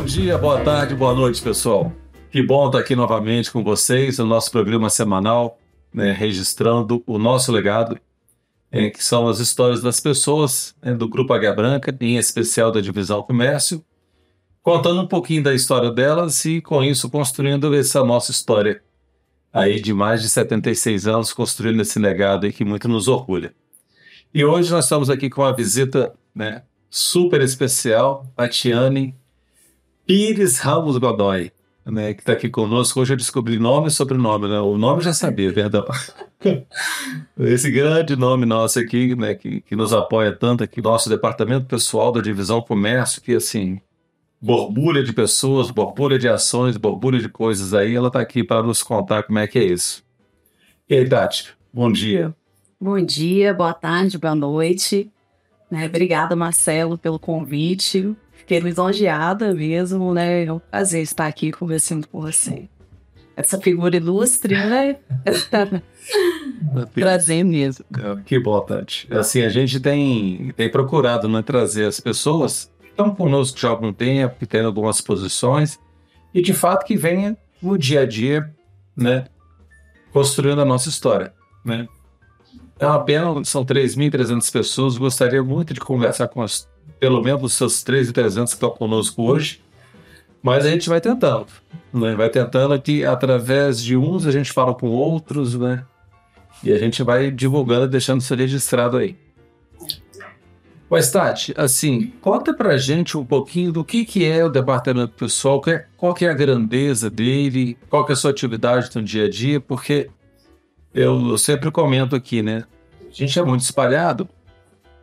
Bom 0.00 0.06
dia, 0.06 0.38
boa 0.38 0.58
tarde, 0.64 0.94
boa 0.94 1.12
noite, 1.12 1.42
pessoal. 1.42 1.92
Que 2.30 2.42
bom 2.42 2.66
estar 2.68 2.78
aqui 2.78 2.96
novamente 2.96 3.52
com 3.52 3.62
vocês 3.62 4.16
no 4.16 4.24
nosso 4.24 4.50
programa 4.50 4.88
semanal, 4.88 5.58
né, 5.92 6.10
registrando 6.10 7.02
o 7.06 7.18
nosso 7.18 7.52
legado, 7.52 8.00
é, 8.72 8.88
que 8.88 9.04
são 9.04 9.28
as 9.28 9.40
histórias 9.40 9.82
das 9.82 10.00
pessoas 10.00 10.74
né, 10.82 10.94
do 10.94 11.06
Grupo 11.06 11.34
Águia 11.34 11.52
Branca, 11.52 11.94
em 12.00 12.16
especial 12.16 12.72
da 12.72 12.80
Divisão 12.80 13.22
Comércio, 13.22 13.84
contando 14.62 15.02
um 15.02 15.06
pouquinho 15.06 15.42
da 15.42 15.52
história 15.52 15.90
delas 15.90 16.46
e, 16.46 16.62
com 16.62 16.82
isso, 16.82 17.10
construindo 17.10 17.74
essa 17.74 18.02
nossa 18.02 18.30
história 18.30 18.82
aí 19.52 19.82
de 19.82 19.92
mais 19.92 20.22
de 20.22 20.30
76 20.30 21.06
anos, 21.06 21.30
construindo 21.30 21.82
esse 21.82 21.98
legado 21.98 22.46
aí 22.46 22.52
que 22.54 22.64
muito 22.64 22.88
nos 22.88 23.06
orgulha. 23.06 23.54
E 24.32 24.46
hoje 24.46 24.72
nós 24.72 24.86
estamos 24.86 25.10
aqui 25.10 25.28
com 25.28 25.42
uma 25.42 25.54
visita 25.54 26.14
né, 26.34 26.62
super 26.88 27.42
especial, 27.42 28.26
a 28.34 28.48
Tiane 28.48 29.19
Pires 30.10 30.58
Ramos 30.58 30.98
Godoy, 30.98 31.52
né, 31.86 32.12
que 32.12 32.22
está 32.22 32.32
aqui 32.32 32.48
conosco. 32.48 33.00
Hoje 33.00 33.12
eu 33.12 33.16
descobri 33.16 33.60
nome 33.60 33.86
e 33.86 33.90
sobrenome, 33.92 34.48
né? 34.48 34.58
O 34.58 34.76
nome 34.76 34.98
eu 34.98 35.04
já 35.04 35.12
sabia, 35.12 35.52
perdão. 35.54 35.86
Esse 37.38 37.70
grande 37.70 38.16
nome 38.16 38.44
nosso 38.44 38.80
aqui, 38.80 39.14
né, 39.14 39.36
que, 39.36 39.60
que 39.60 39.76
nos 39.76 39.92
apoia 39.92 40.32
tanto 40.32 40.64
aqui, 40.64 40.82
nosso 40.82 41.08
departamento 41.08 41.66
pessoal 41.66 42.10
da 42.10 42.20
Divisão 42.20 42.60
Comércio, 42.60 43.22
que 43.22 43.36
assim, 43.36 43.80
borbulha 44.42 45.04
de 45.04 45.12
pessoas, 45.12 45.70
borbulha 45.70 46.18
de 46.18 46.28
ações, 46.28 46.76
borbulha 46.76 47.20
de 47.20 47.28
coisas 47.28 47.72
aí, 47.72 47.94
ela 47.94 48.08
está 48.08 48.18
aqui 48.20 48.42
para 48.42 48.64
nos 48.64 48.82
contar 48.82 49.22
como 49.22 49.38
é 49.38 49.46
que 49.46 49.60
é 49.60 49.64
isso. 49.64 50.02
E 50.88 50.94
aí, 50.96 51.08
Tati, 51.08 51.50
bom 51.72 51.92
dia. 51.92 52.34
Bom 52.80 53.00
dia, 53.00 53.54
boa 53.54 53.74
tarde, 53.74 54.18
boa 54.18 54.34
noite. 54.34 55.08
Né, 55.70 55.86
obrigada, 55.86 56.34
Marcelo, 56.34 56.98
pelo 56.98 57.16
convite. 57.20 58.12
Fiquei 58.50 58.68
lisonjeada 58.68 59.54
mesmo, 59.54 60.12
né? 60.12 60.44
É 60.44 60.52
um 60.52 60.58
prazer 60.58 61.02
estar 61.02 61.28
aqui 61.28 61.52
conversando 61.52 62.08
com 62.08 62.20
você. 62.20 62.68
Essa 63.36 63.60
figura 63.60 63.96
ilustre, 63.96 64.56
né? 64.56 64.96
Prazer 66.92 67.44
mesmo. 67.44 67.84
Que 68.26 68.40
bom, 68.40 68.60
Tati. 68.60 69.06
Assim, 69.08 69.42
a 69.42 69.48
gente 69.48 69.78
tem, 69.78 70.52
tem 70.56 70.68
procurado 70.68 71.28
né, 71.28 71.42
trazer 71.42 71.84
as 71.84 72.00
pessoas 72.00 72.68
que 72.80 72.88
estão 72.88 73.14
conosco 73.14 73.56
já 73.56 73.68
há 73.68 73.70
algum 73.70 73.92
tempo, 73.92 74.34
que 74.40 74.46
têm 74.46 74.62
algumas 74.62 75.00
posições, 75.00 75.78
e 76.34 76.42
de 76.42 76.52
fato 76.52 76.84
que 76.84 76.96
venha 76.96 77.36
no 77.62 77.78
dia 77.78 78.00
a 78.00 78.06
dia, 78.06 78.52
né? 78.96 79.26
Construindo 80.12 80.60
a 80.60 80.64
nossa 80.64 80.88
história, 80.88 81.32
né? 81.64 81.86
É 82.80 82.86
uma 82.86 83.04
pena, 83.04 83.44
são 83.44 83.64
3.300 83.64 84.50
pessoas. 84.50 84.98
Gostaria 84.98 85.40
muito 85.40 85.72
de 85.72 85.78
conversar 85.78 86.26
com 86.26 86.42
as, 86.42 86.68
pelo 86.98 87.22
menos 87.22 87.42
os 87.42 87.52
seus 87.54 87.84
3.300 87.84 88.44
que 88.44 88.54
estão 88.54 88.70
conosco 88.70 89.22
hoje. 89.22 89.60
Mas 90.42 90.64
a 90.64 90.70
gente 90.70 90.88
vai 90.88 91.00
tentando. 91.00 91.46
Né? 91.92 92.14
Vai 92.14 92.30
tentando 92.30 92.80
que, 92.80 93.04
através 93.04 93.82
de 93.82 93.96
uns, 93.96 94.26
a 94.26 94.30
gente 94.30 94.52
fala 94.52 94.74
com 94.74 94.88
outros, 94.88 95.54
né? 95.54 95.84
E 96.62 96.72
a 96.72 96.78
gente 96.78 97.02
vai 97.02 97.30
divulgando, 97.30 97.88
deixando 97.88 98.20
isso 98.20 98.34
registrado 98.34 98.96
aí. 98.96 99.16
Mas, 100.90 101.10
Tati, 101.10 101.54
assim, 101.56 102.12
conta 102.20 102.52
pra 102.52 102.76
gente 102.76 103.16
um 103.16 103.24
pouquinho 103.24 103.70
do 103.70 103.84
que, 103.84 104.04
que 104.04 104.24
é 104.24 104.44
o 104.44 104.48
departamento 104.48 105.12
pessoal, 105.14 105.60
qual, 105.60 105.76
é, 105.76 105.86
qual 105.96 106.14
que 106.14 106.24
é 106.24 106.30
a 106.30 106.34
grandeza 106.34 107.08
dele, 107.08 107.78
qual 107.88 108.04
que 108.04 108.10
é 108.10 108.14
a 108.14 108.16
sua 108.16 108.32
atividade 108.32 108.90
no 108.96 109.02
dia 109.02 109.26
a 109.26 109.30
dia, 109.30 109.60
porque 109.60 110.10
eu 110.92 111.38
sempre 111.38 111.70
comento 111.70 112.16
aqui, 112.16 112.42
né? 112.42 112.64
A 113.08 113.12
gente 113.12 113.38
é 113.38 113.42
muito 113.42 113.60
espalhado 113.60 114.28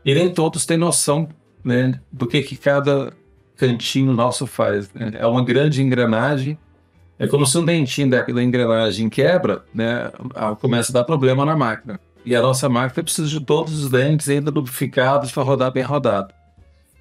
e 0.03 0.14
nem 0.14 0.33
todos 0.33 0.66
têm 0.66 0.78
noção, 0.78 1.30
né, 1.68 2.00
do 2.10 2.26
que, 2.26 2.42
que 2.42 2.56
cada 2.56 3.12
cantinho 3.58 4.14
nosso 4.14 4.48
faz. 4.48 4.92
Né? 4.94 5.12
É 5.16 5.28
uma 5.28 5.44
grande 5.44 5.84
engrenagem. 5.84 6.58
É 7.20 7.28
como 7.28 7.45
se 7.45 7.58
um 7.58 7.66
dentinho 7.66 8.10
daquela 8.10 8.42
engrenagem 8.42 9.10
quebra, 9.10 9.66
né? 9.73 10.11
Começa 10.61 10.92
a 10.92 10.94
dar 10.94 11.04
problema 11.04 11.44
na 11.44 11.58
máquina. 11.58 12.00
E 12.23 12.36
a 12.36 12.42
nossa 12.42 12.70
máquina 12.70 13.04
precisa 13.04 13.28
de 13.28 13.39
todos 13.42 13.83
os 13.83 13.89
dentes 13.89 14.30
ainda 14.30 14.52
lubrificados 14.52 15.32
para 15.32 15.44
rodar 15.44 15.72
bem 15.72 15.83
rodado. 15.83 16.33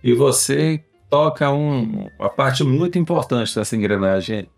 E 0.02 0.14
você 0.14 0.82
toca 1.10 1.50
um, 1.52 2.08
uma 2.18 2.30
parte 2.30 2.64
muito 2.64 2.98
importante 2.98 3.54
dessa 3.54 3.76
engrenagem. 3.76 4.48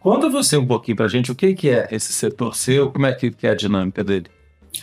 Conta 0.00 0.30
você 0.30 0.56
um 0.56 0.66
pouquinho 0.66 0.96
para 0.96 1.06
a 1.06 1.08
gente 1.10 1.30
o 1.30 1.34
que, 1.34 1.54
que 1.54 1.68
é 1.68 1.86
esse 1.90 2.12
setor 2.12 2.56
seu, 2.56 2.90
como 2.90 3.04
é 3.04 3.12
que, 3.12 3.30
que 3.30 3.46
é 3.46 3.50
a 3.50 3.54
dinâmica 3.54 4.02
dele. 4.02 4.26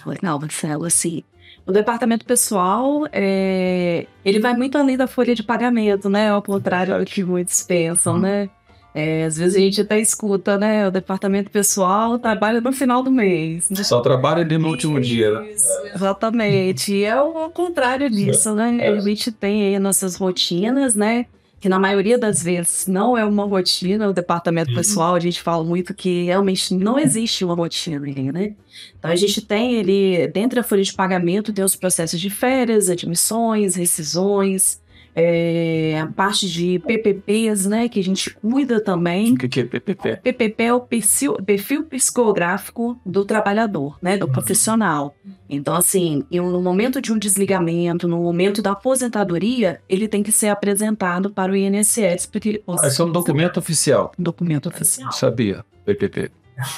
Legal, 0.05 0.39
Marcelo, 0.39 0.85
assim, 0.85 1.23
o 1.65 1.71
departamento 1.71 2.25
pessoal, 2.25 3.07
é, 3.11 4.05
ele 4.23 4.39
vai 4.39 4.53
muito 4.53 4.77
além 4.77 4.97
da 4.97 5.07
folha 5.07 5.33
de 5.33 5.43
pagamento, 5.43 6.09
né? 6.09 6.29
Ao 6.29 6.41
contrário 6.41 6.97
do 6.99 7.05
que 7.05 7.23
muitos 7.23 7.63
pensam, 7.63 8.17
né? 8.17 8.49
É, 8.95 9.23
às 9.23 9.37
vezes 9.37 9.55
a 9.55 9.59
gente 9.59 9.81
até 9.81 9.99
escuta, 9.99 10.57
né? 10.57 10.87
O 10.87 10.91
departamento 10.91 11.49
pessoal 11.49 12.19
trabalha 12.19 12.61
no 12.61 12.71
final 12.71 13.01
do 13.01 13.09
mês. 13.09 13.69
Né? 13.69 13.83
Só 13.83 14.01
trabalha 14.01 14.43
ali 14.43 14.57
no 14.57 14.67
último 14.67 14.99
dia, 15.01 15.39
né? 15.39 15.49
Exatamente. 15.95 16.93
E 16.93 17.03
é 17.03 17.19
o 17.19 17.49
contrário 17.49 18.09
disso, 18.09 18.53
né? 18.53 18.77
É. 18.79 18.89
A 18.89 18.99
gente 18.99 19.31
tem 19.31 19.67
aí 19.67 19.79
nossas 19.79 20.15
rotinas, 20.15 20.95
né? 20.95 21.25
Que 21.63 21.69
na 21.69 21.79
maioria 21.79 22.17
das 22.17 22.43
vezes 22.43 22.87
não 22.87 23.17
é 23.17 23.23
uma 23.23 23.45
rotina, 23.45 24.09
o 24.09 24.11
departamento 24.11 24.71
uhum. 24.71 24.75
pessoal, 24.75 25.15
a 25.15 25.19
gente 25.21 25.41
fala 25.41 25.63
muito 25.63 25.93
que 25.93 26.25
realmente 26.25 26.75
não 26.75 26.99
existe 26.99 27.45
uma 27.45 27.55
rotina, 27.55 28.01
né? 28.33 28.53
Então 28.99 29.09
a 29.09 29.15
gente 29.15 29.39
tem 29.39 29.75
ele, 29.75 30.27
dentro 30.27 30.57
da 30.57 30.63
folha 30.63 30.83
de 30.83 30.91
pagamento, 30.91 31.53
tem 31.53 31.63
os 31.63 31.73
processos 31.73 32.19
de 32.19 32.29
férias, 32.29 32.89
admissões, 32.89 33.75
rescisões, 33.75 34.81
é, 35.15 35.99
a 36.01 36.07
parte 36.07 36.49
de 36.49 36.79
PPPs, 36.79 37.65
né, 37.65 37.87
que 37.87 37.99
a 37.99 38.03
gente 38.03 38.33
cuida 38.33 38.81
também. 38.81 39.33
O 39.33 39.37
que, 39.37 39.47
que 39.47 39.59
é 39.61 39.63
PPP? 39.65 40.17
PPP 40.17 40.63
é 40.63 40.73
o 40.73 40.81
perfil, 40.81 41.33
perfil 41.35 41.83
psicográfico 41.83 42.99
do 43.05 43.23
trabalhador, 43.25 43.97
né, 44.01 44.17
do 44.17 44.27
profissional. 44.27 45.15
Então, 45.49 45.75
assim, 45.75 46.23
no 46.31 46.61
momento 46.61 47.01
de 47.01 47.11
um 47.13 47.17
desligamento, 47.17 48.07
no 48.07 48.17
momento 48.17 48.61
da 48.61 48.71
aposentadoria, 48.71 49.79
ele 49.87 50.07
tem 50.07 50.23
que 50.23 50.31
ser 50.31 50.47
apresentado 50.47 51.29
para 51.29 51.51
o 51.51 51.55
INSS. 51.55 52.25
Porque 52.25 52.63
ah, 52.67 52.87
esse 52.87 52.99
é 52.99 53.03
um 53.03 53.11
documento 53.11 53.57
oficial? 53.57 54.11
Documento 54.17 54.67
oficial. 54.67 55.11
Sabia, 55.11 55.63
PPP. 55.85 56.31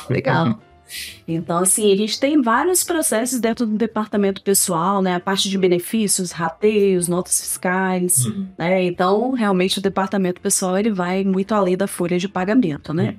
Legal. 0.09 0.59
Então, 1.27 1.59
assim, 1.59 1.91
a 1.91 1.95
gente 1.95 2.19
tem 2.19 2.41
vários 2.41 2.83
processos 2.83 3.39
dentro 3.39 3.65
do 3.65 3.75
departamento 3.75 4.41
pessoal, 4.41 5.01
né? 5.01 5.15
A 5.15 5.19
parte 5.19 5.49
de 5.49 5.57
benefícios, 5.57 6.31
rateios, 6.31 7.07
notas 7.07 7.41
fiscais, 7.41 8.25
uhum. 8.25 8.47
né? 8.57 8.83
Então, 8.83 9.31
realmente, 9.31 9.79
o 9.79 9.81
departamento 9.81 10.39
pessoal, 10.39 10.77
ele 10.77 10.91
vai 10.91 11.23
muito 11.23 11.53
além 11.53 11.75
da 11.75 11.87
folha 11.87 12.19
de 12.19 12.27
pagamento, 12.27 12.93
né? 12.93 13.09
Uhum. 13.09 13.15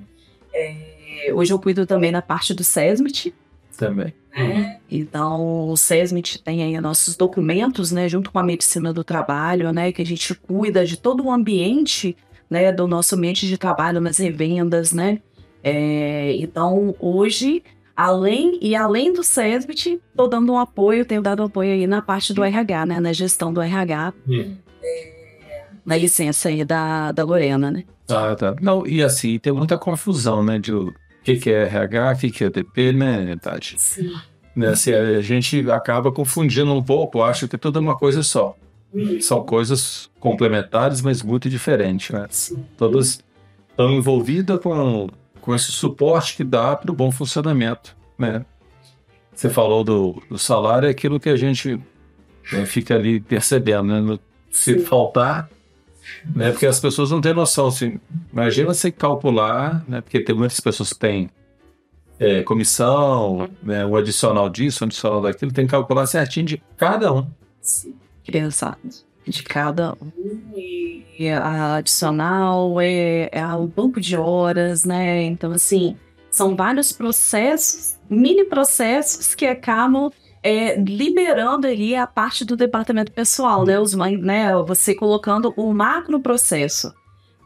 É, 0.53 1.33
hoje 1.33 1.51
eu 1.51 1.59
cuido 1.59 1.85
também 1.85 2.11
da 2.11 2.21
parte 2.21 2.53
do 2.53 2.63
SESMIT. 2.63 3.33
Também. 3.77 4.13
Né? 4.35 4.79
Então, 4.89 5.69
o 5.69 5.75
SESMIT 5.75 6.41
tem 6.43 6.63
aí 6.63 6.79
nossos 6.79 7.15
documentos, 7.15 7.91
né? 7.91 8.07
Junto 8.07 8.31
com 8.31 8.39
a 8.39 8.43
medicina 8.43 8.93
do 8.93 9.03
trabalho, 9.03 9.71
né? 9.71 9.91
Que 9.91 10.01
a 10.01 10.05
gente 10.05 10.33
cuida 10.35 10.85
de 10.85 10.97
todo 10.97 11.25
o 11.25 11.31
ambiente, 11.31 12.15
né? 12.49 12.71
Do 12.71 12.87
nosso 12.87 13.15
ambiente 13.15 13.47
de 13.47 13.57
trabalho 13.57 13.99
nas 13.99 14.17
revendas, 14.17 14.93
né? 14.93 15.19
É, 15.63 16.35
então, 16.37 16.95
hoje, 16.99 17.63
além 17.95 18.59
e 18.61 18.75
além 18.75 19.11
do 19.11 19.23
SESBIT, 19.23 19.99
estou 20.09 20.27
dando 20.27 20.53
um 20.53 20.57
apoio, 20.57 21.05
tenho 21.05 21.21
dado 21.21 21.43
apoio 21.43 21.71
aí 21.71 21.87
na 21.87 22.01
parte 22.01 22.33
do 22.33 22.43
RH, 22.43 22.85
né, 22.85 22.99
na 22.99 23.11
gestão 23.13 23.51
do 23.51 23.61
RH, 23.61 24.13
hum. 24.27 24.55
é, 24.83 25.63
na 25.85 25.97
licença 25.97 26.49
aí 26.49 26.63
da, 26.63 27.11
da 27.11 27.23
Lorena, 27.23 27.71
né? 27.71 27.83
Ah, 28.09 28.35
tá. 28.35 28.55
Não, 28.61 28.85
e 28.87 29.03
assim, 29.03 29.37
tem 29.39 29.51
muita 29.51 29.77
confusão, 29.77 30.43
né, 30.43 30.59
de 30.59 30.73
o 30.73 30.93
que, 31.23 31.37
que 31.37 31.49
é 31.49 31.63
RH, 31.63 32.11
o 32.11 32.17
que, 32.17 32.31
que 32.31 32.43
é 32.43 32.49
DP, 32.49 32.93
né, 32.93 33.35
Tati? 33.41 33.75
Sim. 33.77 34.13
Né, 34.55 34.69
assim, 34.69 34.93
a 34.93 35.21
gente 35.21 35.69
acaba 35.69 36.11
confundindo 36.11 36.73
um 36.73 36.81
pouco, 36.81 37.21
acho 37.21 37.47
que 37.47 37.55
é 37.55 37.59
tudo 37.59 37.79
uma 37.79 37.97
coisa 37.97 38.23
só. 38.23 38.55
São 39.21 39.43
coisas 39.43 40.09
complementares, 40.19 41.01
mas 41.01 41.21
muito 41.21 41.49
diferentes, 41.49 42.09
né? 42.09 42.25
Sim. 42.29 42.65
Todas 42.77 43.19
estão 43.69 43.91
envolvidas 43.91 44.59
com 44.59 45.09
com 45.47 45.55
esse 45.55 45.71
suporte 45.71 46.35
que 46.35 46.43
dá 46.43 46.75
para 46.75 46.91
o 46.91 46.93
bom 46.93 47.09
funcionamento, 47.09 47.95
né? 48.19 48.45
Você 49.33 49.49
falou 49.49 49.81
do, 49.81 50.21
do, 50.29 50.37
salário, 50.37 50.87
é 50.87 50.91
aquilo 50.91 51.21
que 51.21 51.29
a 51.29 51.37
gente 51.37 51.79
né, 52.51 52.65
fica 52.65 52.95
ali 52.95 53.21
percebendo, 53.21 54.01
né? 54.01 54.19
Se 54.51 54.73
Sim. 54.73 54.79
faltar, 54.83 55.49
né? 56.35 56.51
Porque 56.51 56.65
as 56.65 56.81
pessoas 56.81 57.11
não 57.11 57.21
têm 57.21 57.33
noção, 57.33 57.67
assim, 57.67 57.97
imagina 58.29 58.73
você 58.73 58.91
calcular, 58.91 59.85
né? 59.87 60.01
Porque 60.01 60.19
tem 60.19 60.35
muitas 60.35 60.59
pessoas 60.59 60.91
que 60.91 60.99
têm 60.99 61.29
é, 62.19 62.43
comissão, 62.43 63.49
né, 63.63 63.85
um 63.85 63.95
adicional 63.95 64.49
disso, 64.49 64.83
um 64.83 64.87
adicional 64.87 65.21
daquilo, 65.21 65.53
tem 65.53 65.65
que 65.65 65.71
calcular 65.71 66.05
certinho 66.07 66.45
de 66.45 66.61
cada 66.75 67.13
um. 67.13 67.25
Sim, 67.61 67.95
exato 68.33 69.06
de 69.29 69.43
cada 69.43 69.93
um 69.93 70.11
e 70.55 71.29
a 71.29 71.75
adicional 71.75 72.79
é, 72.79 73.29
é 73.31 73.45
o 73.47 73.65
banco 73.65 73.99
de 73.99 74.15
horas, 74.15 74.85
né? 74.85 75.23
Então, 75.23 75.51
assim, 75.51 75.97
são 76.29 76.55
vários 76.55 76.91
processos, 76.91 77.97
mini 78.09 78.45
processos 78.45 79.33
que 79.33 79.45
acabam 79.45 80.11
é, 80.43 80.79
liberando 80.79 81.65
ali 81.65 81.95
a 81.95 82.05
parte 82.05 82.45
do 82.45 82.55
departamento 82.55 83.11
pessoal, 83.11 83.65
né? 83.65 83.79
Os, 83.79 83.93
né? 83.93 84.55
Você 84.67 84.93
colocando 84.93 85.53
o 85.57 85.73
macro 85.73 86.19
processo. 86.19 86.93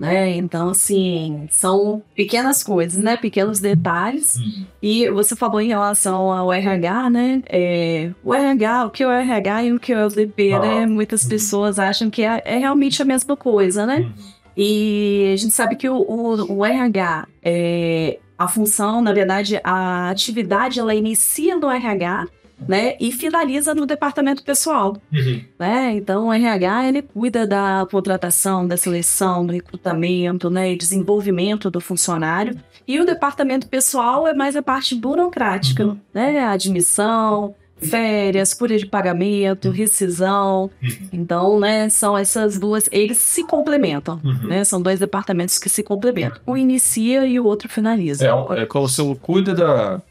Né? 0.01 0.35
Então, 0.35 0.69
assim, 0.69 1.47
são 1.51 2.01
pequenas 2.15 2.63
coisas, 2.63 3.01
né? 3.01 3.15
Pequenos 3.15 3.59
detalhes. 3.59 4.35
Uhum. 4.35 4.65
E 4.81 5.07
você 5.11 5.35
falou 5.35 5.61
em 5.61 5.67
relação 5.67 6.31
ao 6.31 6.51
RH, 6.51 7.09
né? 7.11 7.43
É, 7.47 8.09
o 8.23 8.33
RH, 8.33 8.85
o 8.87 8.89
que 8.89 9.03
é 9.03 9.07
o 9.07 9.11
RH 9.11 9.63
e 9.63 9.73
o 9.73 9.79
que 9.79 9.93
é 9.93 10.03
o 10.03 10.09
DP, 10.09 10.53
ah. 10.53 10.59
né? 10.59 10.85
Muitas 10.87 11.21
uhum. 11.21 11.29
pessoas 11.29 11.77
acham 11.77 12.09
que 12.09 12.23
é, 12.23 12.41
é, 12.43 12.57
realmente 12.57 12.99
a 12.99 13.05
mesma 13.05 13.37
coisa, 13.37 13.85
né? 13.85 13.99
Uhum. 13.99 14.13
E 14.57 15.33
a 15.35 15.37
gente 15.37 15.53
sabe 15.53 15.75
que 15.75 15.87
o, 15.87 15.97
o, 15.97 16.51
o 16.51 16.65
RH, 16.65 17.27
é, 17.43 18.17
a 18.39 18.47
função, 18.47 19.03
na 19.03 19.13
verdade, 19.13 19.61
a 19.63 20.09
atividade, 20.09 20.79
ela 20.79 20.95
inicia 20.95 21.55
no 21.55 21.69
RH, 21.69 22.27
né? 22.67 22.95
E 22.99 23.11
finaliza 23.11 23.73
no 23.73 23.85
departamento 23.85 24.43
pessoal, 24.43 24.97
uhum. 25.11 25.41
né? 25.59 25.93
Então, 25.95 26.27
o 26.27 26.33
RH, 26.33 26.87
ele 26.87 27.01
cuida 27.01 27.47
da 27.47 27.85
contratação, 27.89 28.67
da 28.67 28.77
seleção, 28.77 29.45
do 29.45 29.53
recrutamento, 29.53 30.49
né? 30.49 30.71
E 30.71 30.77
desenvolvimento 30.77 31.69
do 31.69 31.81
funcionário. 31.81 32.57
E 32.87 32.99
o 32.99 33.05
departamento 33.05 33.67
pessoal 33.67 34.27
é 34.27 34.33
mais 34.33 34.55
a 34.55 34.61
parte 34.61 34.95
burocrática, 34.95 35.85
uhum. 35.85 35.97
né? 36.13 36.39
A 36.39 36.51
admissão, 36.51 37.55
férias, 37.81 38.53
folha 38.53 38.77
de 38.77 38.85
pagamento, 38.85 39.71
rescisão. 39.71 40.69
Uhum. 40.81 40.89
Então, 41.11 41.59
né, 41.59 41.89
são 41.89 42.17
essas 42.17 42.59
duas, 42.59 42.87
eles 42.91 43.17
se 43.17 43.43
complementam, 43.43 44.19
uhum. 44.23 44.47
né? 44.47 44.63
São 44.63 44.81
dois 44.81 44.99
departamentos 44.99 45.57
que 45.57 45.69
se 45.69 45.83
complementam. 45.83 46.39
Um 46.45 46.55
inicia 46.55 47.25
e 47.25 47.39
o 47.39 47.45
outro 47.45 47.67
finaliza. 47.67 48.25
É, 48.25 48.61
é 48.61 48.65
como 48.65 48.87
se 48.87 49.01
eu 49.01 49.17
cuida 49.19 49.53
da, 49.53 50.01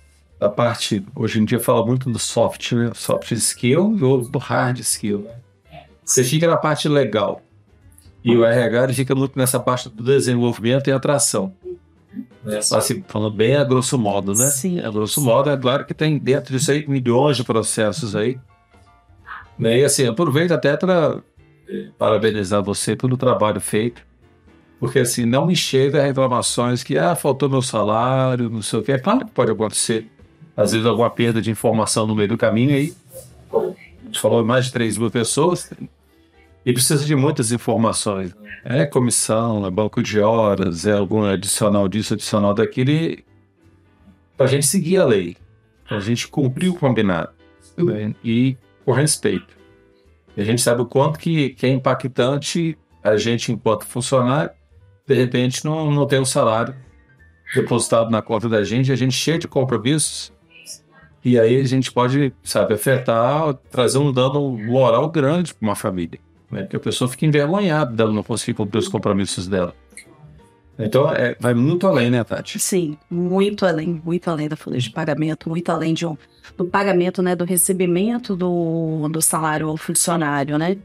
da 0.40 0.48
parte, 0.48 1.04
hoje 1.14 1.38
em 1.38 1.44
dia 1.44 1.60
fala 1.60 1.84
muito 1.84 2.08
do 2.08 2.18
soft, 2.18 2.72
né? 2.72 2.90
soft 2.94 3.30
skill 3.32 3.94
e 3.94 4.30
do 4.30 4.38
hard 4.38 4.78
skill. 4.78 5.28
Você 6.02 6.24
fica 6.24 6.48
na 6.48 6.56
parte 6.56 6.88
legal. 6.88 7.42
E 8.24 8.34
o 8.34 8.44
RH 8.44 8.94
fica 8.94 9.14
muito 9.14 9.38
nessa 9.38 9.60
parte 9.60 9.90
do 9.90 10.02
desenvolvimento 10.02 10.88
e 10.88 10.92
atração. 10.92 11.54
Assim, 12.72 13.04
falando 13.06 13.34
bem 13.34 13.54
a 13.54 13.64
grosso 13.64 13.98
modo, 13.98 14.32
né? 14.32 14.48
Sim. 14.48 14.80
A 14.80 14.90
grosso 14.90 15.20
modo, 15.20 15.50
é 15.50 15.56
claro 15.58 15.84
que 15.84 15.92
tem 15.92 16.18
dentro 16.18 16.56
disso 16.56 16.70
aí 16.70 16.88
milhões 16.88 17.36
de 17.36 17.44
processos 17.44 18.16
aí. 18.16 18.38
Né? 19.58 19.80
E 19.80 19.84
assim, 19.84 20.06
aproveito 20.06 20.52
até 20.52 20.74
para 20.74 21.20
eh, 21.68 21.90
parabenizar 21.98 22.62
você 22.62 22.96
pelo 22.96 23.16
trabalho 23.18 23.60
feito. 23.60 24.02
Porque 24.78 25.00
assim, 25.00 25.26
não 25.26 25.46
me 25.46 25.54
chega 25.54 26.02
reclamações 26.02 26.82
que 26.82 26.96
ah, 26.96 27.14
faltou 27.14 27.48
meu 27.48 27.60
salário, 27.60 28.48
não 28.48 28.62
sei 28.62 28.78
o 28.78 28.82
que. 28.82 28.90
É 28.90 28.98
claro 28.98 29.26
que 29.26 29.32
pode 29.32 29.52
acontecer 29.52 30.10
às 30.60 30.72
vezes 30.72 30.86
alguma 30.86 31.08
perda 31.08 31.40
de 31.40 31.50
informação 31.50 32.06
no 32.06 32.14
meio 32.14 32.28
do 32.28 32.36
caminho 32.36 32.74
aí. 32.74 32.94
A 33.50 34.04
gente 34.04 34.20
falou 34.20 34.44
mais 34.44 34.66
de 34.66 34.72
3 34.72 34.98
mil 34.98 35.10
pessoas 35.10 35.72
e 36.66 36.72
precisa 36.72 37.02
de 37.02 37.16
muitas 37.16 37.50
informações. 37.50 38.34
É 38.62 38.84
comissão, 38.84 39.64
é 39.64 39.70
banco 39.70 40.02
de 40.02 40.20
horas, 40.20 40.84
é 40.84 40.92
algum 40.92 41.24
adicional 41.24 41.88
disso, 41.88 42.12
adicional 42.12 42.52
daquilo, 42.52 43.22
para 44.36 44.44
a 44.44 44.48
gente 44.48 44.66
seguir 44.66 44.98
a 44.98 45.06
lei, 45.06 45.34
para 45.88 45.96
a 45.96 46.00
gente 46.00 46.28
cumprir 46.28 46.68
o 46.68 46.74
combinado 46.74 47.30
né? 47.78 48.14
e 48.22 48.54
com 48.84 48.92
respeito. 48.92 49.56
E 50.36 50.42
a 50.42 50.44
gente 50.44 50.60
sabe 50.60 50.82
o 50.82 50.86
quanto 50.86 51.18
que, 51.18 51.50
que 51.50 51.64
é 51.64 51.70
impactante 51.70 52.76
a 53.02 53.16
gente, 53.16 53.50
enquanto 53.50 53.86
funcionário, 53.86 54.50
de 55.06 55.14
repente 55.14 55.64
não, 55.64 55.90
não 55.90 56.06
tem 56.06 56.20
um 56.20 56.24
salário 56.26 56.74
depositado 57.54 58.10
na 58.10 58.20
conta 58.20 58.46
da 58.46 58.62
gente, 58.62 58.92
a 58.92 58.96
gente 58.96 59.14
cheio 59.14 59.38
de 59.38 59.48
compromissos, 59.48 60.30
e 61.24 61.38
aí 61.38 61.60
a 61.60 61.64
gente 61.64 61.92
pode, 61.92 62.32
sabe, 62.42 62.74
afetar, 62.74 63.54
trazer 63.70 63.98
um 63.98 64.12
dano 64.12 64.56
moral 64.56 65.08
grande 65.10 65.54
para 65.54 65.66
uma 65.66 65.76
família. 65.76 66.18
Né? 66.50 66.62
Porque 66.62 66.76
a 66.76 66.80
pessoa 66.80 67.08
fica 67.08 67.26
envergonhada 67.26 67.92
dela 67.92 68.12
não 68.12 68.22
conseguir 68.22 68.54
cumprir 68.54 68.78
os 68.78 68.88
compromissos 68.88 69.46
dela. 69.46 69.74
Então, 70.78 71.12
é, 71.12 71.36
vai 71.38 71.52
muito 71.52 71.86
além, 71.86 72.10
né, 72.10 72.24
Tati? 72.24 72.58
Sim, 72.58 72.96
muito 73.10 73.66
além, 73.66 74.00
muito 74.02 74.28
além 74.30 74.48
da 74.48 74.56
folha 74.56 74.78
de 74.78 74.88
pagamento, 74.88 75.46
muito 75.46 75.68
além 75.70 75.92
de 75.92 76.06
um, 76.06 76.16
do 76.56 76.64
pagamento, 76.64 77.22
né, 77.22 77.36
do 77.36 77.44
recebimento 77.44 78.34
do, 78.34 79.06
do 79.10 79.20
salário 79.20 79.68
ao 79.68 79.76
funcionário, 79.76 80.56
né? 80.56 80.78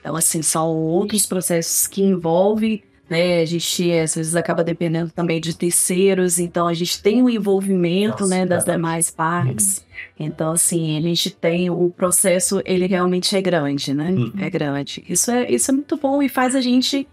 Então, 0.00 0.14
assim, 0.14 0.42
são 0.42 0.68
outros 0.68 1.24
processos 1.24 1.86
que 1.86 2.02
envolvem 2.02 2.82
né? 3.08 3.40
A 3.40 3.44
gente 3.44 3.92
às 3.92 4.14
vezes 4.14 4.36
acaba 4.36 4.62
dependendo 4.62 5.10
também 5.10 5.40
de 5.40 5.56
terceiros, 5.56 6.38
então 6.38 6.66
a 6.66 6.74
gente 6.74 7.02
tem 7.02 7.22
o 7.22 7.30
envolvimento, 7.30 8.22
Nossa, 8.22 8.34
né, 8.34 8.46
das 8.46 8.66
é. 8.66 8.72
demais 8.72 9.10
partes. 9.10 9.78
Uhum. 9.78 10.26
Então, 10.26 10.52
assim, 10.52 10.98
a 10.98 11.00
gente 11.00 11.30
tem 11.30 11.70
o 11.70 11.90
processo, 11.90 12.60
ele 12.64 12.86
realmente 12.86 13.36
é 13.36 13.40
grande, 13.40 13.94
né? 13.94 14.10
Uhum. 14.10 14.32
É 14.38 14.50
grande. 14.50 15.04
Isso 15.08 15.30
é, 15.30 15.50
isso 15.50 15.70
é 15.70 15.74
muito 15.74 15.96
bom 15.96 16.22
e 16.22 16.28
faz 16.28 16.54
a 16.54 16.60
gente 16.60 17.08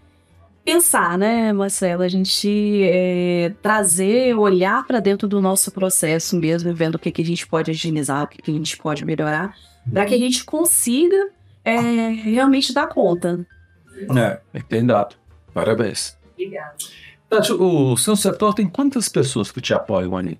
pensar, 0.64 1.16
né, 1.16 1.52
Marcelo? 1.52 2.02
A 2.02 2.08
gente 2.08 2.82
é, 2.82 3.52
trazer, 3.62 4.36
olhar 4.36 4.84
para 4.84 4.98
dentro 4.98 5.28
do 5.28 5.40
nosso 5.40 5.70
processo 5.70 6.36
mesmo, 6.36 6.74
vendo 6.74 6.96
o 6.96 6.98
que, 6.98 7.12
que 7.12 7.22
a 7.22 7.24
gente 7.24 7.46
pode 7.46 7.70
agilizar, 7.70 8.24
o 8.24 8.26
que, 8.26 8.42
que 8.42 8.50
a 8.50 8.54
gente 8.54 8.76
pode 8.76 9.04
melhorar, 9.04 9.54
para 9.90 10.04
que 10.04 10.14
a 10.14 10.18
gente 10.18 10.44
consiga 10.44 11.28
é, 11.64 11.78
realmente 12.08 12.74
dar 12.74 12.88
conta. 12.88 13.46
É, 14.16 14.60
tem 14.68 14.84
dado. 14.84 15.14
Parabéns. 15.56 16.14
Obrigada. 16.34 16.74
Tati, 17.30 17.50
o 17.50 17.96
seu 17.96 18.14
setor 18.14 18.52
tem 18.52 18.68
quantas 18.68 19.08
pessoas 19.08 19.50
que 19.50 19.58
te 19.58 19.72
apoiam 19.72 20.14
ali? 20.14 20.38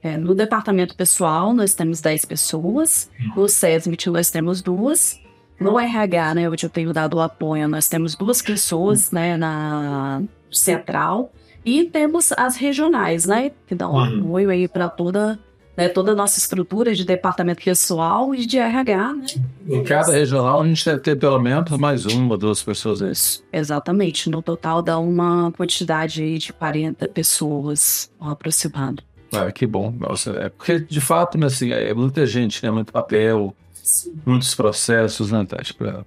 É, 0.00 0.16
no 0.16 0.36
departamento 0.36 0.94
pessoal, 0.94 1.52
nós 1.52 1.74
temos 1.74 2.00
10 2.00 2.26
pessoas. 2.26 3.10
No 3.34 3.48
SESMIT, 3.48 4.08
nós 4.08 4.30
temos 4.30 4.62
duas. 4.62 5.20
No 5.58 5.80
RH, 5.80 6.34
né, 6.34 6.48
onde 6.48 6.64
eu 6.64 6.70
tenho 6.70 6.92
dado 6.92 7.14
o 7.14 7.20
apoio, 7.20 7.66
nós 7.66 7.88
temos 7.88 8.14
duas 8.14 8.40
pessoas 8.40 9.10
né, 9.10 9.36
na 9.36 10.22
central. 10.48 11.32
E 11.64 11.82
temos 11.82 12.30
as 12.36 12.54
regionais, 12.56 13.26
né, 13.26 13.50
que 13.66 13.74
dão 13.74 13.94
uhum. 13.94 14.20
apoio 14.20 14.50
aí 14.50 14.68
para 14.68 14.88
toda 14.88 15.40
né, 15.76 15.88
toda 15.88 16.12
a 16.12 16.14
nossa 16.14 16.38
estrutura 16.38 16.94
de 16.94 17.04
departamento 17.04 17.62
pessoal 17.62 18.34
e 18.34 18.46
de 18.46 18.56
RH, 18.56 19.12
né? 19.12 19.26
Em 19.68 19.84
cada 19.84 20.12
regional 20.12 20.62
a 20.62 20.66
gente 20.66 20.84
deve 20.84 21.00
ter 21.00 21.16
pelo 21.16 21.38
menos 21.38 21.70
mais 21.72 22.06
uma, 22.06 22.38
duas 22.38 22.62
pessoas. 22.62 23.00
Isso. 23.00 23.44
Exatamente. 23.52 24.30
No 24.30 24.40
total 24.40 24.80
dá 24.80 24.98
uma 24.98 25.52
quantidade 25.52 26.38
de 26.38 26.52
40 26.52 27.08
pessoas 27.08 28.10
aproximado. 28.20 29.02
Ah, 29.32 29.50
que 29.52 29.66
bom. 29.66 29.92
Nossa, 29.98 30.30
é 30.30 30.48
porque, 30.48 30.80
de 30.80 31.00
fato, 31.00 31.36
né, 31.36 31.46
assim, 31.46 31.72
é 31.72 31.92
muita 31.92 32.24
gente, 32.24 32.62
né? 32.64 32.70
Muito 32.70 32.92
papel, 32.92 33.54
Sim. 33.74 34.14
muitos 34.24 34.54
processos, 34.54 35.30
né, 35.30 35.44
Tati, 35.44 35.74
para 35.74 36.04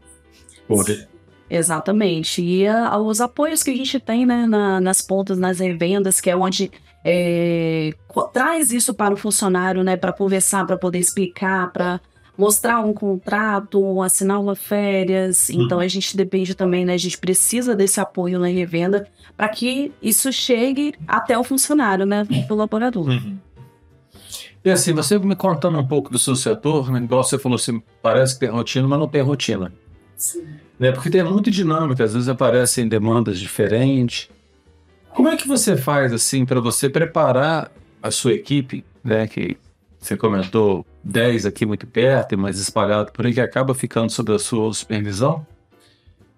poder... 0.68 1.08
Exatamente. 1.50 2.42
E 2.44 2.68
a, 2.68 2.98
os 2.98 3.20
apoios 3.20 3.64
que 3.64 3.72
a 3.72 3.76
gente 3.76 4.00
tem 4.00 4.26
né, 4.26 4.46
na, 4.46 4.80
nas 4.80 5.02
pontas, 5.02 5.38
nas 5.38 5.60
revendas, 5.60 6.22
que 6.22 6.30
é 6.30 6.36
onde 6.36 6.72
é, 7.04 7.94
traz 8.34 8.72
isso 8.72 8.94
para 8.94 9.14
o 9.14 9.18
funcionário, 9.18 9.84
né, 9.84 9.96
para 9.96 10.12
conversar, 10.12 10.66
para 10.66 10.78
poder 10.78 11.00
explicar, 11.00 11.72
para 11.72 12.00
mostrar 12.38 12.80
um 12.80 12.94
contrato, 12.94 14.02
assinar 14.02 14.40
uma 14.40 14.56
férias. 14.56 15.50
Uhum. 15.50 15.64
Então 15.64 15.80
a 15.80 15.88
gente 15.88 16.16
depende 16.16 16.56
também, 16.56 16.86
né, 16.86 16.94
a 16.94 16.98
gente 16.98 17.18
precisa 17.18 17.76
desse 17.76 18.00
apoio 18.00 18.40
na 18.40 18.48
revenda 18.48 19.08
para 19.36 19.50
que 19.50 19.92
isso 20.02 20.32
chegue 20.32 20.94
até 21.08 21.38
o 21.38 21.44
funcionário, 21.44 22.06
né, 22.06 22.26
do 22.48 22.56
laborador. 22.56 23.08
Uhum. 23.08 23.38
E 24.64 24.70
assim, 24.70 24.94
você 24.94 25.18
me 25.18 25.36
contando 25.36 25.80
um 25.80 25.88
pouco 25.88 26.12
do 26.12 26.20
seu 26.20 26.36
setor, 26.36 26.92
né, 26.92 27.00
igual 27.00 27.24
você 27.24 27.38
falou 27.38 27.56
assim, 27.56 27.82
parece 28.02 28.34
que 28.34 28.42
tem 28.42 28.50
rotina, 28.50 28.88
mas 28.88 29.00
não 29.00 29.08
tem 29.08 29.22
rotina. 29.22 29.74
Sim. 30.16 30.46
Né, 30.78 30.92
porque 30.92 31.10
tem 31.10 31.24
muito 31.24 31.52
dinâmica, 31.52 32.04
às 32.04 32.14
vezes 32.14 32.30
aparecem 32.30 32.88
demandas 32.88 33.38
diferentes. 33.38 34.30
Como 35.14 35.28
é 35.28 35.36
que 35.36 35.48
você 35.48 35.76
faz 35.76 36.14
assim 36.14 36.46
para 36.46 36.60
você 36.60 36.90
preparar 36.90 37.72
a 38.02 38.12
sua 38.12 38.34
equipe, 38.34 38.86
né? 39.04 39.28
Que 39.28 39.58
você 40.00 40.16
comentou 40.16 40.86
10 41.04 41.46
aqui 41.46 41.66
muito 41.66 41.86
perto, 41.86 42.38
mas 42.38 42.60
espalhado 42.60 43.12
por 43.12 43.26
aí, 43.26 43.34
que 43.34 43.42
acaba 43.42 43.74
ficando 43.74 44.12
sob 44.12 44.34
a 44.34 44.40
sua 44.40 44.74
supervisão. 44.74 45.46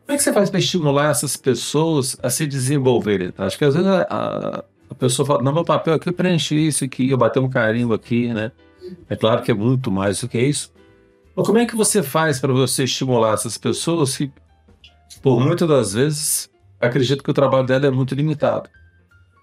Como 0.06 0.16
é 0.16 0.18
que 0.18 0.24
você 0.24 0.34
faz 0.34 0.50
para 0.50 0.60
estimular 0.60 1.12
essas 1.12 1.38
pessoas 1.38 2.18
a 2.22 2.30
se 2.30 2.48
desenvolverem? 2.48 3.32
Acho 3.38 3.58
que 3.58 3.66
às 3.66 3.76
vezes 3.76 3.88
a, 3.88 4.66
a 4.90 4.96
pessoa 4.96 5.26
fala, 5.26 5.44
não, 5.44 5.54
meu 5.54 5.64
papel 5.64 5.94
aqui 5.94 6.10
é 6.10 6.12
preencher 6.12 6.56
isso 6.56 6.84
aqui, 6.84 7.10
eu 7.10 7.18
bater 7.18 7.40
um 7.40 7.50
carimbo 7.50 7.94
aqui, 7.94 8.34
né? 8.34 8.52
É 9.10 9.16
claro 9.16 9.42
que 9.42 9.52
é 9.52 9.54
muito 9.54 9.92
mais 9.92 10.20
do 10.20 10.28
que 10.28 10.40
isso. 10.40 10.72
Mas 11.36 11.46
como 11.46 11.60
é 11.60 11.66
que 11.66 11.76
você 11.76 12.04
faz 12.04 12.40
para 12.40 12.52
você 12.52 12.84
estimular 12.84 13.34
essas 13.34 13.58
pessoas 13.58 14.18
que, 14.18 14.32
por 15.22 15.40
muitas 15.40 15.68
das 15.68 15.94
vezes, 15.94 16.50
acredito 16.82 17.24
que 17.24 17.32
o 17.32 17.34
trabalho 17.34 17.66
dela 17.66 17.88
é 17.88 17.92
muito 17.92 18.16
limitado. 18.16 18.70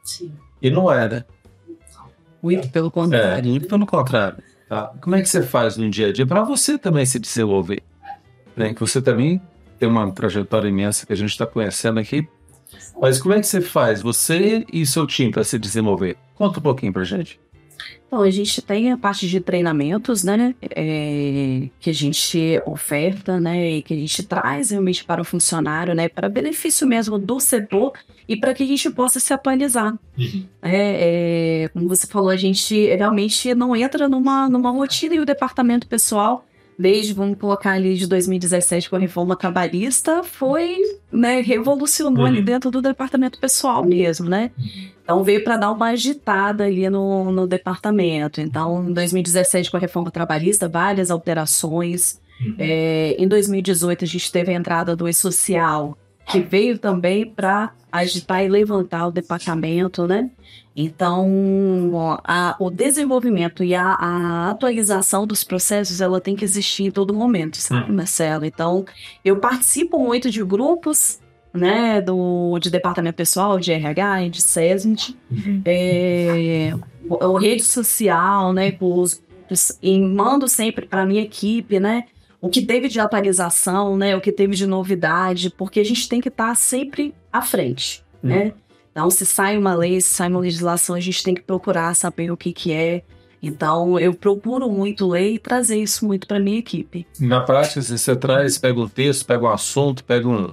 Sim. 0.05 0.33
E 0.61 0.71
não 0.71 0.91
é, 0.91 1.09
né? 1.09 1.25
Muito 2.43 2.69
pelo 2.71 2.91
contrário. 2.91 3.47
É, 3.47 3.51
muito 3.51 3.67
pelo 3.67 3.87
contrário. 3.87 4.39
Tá? 4.69 4.93
Como 5.01 5.17
é 5.17 5.23
que 5.23 5.29
você 5.29 5.43
faz 5.43 5.77
no 5.77 5.89
dia 5.89 6.09
a 6.09 6.13
dia 6.13 6.27
para 6.27 6.43
você 6.43 6.79
também 6.79 7.07
se 7.07 7.19
desenvolver? 7.19 7.83
Né? 8.57 8.75
Que 8.75 8.81
você 8.81 9.01
também 9.01 9.41
tem 9.79 9.89
uma 9.89 10.11
trajetória 10.13 10.69
imensa 10.69 11.07
que 11.07 11.13
a 11.13 11.17
gente 11.17 11.31
está 11.31 11.47
conhecendo 11.47 11.99
aqui. 11.99 12.29
Mas 13.01 13.21
como 13.21 13.35
é 13.35 13.41
que 13.41 13.47
você 13.47 13.61
faz, 13.61 14.03
você 14.03 14.67
e 14.73 14.85
seu 14.85 15.07
time, 15.07 15.31
para 15.31 15.45
se 15.45 15.59
desenvolver? 15.59 16.17
Conta 16.35 16.59
um 16.59 16.63
pouquinho 16.63 16.93
para 16.93 17.05
gente. 17.05 17.41
Então, 18.07 18.23
a 18.23 18.31
gente 18.31 18.63
tem 18.63 18.91
a 18.91 18.97
parte 18.97 19.29
de 19.29 19.39
treinamentos, 19.39 20.25
né, 20.25 20.55
é, 20.71 21.69
que 21.79 21.91
a 21.91 21.93
gente 21.93 22.61
oferta, 22.65 23.39
né, 23.39 23.73
e 23.73 23.83
que 23.83 23.93
a 23.93 23.97
gente 23.97 24.23
traz 24.23 24.71
realmente 24.71 25.05
para 25.05 25.21
o 25.21 25.25
funcionário, 25.25 25.95
né, 25.95 26.09
para 26.09 26.29
benefício 26.29 26.87
mesmo 26.87 27.19
do 27.19 27.39
setor 27.39 27.93
e 28.27 28.35
para 28.35 28.55
que 28.55 28.63
a 28.63 28.67
gente 28.67 28.91
possa 28.91 29.21
se 29.21 29.33
atualizar. 29.33 29.93
Uhum. 30.17 30.45
É, 30.63 31.65
é, 31.65 31.69
como 31.69 31.87
você 31.87 32.07
falou, 32.07 32.31
a 32.31 32.37
gente 32.37 32.87
realmente 32.95 33.55
não 33.55 33.77
entra 33.77 34.09
numa, 34.09 34.49
numa 34.49 34.71
rotina 34.71 35.15
e 35.15 35.21
o 35.21 35.27
departamento 35.27 35.87
pessoal 35.87 36.48
desde, 36.79 37.13
vamos 37.13 37.37
colocar 37.39 37.73
ali, 37.73 37.97
de 37.97 38.07
2017 38.07 38.89
com 38.89 38.95
a 38.95 38.99
reforma 38.99 39.35
trabalhista, 39.35 40.23
foi, 40.23 40.77
né, 41.11 41.41
revolucionou 41.41 42.23
uhum. 42.23 42.27
ali 42.27 42.41
dentro 42.41 42.71
do 42.71 42.81
departamento 42.81 43.41
pessoal 43.41 43.85
mesmo, 43.85 44.29
né? 44.29 44.53
Então 45.03 45.25
veio 45.25 45.43
para 45.43 45.57
dar 45.57 45.73
uma 45.73 45.89
agitada 45.89 46.65
ali 46.65 46.89
no, 46.89 47.33
no 47.33 47.47
departamento. 47.47 48.41
Então, 48.41 48.89
em 48.89 48.93
2017 48.93 49.71
com 49.71 49.77
a 49.77 49.81
reforma 49.81 50.11
trabalhista, 50.11 50.69
várias 50.69 51.11
alterações. 51.11 52.21
Uhum. 52.41 52.55
É, 52.59 53.17
em 53.19 53.27
2018 53.27 54.05
a 54.05 54.07
gente 54.07 54.31
teve 54.31 54.53
a 54.53 54.55
entrada 54.55 54.95
do 54.95 55.09
E-Social, 55.09 55.99
que 56.27 56.39
veio 56.39 56.79
também 56.79 57.27
para 57.27 57.73
agitar 57.91 58.45
e 58.45 58.49
levantar 58.49 59.09
o 59.09 59.11
departamento, 59.11 60.07
né? 60.07 60.31
Então, 60.81 62.21
a, 62.23 62.55
o 62.61 62.71
desenvolvimento 62.71 63.65
e 63.65 63.75
a, 63.75 63.95
a, 63.95 64.51
atualização 64.51 65.27
dos 65.27 65.43
processos, 65.43 66.01
ela 66.01 66.21
tem 66.21 66.37
que 66.37 66.45
existir 66.45 66.85
em 66.85 66.91
todo 66.93 67.13
momento, 67.13 67.57
sabe, 67.57 67.91
hum. 67.91 67.97
Marcelo? 67.97 68.45
Então, 68.45 68.85
eu 69.25 69.39
participo 69.41 69.99
muito 69.99 70.31
de 70.31 70.41
grupos, 70.45 71.19
né, 71.53 72.01
do, 72.01 72.57
de 72.61 72.71
departamento 72.71 73.17
pessoal, 73.17 73.59
de 73.59 73.73
RH, 73.73 74.29
de 74.29 74.41
SESMIT, 74.41 75.19
uhum. 75.29 75.63
é, 75.65 76.73
o, 77.09 77.37
rede 77.37 77.65
social, 77.65 78.53
né, 78.53 78.73
os, 78.79 79.21
e 79.83 79.99
mando 79.99 80.47
sempre 80.47 80.87
para 80.87 81.03
a 81.03 81.07
minha 81.07 81.23
equipe, 81.23 81.81
né, 81.81 82.05
o 82.41 82.49
que 82.49 82.63
teve 82.63 82.87
de 82.87 83.01
atualização, 83.01 83.97
né, 83.97 84.15
o 84.15 84.21
que 84.21 84.31
teve 84.31 84.55
de 84.55 84.65
novidade, 84.65 85.51
porque 85.51 85.81
a 85.81 85.85
gente 85.85 86.09
tem 86.09 86.21
que 86.21 86.29
estar 86.29 86.51
tá 86.51 86.55
sempre 86.55 87.13
à 87.33 87.43
frente, 87.43 88.05
uhum. 88.23 88.31
né? 88.31 88.53
Então, 88.99 89.13
se 89.13 89.25
sai 89.25 89.57
uma 89.57 89.77
lei, 89.77 90.01
se 90.01 90.11
sai 90.11 90.29
uma 90.29 90.41
legislação, 90.41 90.97
a 90.97 91.01
gente 91.01 91.23
tem 91.23 91.33
que 91.33 91.41
procurar 91.41 91.95
saber 91.95 92.33
o 92.33 92.37
que, 92.37 92.53
que 92.53 92.73
é. 92.73 93.05
Então, 93.41 93.97
eu 93.97 94.13
procuro 94.13 94.69
muito 94.69 95.07
ler 95.07 95.35
e 95.35 95.39
trazer 95.39 95.81
isso 95.81 96.05
muito 96.05 96.27
para 96.27 96.41
minha 96.41 96.59
equipe. 96.59 97.07
Na 97.21 97.41
prática, 97.41 97.81
você 97.81 98.17
traz, 98.17 98.59
pega 98.59 98.81
um 98.81 98.89
texto, 98.89 99.25
pega 99.25 99.45
um 99.45 99.51
assunto, 99.51 100.03
pega 100.03 100.27
um, 100.27 100.53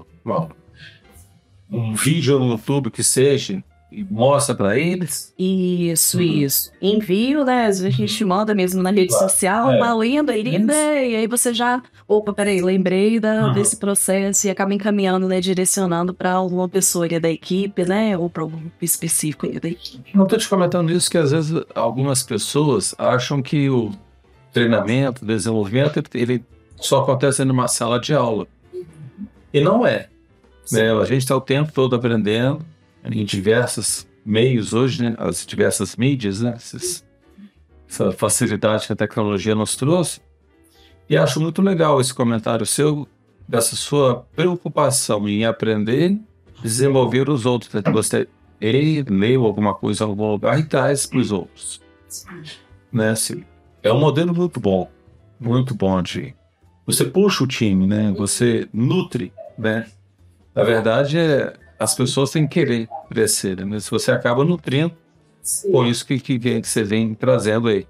um 1.71 1.95
vídeo 1.95 2.37
no 2.37 2.51
YouTube 2.51 2.91
que 2.91 3.03
seja, 3.03 3.63
e 3.91 4.03
mostra 4.03 4.55
para 4.55 4.77
eles? 4.77 5.33
Isso, 5.37 6.17
uhum. 6.17 6.23
isso. 6.23 6.71
Envio, 6.81 7.45
né? 7.45 7.67
A 7.67 7.71
gente 7.71 8.25
manda 8.25 8.53
mesmo 8.53 8.81
na 8.81 8.91
rede 8.91 9.09
claro. 9.09 9.29
social, 9.29 9.71
é. 9.71 9.77
uma 9.77 9.95
lenda, 9.95 10.33
aí, 10.33 10.59
né? 10.59 11.09
e 11.09 11.15
aí 11.15 11.27
você 11.27 11.53
já, 11.53 11.81
opa, 12.07 12.33
peraí, 12.33 12.61
lembrei 12.61 13.19
da, 13.19 13.47
uhum. 13.47 13.53
desse 13.53 13.77
processo 13.77 14.47
e 14.47 14.49
acaba 14.49 14.73
encaminhando, 14.73 15.27
né? 15.27 15.39
Direcionando 15.39 16.13
para 16.13 16.33
alguma 16.33 16.67
pessoa 16.67 17.07
da 17.07 17.29
equipe, 17.29 17.85
né? 17.85 18.17
Ou 18.17 18.29
para 18.29 18.43
algum 18.43 18.57
grupo 18.57 18.83
específico 18.83 19.47
da 19.59 19.69
equipe. 19.69 20.11
Não 20.13 20.23
estou 20.23 20.39
te 20.39 20.49
comentando 20.49 20.91
isso 20.91 21.09
que 21.09 21.17
às 21.17 21.31
vezes 21.31 21.63
algumas 21.73 22.23
pessoas 22.23 22.95
acham 22.97 23.41
que 23.41 23.69
o 23.69 23.91
treinamento, 24.51 25.23
o 25.23 25.27
desenvolvimento, 25.27 26.03
ele 26.13 26.43
só 26.75 27.01
acontece 27.01 27.45
numa 27.45 27.67
sala 27.67 27.99
de 27.99 28.13
aula. 28.13 28.47
E 29.53 29.61
não 29.61 29.85
é. 29.85 30.09
Né? 30.71 30.91
A 30.91 31.05
gente 31.05 31.21
está 31.21 31.35
o 31.35 31.41
tempo 31.41 31.71
todo 31.71 31.95
aprendendo 31.95 32.65
em 33.11 33.23
diversos 33.23 34.07
meios 34.25 34.73
hoje, 34.73 35.03
né? 35.03 35.15
as 35.17 35.45
diversas 35.45 35.95
mídias, 35.95 36.41
né? 36.41 36.55
Esses, 36.57 37.05
essa 37.87 38.11
facilidade 38.11 38.87
que 38.87 38.93
a 38.93 38.95
tecnologia 38.95 39.53
nos 39.53 39.75
trouxe. 39.75 40.19
E 41.07 41.15
acho 41.15 41.39
muito 41.39 41.61
legal 41.61 42.01
esse 42.01 42.13
comentário 42.13 42.65
seu, 42.65 43.07
dessa 43.47 43.75
sua 43.75 44.25
preocupação 44.35 45.29
em 45.29 45.45
aprender, 45.45 46.17
desenvolver 46.63 47.29
os 47.29 47.45
outros. 47.45 47.71
Né? 47.71 47.83
Você 47.91 48.27
leu 49.07 49.45
alguma 49.45 49.75
coisa 49.75 50.03
em 50.03 50.07
algum 50.07 50.31
lugar 50.31 50.59
e 50.59 50.63
traz 50.63 51.05
para 51.05 51.19
os 51.19 51.31
outros. 51.31 51.81
Né? 52.91 53.09
Assim, 53.09 53.43
é 53.83 53.93
um 53.93 53.99
modelo 53.99 54.33
muito 54.33 54.59
bom, 54.59 54.89
muito 55.39 55.75
bom 55.75 56.01
de... 56.01 56.33
Você 56.87 57.05
puxa 57.05 57.43
o 57.43 57.47
time, 57.47 57.87
né? 57.87 58.13
Você 58.15 58.69
nutre, 58.71 59.33
né? 59.57 59.87
Na 60.53 60.63
verdade, 60.63 61.17
é 61.17 61.53
as 61.79 61.95
pessoas 61.95 62.31
têm 62.31 62.47
que 62.47 62.53
querer 62.53 62.87
crescer, 63.09 63.65
né? 63.65 63.79
Se 63.79 63.91
você 63.91 64.11
acaba 64.11 64.43
nutrindo 64.43 64.93
Sim. 65.41 65.71
com 65.71 65.85
isso 65.85 66.05
que, 66.05 66.19
que, 66.19 66.39
que 66.39 66.67
você 66.67 66.83
vem 66.83 67.13
trazendo 67.13 67.67
aí. 67.67 67.87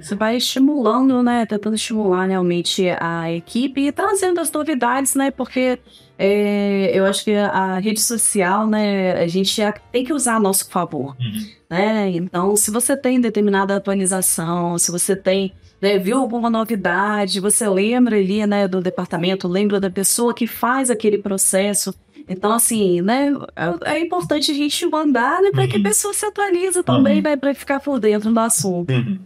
Você 0.00 0.14
vai 0.14 0.36
estimulando, 0.36 1.22
né? 1.22 1.44
Tentando 1.44 1.74
estimular 1.74 2.26
realmente 2.26 2.88
a 3.00 3.32
equipe 3.32 3.80
e 3.80 3.92
trazendo 3.92 4.40
as 4.40 4.50
novidades, 4.50 5.14
né? 5.14 5.30
Porque 5.30 5.78
é, 6.16 6.90
eu 6.96 7.04
acho 7.04 7.24
que 7.24 7.34
a 7.34 7.78
rede 7.78 8.00
social, 8.00 8.66
né? 8.66 9.20
A 9.20 9.26
gente 9.26 9.60
tem 9.90 10.04
que 10.04 10.12
usar 10.12 10.36
a 10.36 10.40
nosso 10.40 10.70
favor, 10.70 11.16
uhum. 11.18 11.46
né? 11.68 12.10
Então, 12.10 12.54
se 12.54 12.70
você 12.70 12.96
tem 12.96 13.20
determinada 13.20 13.74
atualização, 13.74 14.78
se 14.78 14.90
você 14.92 15.16
tem 15.16 15.52
né, 15.80 15.98
viu 15.98 16.18
alguma 16.18 16.50
novidade, 16.50 17.40
você 17.40 17.68
lembra 17.68 18.16
ali, 18.16 18.44
né, 18.46 18.66
do 18.66 18.80
departamento, 18.80 19.46
lembra 19.46 19.78
da 19.78 19.88
pessoa 19.88 20.34
que 20.34 20.46
faz 20.46 20.90
aquele 20.90 21.18
processo. 21.18 21.94
Então, 22.28 22.52
assim, 22.52 23.00
né, 23.00 23.32
é, 23.56 23.94
é 23.94 24.00
importante 24.00 24.50
a 24.50 24.54
gente 24.54 24.86
mandar, 24.86 25.40
né, 25.40 25.50
para 25.50 25.62
uhum. 25.62 25.68
que 25.68 25.76
a 25.78 25.82
pessoa 25.82 26.12
se 26.12 26.26
atualize 26.26 26.82
também, 26.82 27.16
uhum. 27.16 27.22
né, 27.22 27.36
para 27.36 27.54
ficar 27.54 27.80
por 27.80 27.98
dentro 27.98 28.32
do 28.32 28.40
assunto. 28.40 28.92
Uhum. 28.92 29.18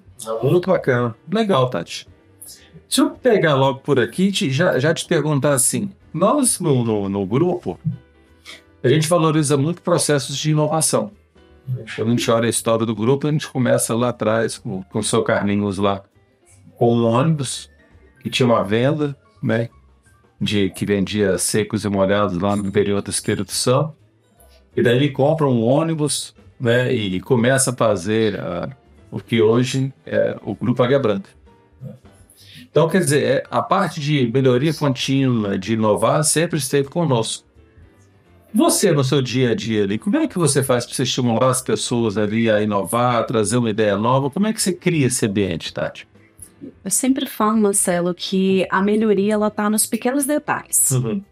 Muito 0.42 0.70
bacana. 0.70 1.14
Legal, 1.30 1.68
Tati. 1.68 2.06
Deixa 2.88 3.02
eu 3.02 3.10
pegar 3.10 3.54
logo 3.54 3.80
por 3.80 3.98
aqui 3.98 4.28
e 4.28 4.50
já, 4.50 4.78
já 4.78 4.94
te 4.94 5.06
perguntar 5.06 5.54
assim, 5.54 5.90
nós 6.12 6.60
no, 6.60 6.84
no, 6.84 7.08
no 7.08 7.26
grupo, 7.26 7.80
a 8.84 8.88
gente 8.88 9.08
valoriza 9.08 9.56
muito 9.56 9.82
processos 9.82 10.36
de 10.36 10.50
inovação. 10.50 11.10
Quando 11.96 12.08
a 12.08 12.10
gente 12.10 12.30
olha 12.30 12.46
a 12.46 12.50
história 12.50 12.84
do 12.84 12.94
grupo, 12.94 13.26
a 13.26 13.32
gente 13.32 13.48
começa 13.48 13.94
lá 13.94 14.10
atrás 14.10 14.58
com, 14.58 14.82
com 14.82 14.98
o 14.98 15.02
seu 15.02 15.22
Carlinhos 15.22 15.78
lá, 15.78 16.02
com 16.76 16.94
um 16.94 17.04
ônibus 17.04 17.70
que 18.20 18.28
tinha 18.28 18.46
uma 18.46 18.62
venda, 18.62 19.16
né? 19.42 19.68
De 20.42 20.70
que 20.70 20.84
vendia 20.84 21.38
secos 21.38 21.84
e 21.84 21.88
molhados 21.88 22.36
lá 22.36 22.56
no 22.56 22.66
interior 22.66 23.00
do 23.00 23.10
Espírito 23.10 23.52
Santo. 23.52 23.94
E 24.76 24.82
daí 24.82 24.96
ele 24.96 25.10
compra 25.10 25.46
um 25.46 25.62
ônibus 25.62 26.34
né, 26.58 26.92
e 26.92 27.20
começa 27.20 27.70
a 27.70 27.76
fazer 27.76 28.34
uh, 28.34 28.68
o 29.08 29.20
que 29.20 29.40
hoje 29.40 29.94
é 30.04 30.36
o 30.42 30.52
Grupo 30.52 30.82
Águia 30.82 30.98
Branca. 30.98 31.30
Então, 32.68 32.88
quer 32.88 32.98
dizer, 33.00 33.22
é, 33.22 33.44
a 33.50 33.62
parte 33.62 34.00
de 34.00 34.28
melhoria 34.32 34.74
contínua, 34.74 35.56
de 35.56 35.74
inovar, 35.74 36.24
sempre 36.24 36.58
esteve 36.58 36.88
conosco. 36.88 37.46
Você, 38.52 38.90
no 38.90 39.04
seu 39.04 39.22
dia 39.22 39.50
a 39.50 39.54
dia 39.54 39.84
ali, 39.84 39.98
como 39.98 40.16
é 40.16 40.26
que 40.26 40.38
você 40.38 40.62
faz 40.62 40.84
para 40.86 41.02
estimular 41.04 41.50
as 41.50 41.62
pessoas 41.62 42.18
ali 42.18 42.50
a 42.50 42.60
inovar, 42.60 43.16
a 43.16 43.24
trazer 43.24 43.58
uma 43.58 43.70
ideia 43.70 43.96
nova? 43.96 44.28
Como 44.28 44.46
é 44.46 44.52
que 44.52 44.60
você 44.60 44.72
cria 44.72 45.06
esse 45.06 45.24
ambiente, 45.24 45.72
Tati? 45.72 46.08
Eu 46.84 46.90
sempre 46.90 47.26
falo, 47.26 47.56
Marcelo, 47.56 48.14
que 48.14 48.66
a 48.70 48.82
melhoria 48.82 49.34
ela 49.34 49.50
tá 49.50 49.68
nos 49.68 49.86
pequenos 49.86 50.24
detalhes. 50.24 50.90
Uhum. 50.92 51.22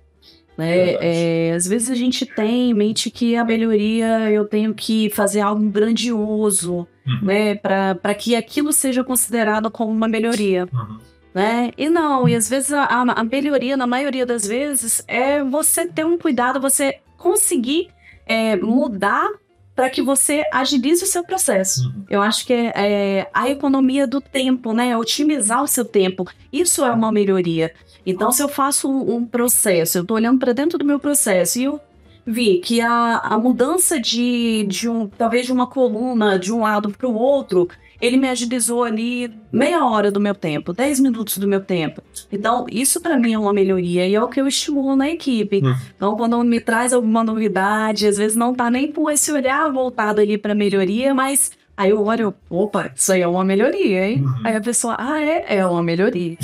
Né? 0.57 0.97
É, 1.01 1.53
às 1.55 1.67
vezes 1.67 1.91
a 1.91 1.95
gente 1.95 2.27
tem 2.27 2.71
em 2.71 2.75
mente 2.75 3.11
que 3.11 3.35
a 3.35 3.45
melhoria 3.45 4.31
eu 4.31 4.45
tenho 4.45 4.75
que 4.75 5.09
fazer 5.11 5.41
algo 5.41 5.63
grandioso, 5.71 6.87
uhum. 7.07 7.19
né? 7.23 7.55
Para 7.55 8.15
que 8.15 8.37
aquilo 8.37 8.73
seja 8.73 9.03
considerado 9.03 9.71
como 9.71 9.91
uma 9.91 10.07
melhoria. 10.07 10.69
Uhum. 10.73 10.99
Né? 11.33 11.71
E 11.79 11.89
não, 11.89 12.29
e 12.29 12.35
às 12.35 12.51
vezes 12.51 12.73
a, 12.73 12.85
a 12.85 13.25
melhoria, 13.25 13.77
na 13.77 13.87
maioria 13.87 14.27
das 14.27 14.47
vezes, 14.47 15.03
é 15.07 15.43
você 15.43 15.87
ter 15.87 16.05
um 16.05 16.19
cuidado, 16.19 16.61
você 16.61 16.99
conseguir 17.17 17.89
é, 18.27 18.57
mudar 18.57 19.31
para 19.75 19.89
que 19.89 20.03
você 20.03 20.43
agilize 20.53 21.03
o 21.03 21.07
seu 21.07 21.25
processo. 21.25 21.85
Uhum. 21.85 22.05
Eu 22.11 22.23
acho 22.23 22.47
que 22.47 22.53
é, 22.53 22.73
é, 22.75 23.31
a 23.33 23.49
economia 23.49 24.07
do 24.07 24.21
tempo, 24.21 24.73
né? 24.73 24.97
Otimizar 24.97 25.63
o 25.63 25.67
seu 25.67 25.85
tempo. 25.85 26.27
Isso 26.53 26.85
é 26.85 26.91
uma 26.91 27.11
melhoria. 27.11 27.73
Então, 28.05 28.33
se 28.33 28.43
eu 28.43 28.49
faço 28.49 28.91
um, 28.91 29.17
um 29.17 29.27
processo, 29.27 29.99
eu 29.99 30.03
estou 30.03 30.17
olhando 30.17 30.39
para 30.39 30.53
dentro 30.53 30.79
do 30.79 30.85
meu 30.85 30.99
processo 30.99 31.59
e 31.59 31.65
eu 31.65 31.81
vi 32.27 32.59
que 32.59 32.81
a, 32.81 33.19
a 33.19 33.39
mudança 33.39 33.99
de, 33.99 34.65
de 34.69 34.89
um, 34.89 35.07
talvez 35.09 35.47
de 35.47 35.53
uma 35.53 35.67
coluna 35.67 36.39
de 36.39 36.53
um 36.53 36.61
lado 36.61 36.91
para 36.91 37.09
o 37.09 37.15
outro, 37.15 37.69
ele 38.01 38.17
me 38.17 38.29
agilizou 38.29 38.83
ali 38.83 39.31
meia 39.53 39.85
hora 39.85 40.11
do 40.11 40.19
meu 40.19 40.35
tempo, 40.35 40.73
10 40.73 41.01
minutos 41.01 41.37
do 41.39 41.47
meu 41.47 41.61
tempo. 41.61 42.03
Então, 42.33 42.65
isso 42.71 43.01
para 43.01 43.19
mim 43.19 43.35
é 43.35 43.39
uma 43.39 43.53
melhoria 43.53 44.07
e 44.07 44.15
é 44.15 44.23
o 44.23 44.29
que 44.29 44.41
eu 44.41 44.49
estimulo 44.49 44.97
na 44.97 45.11
equipe. 45.11 45.61
Hum. 45.63 45.75
Então, 45.95 46.17
quando 46.17 46.43
me 46.43 46.61
traz 46.61 46.93
alguma 46.93 47.23
novidade, 47.23 48.07
às 48.07 48.17
vezes 48.17 48.37
não 48.37 48.55
tá 48.55 48.71
nem 48.71 48.91
com 48.91 49.11
esse 49.11 49.31
olhar 49.31 49.71
voltado 49.71 50.21
ali 50.21 50.39
para 50.39 50.55
melhoria, 50.55 51.15
mas 51.15 51.53
aí 51.77 51.91
eu 51.91 52.03
olho, 52.03 52.35
opa, 52.49 52.91
isso 52.95 53.13
aí 53.13 53.21
é 53.21 53.29
uma 53.29 53.45
melhoria, 53.45 54.09
hein? 54.09 54.23
Uhum. 54.25 54.35
Aí 54.45 54.57
a 54.57 54.61
pessoa, 54.61 54.97
ah, 54.99 55.21
é, 55.21 55.57
é 55.57 55.67
uma 55.67 55.83
melhoria. 55.83 56.39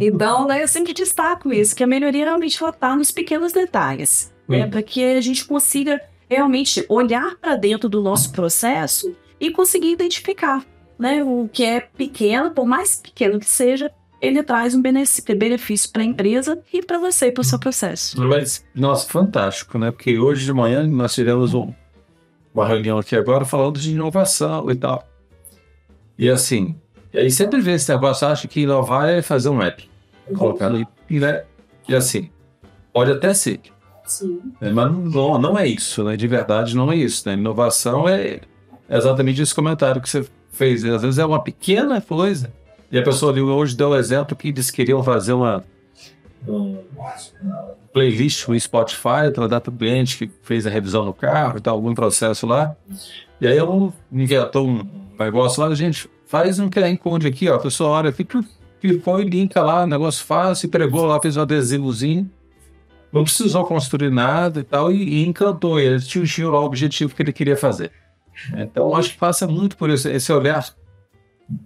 Então, 0.00 0.46
né, 0.46 0.62
eu 0.62 0.68
sempre 0.68 0.94
destaco 0.94 1.52
isso, 1.52 1.76
que 1.76 1.84
a 1.84 1.86
melhoria 1.86 2.24
realmente 2.24 2.62
está 2.62 2.96
nos 2.96 3.10
pequenos 3.10 3.52
detalhes. 3.52 4.32
Né, 4.48 4.66
para 4.66 4.82
que 4.82 5.02
a 5.02 5.20
gente 5.20 5.46
consiga 5.46 5.98
realmente 6.28 6.84
olhar 6.88 7.36
para 7.36 7.56
dentro 7.56 7.88
do 7.88 8.02
nosso 8.02 8.32
processo 8.32 9.14
e 9.40 9.50
conseguir 9.50 9.92
identificar 9.92 10.62
né? 10.98 11.22
O 11.22 11.48
que 11.52 11.64
é 11.64 11.80
pequeno, 11.80 12.50
por 12.50 12.66
mais 12.66 12.96
pequeno 12.96 13.38
que 13.38 13.48
seja, 13.48 13.90
ele 14.20 14.42
traz 14.42 14.74
um 14.74 14.80
benefício 14.80 15.90
para 15.92 16.02
a 16.02 16.04
empresa 16.04 16.58
e 16.72 16.80
para 16.80 16.98
você 16.98 17.26
e 17.26 17.32
para 17.32 17.40
o 17.40 17.44
seu 17.44 17.58
processo. 17.58 18.20
Mas, 18.20 18.64
nossa, 18.74 19.08
fantástico, 19.08 19.78
né? 19.78 19.90
Porque 19.90 20.16
hoje 20.18 20.44
de 20.44 20.52
manhã 20.52 20.86
nós 20.86 21.12
tivemos 21.12 21.52
um, 21.54 21.72
uma 22.54 22.66
reunião 22.66 22.98
aqui 22.98 23.16
agora 23.16 23.44
falando 23.44 23.80
de 23.80 23.90
inovação 23.90 24.70
e 24.70 24.76
tal. 24.76 25.08
E 26.16 26.30
assim, 26.30 26.76
e 27.12 27.18
aí 27.18 27.30
sempre 27.30 27.60
vê 27.60 27.72
esse 27.72 27.92
negócio, 27.92 28.26
acha 28.26 28.46
que 28.46 28.60
inovar 28.60 29.08
é 29.08 29.20
fazer 29.20 29.48
um 29.48 29.60
app. 29.60 29.90
Colocar 30.36 30.66
ali, 30.66 30.86
né? 31.10 31.42
E 31.88 31.94
assim, 31.94 32.30
pode 32.92 33.10
até 33.10 33.34
ser. 33.34 33.60
Sim. 34.04 34.40
É, 34.60 34.70
mas 34.70 34.90
não, 34.92 35.38
não 35.38 35.58
é 35.58 35.66
isso, 35.66 36.04
né? 36.04 36.16
De 36.16 36.28
verdade 36.28 36.76
não 36.76 36.92
é 36.92 36.96
isso, 36.96 37.28
né? 37.28 37.34
Inovação 37.34 38.08
é 38.08 38.40
exatamente 38.88 39.42
esse 39.42 39.54
comentário 39.54 40.00
que 40.00 40.08
você 40.08 40.24
fez. 40.52 40.84
Às 40.84 41.02
vezes 41.02 41.18
é 41.18 41.26
uma 41.26 41.42
pequena 41.42 42.00
coisa. 42.00 42.52
E 42.90 42.98
a 42.98 43.02
pessoa 43.02 43.32
ali 43.32 43.40
hoje 43.40 43.74
deu 43.74 43.90
o 43.90 43.96
exemplo 43.96 44.36
que 44.36 44.52
que 44.52 44.72
queriam 44.72 45.02
fazer 45.02 45.32
uma 45.32 45.64
um 46.46 46.76
playlist 47.92 48.48
no 48.48 48.58
Spotify, 48.58 49.30
para 49.32 49.46
dar 49.46 49.60
para 49.60 49.72
cliente 49.72 50.18
que 50.18 50.30
fez 50.42 50.66
a 50.66 50.70
revisão 50.70 51.04
no 51.04 51.12
carro 51.12 51.58
e 51.58 51.60
tal, 51.60 51.74
algum 51.74 51.94
processo 51.94 52.46
lá. 52.46 52.74
E 53.40 53.46
aí 53.46 53.56
eu 53.56 53.92
inventou 54.10 54.66
um 54.66 54.84
negócio 55.18 55.62
lá, 55.62 55.74
gente 55.74 56.08
faz 56.26 56.58
um 56.58 56.68
QR 56.68 56.96
Code 56.98 57.26
aqui, 57.26 57.48
ó. 57.48 57.56
A 57.56 57.58
pessoa 57.58 57.90
olha, 57.90 58.12
fica, 58.12 58.42
clicou 58.80 59.20
e 59.20 59.24
linka 59.24 59.62
lá, 59.62 59.86
negócio 59.86 60.24
fácil, 60.24 60.68
pregou 60.68 61.04
lá, 61.04 61.20
fez 61.20 61.36
um 61.36 61.42
adesivozinho. 61.42 62.30
Não 63.12 63.24
precisou 63.24 63.64
construir 63.66 64.10
nada 64.10 64.60
e 64.60 64.64
tal, 64.64 64.90
e, 64.90 64.96
e 64.96 65.26
encantou. 65.26 65.78
Ele 65.78 65.96
atingiu 65.96 66.52
o 66.52 66.64
objetivo 66.64 67.14
que 67.14 67.22
ele 67.22 67.32
queria 67.32 67.56
fazer. 67.56 67.92
Então, 68.56 68.94
acho 68.94 69.10
que 69.10 69.18
passa 69.18 69.46
muito 69.46 69.76
por 69.76 69.90
esse, 69.90 70.10
esse 70.10 70.32
olhar 70.32 70.74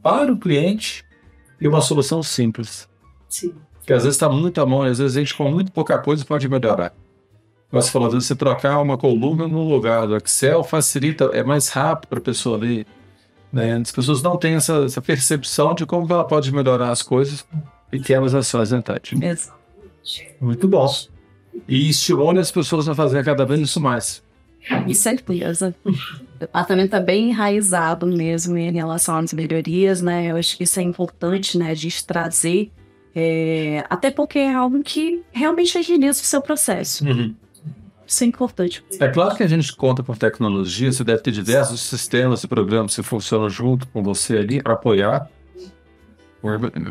para 0.03 0.33
o 0.33 0.39
cliente 0.39 1.05
e 1.61 1.69
uma 1.69 1.81
solução 1.81 2.23
simples. 2.23 2.89
Sim. 3.29 3.55
Que 3.87 3.93
às 3.93 4.03
vezes 4.03 4.17
está 4.17 4.29
muito 4.29 4.61
à 4.61 4.67
mão, 4.67 4.83
às 4.83 4.99
vezes 4.99 5.17
a 5.17 5.21
gente 5.21 5.35
com 5.35 5.51
muito 5.51 5.71
pouca 5.71 5.99
coisa 5.99 6.25
pode 6.25 6.49
melhorar. 6.49 6.93
Você 7.71 7.91
falou, 7.91 8.09
às 8.09 8.15
vezes 8.15 8.29
você 8.29 8.35
trocar 8.35 8.81
uma 8.81 8.97
coluna 8.97 9.47
no 9.47 9.69
lugar 9.69 10.07
do 10.07 10.17
Excel 10.17 10.63
facilita, 10.63 11.25
é 11.33 11.43
mais 11.43 11.69
rápido 11.69 12.09
para 12.09 12.19
a 12.19 12.23
pessoa 12.23 12.57
ali. 12.57 12.87
Né? 13.53 13.77
As 13.77 13.93
pessoas 13.93 14.23
não 14.23 14.37
têm 14.37 14.55
essa, 14.55 14.85
essa, 14.85 15.01
percepção 15.01 15.75
de 15.75 15.87
como 15.87 16.13
ela 16.13 16.25
pode 16.25 16.53
melhorar 16.53 16.91
as 16.91 17.03
coisas 17.03 17.43
com 17.43 17.61
pequenas 17.91 18.35
ações, 18.35 18.71
né, 18.71 18.81
Tati? 18.81 19.15
Exatamente. 19.15 20.37
Muito 20.41 20.69
bom. 20.69 20.89
E 21.67 21.91
estimula 21.91 22.41
as 22.41 22.51
pessoas 22.51 22.89
a 22.89 22.95
fazer 22.95 23.25
cada 23.25 23.45
vez 23.45 23.61
isso 23.61 23.81
mais. 23.81 24.23
Com 24.69 24.95
certeza. 24.95 25.75
O 25.85 26.39
departamento 26.39 26.87
está 26.87 27.01
bem 27.01 27.31
enraizado 27.31 28.07
mesmo 28.07 28.57
em 28.57 28.73
relação 28.73 29.17
às 29.17 29.33
melhorias, 29.33 30.03
né? 30.03 30.31
Eu 30.31 30.37
acho 30.37 30.57
que 30.57 30.65
isso 30.65 30.79
é 30.81 30.83
importante, 30.83 31.57
né? 31.57 31.71
A 31.71 31.75
gente 31.75 32.05
trazer, 32.05 32.71
é... 33.15 33.85
até 33.89 34.11
porque 34.11 34.39
é 34.39 34.55
algo 34.55 34.83
que 34.83 35.23
realmente 35.33 35.79
agiliza 35.79 36.21
o 36.21 36.25
seu 36.25 36.41
processo. 36.41 37.05
Uhum. 37.05 37.35
Isso 38.07 38.23
é 38.23 38.27
importante. 38.27 38.85
É 39.01 39.09
claro 39.09 39.35
que 39.35 39.43
a 39.43 39.49
gente 39.49 39.75
conta 39.75 40.03
com 40.03 40.15
tecnologia, 40.15 40.93
você 40.93 41.03
deve 41.03 41.23
ter 41.23 41.33
diversos 41.33 41.81
sistemas 41.81 42.45
e 42.45 42.49
programas 42.49 42.95
que 42.95 43.03
funcionam 43.03 43.51
junto 43.51 43.89
com 43.89 44.03
você 44.03 44.37
ali 44.37 44.63
para 44.63 44.75
apoiar. 44.75 45.29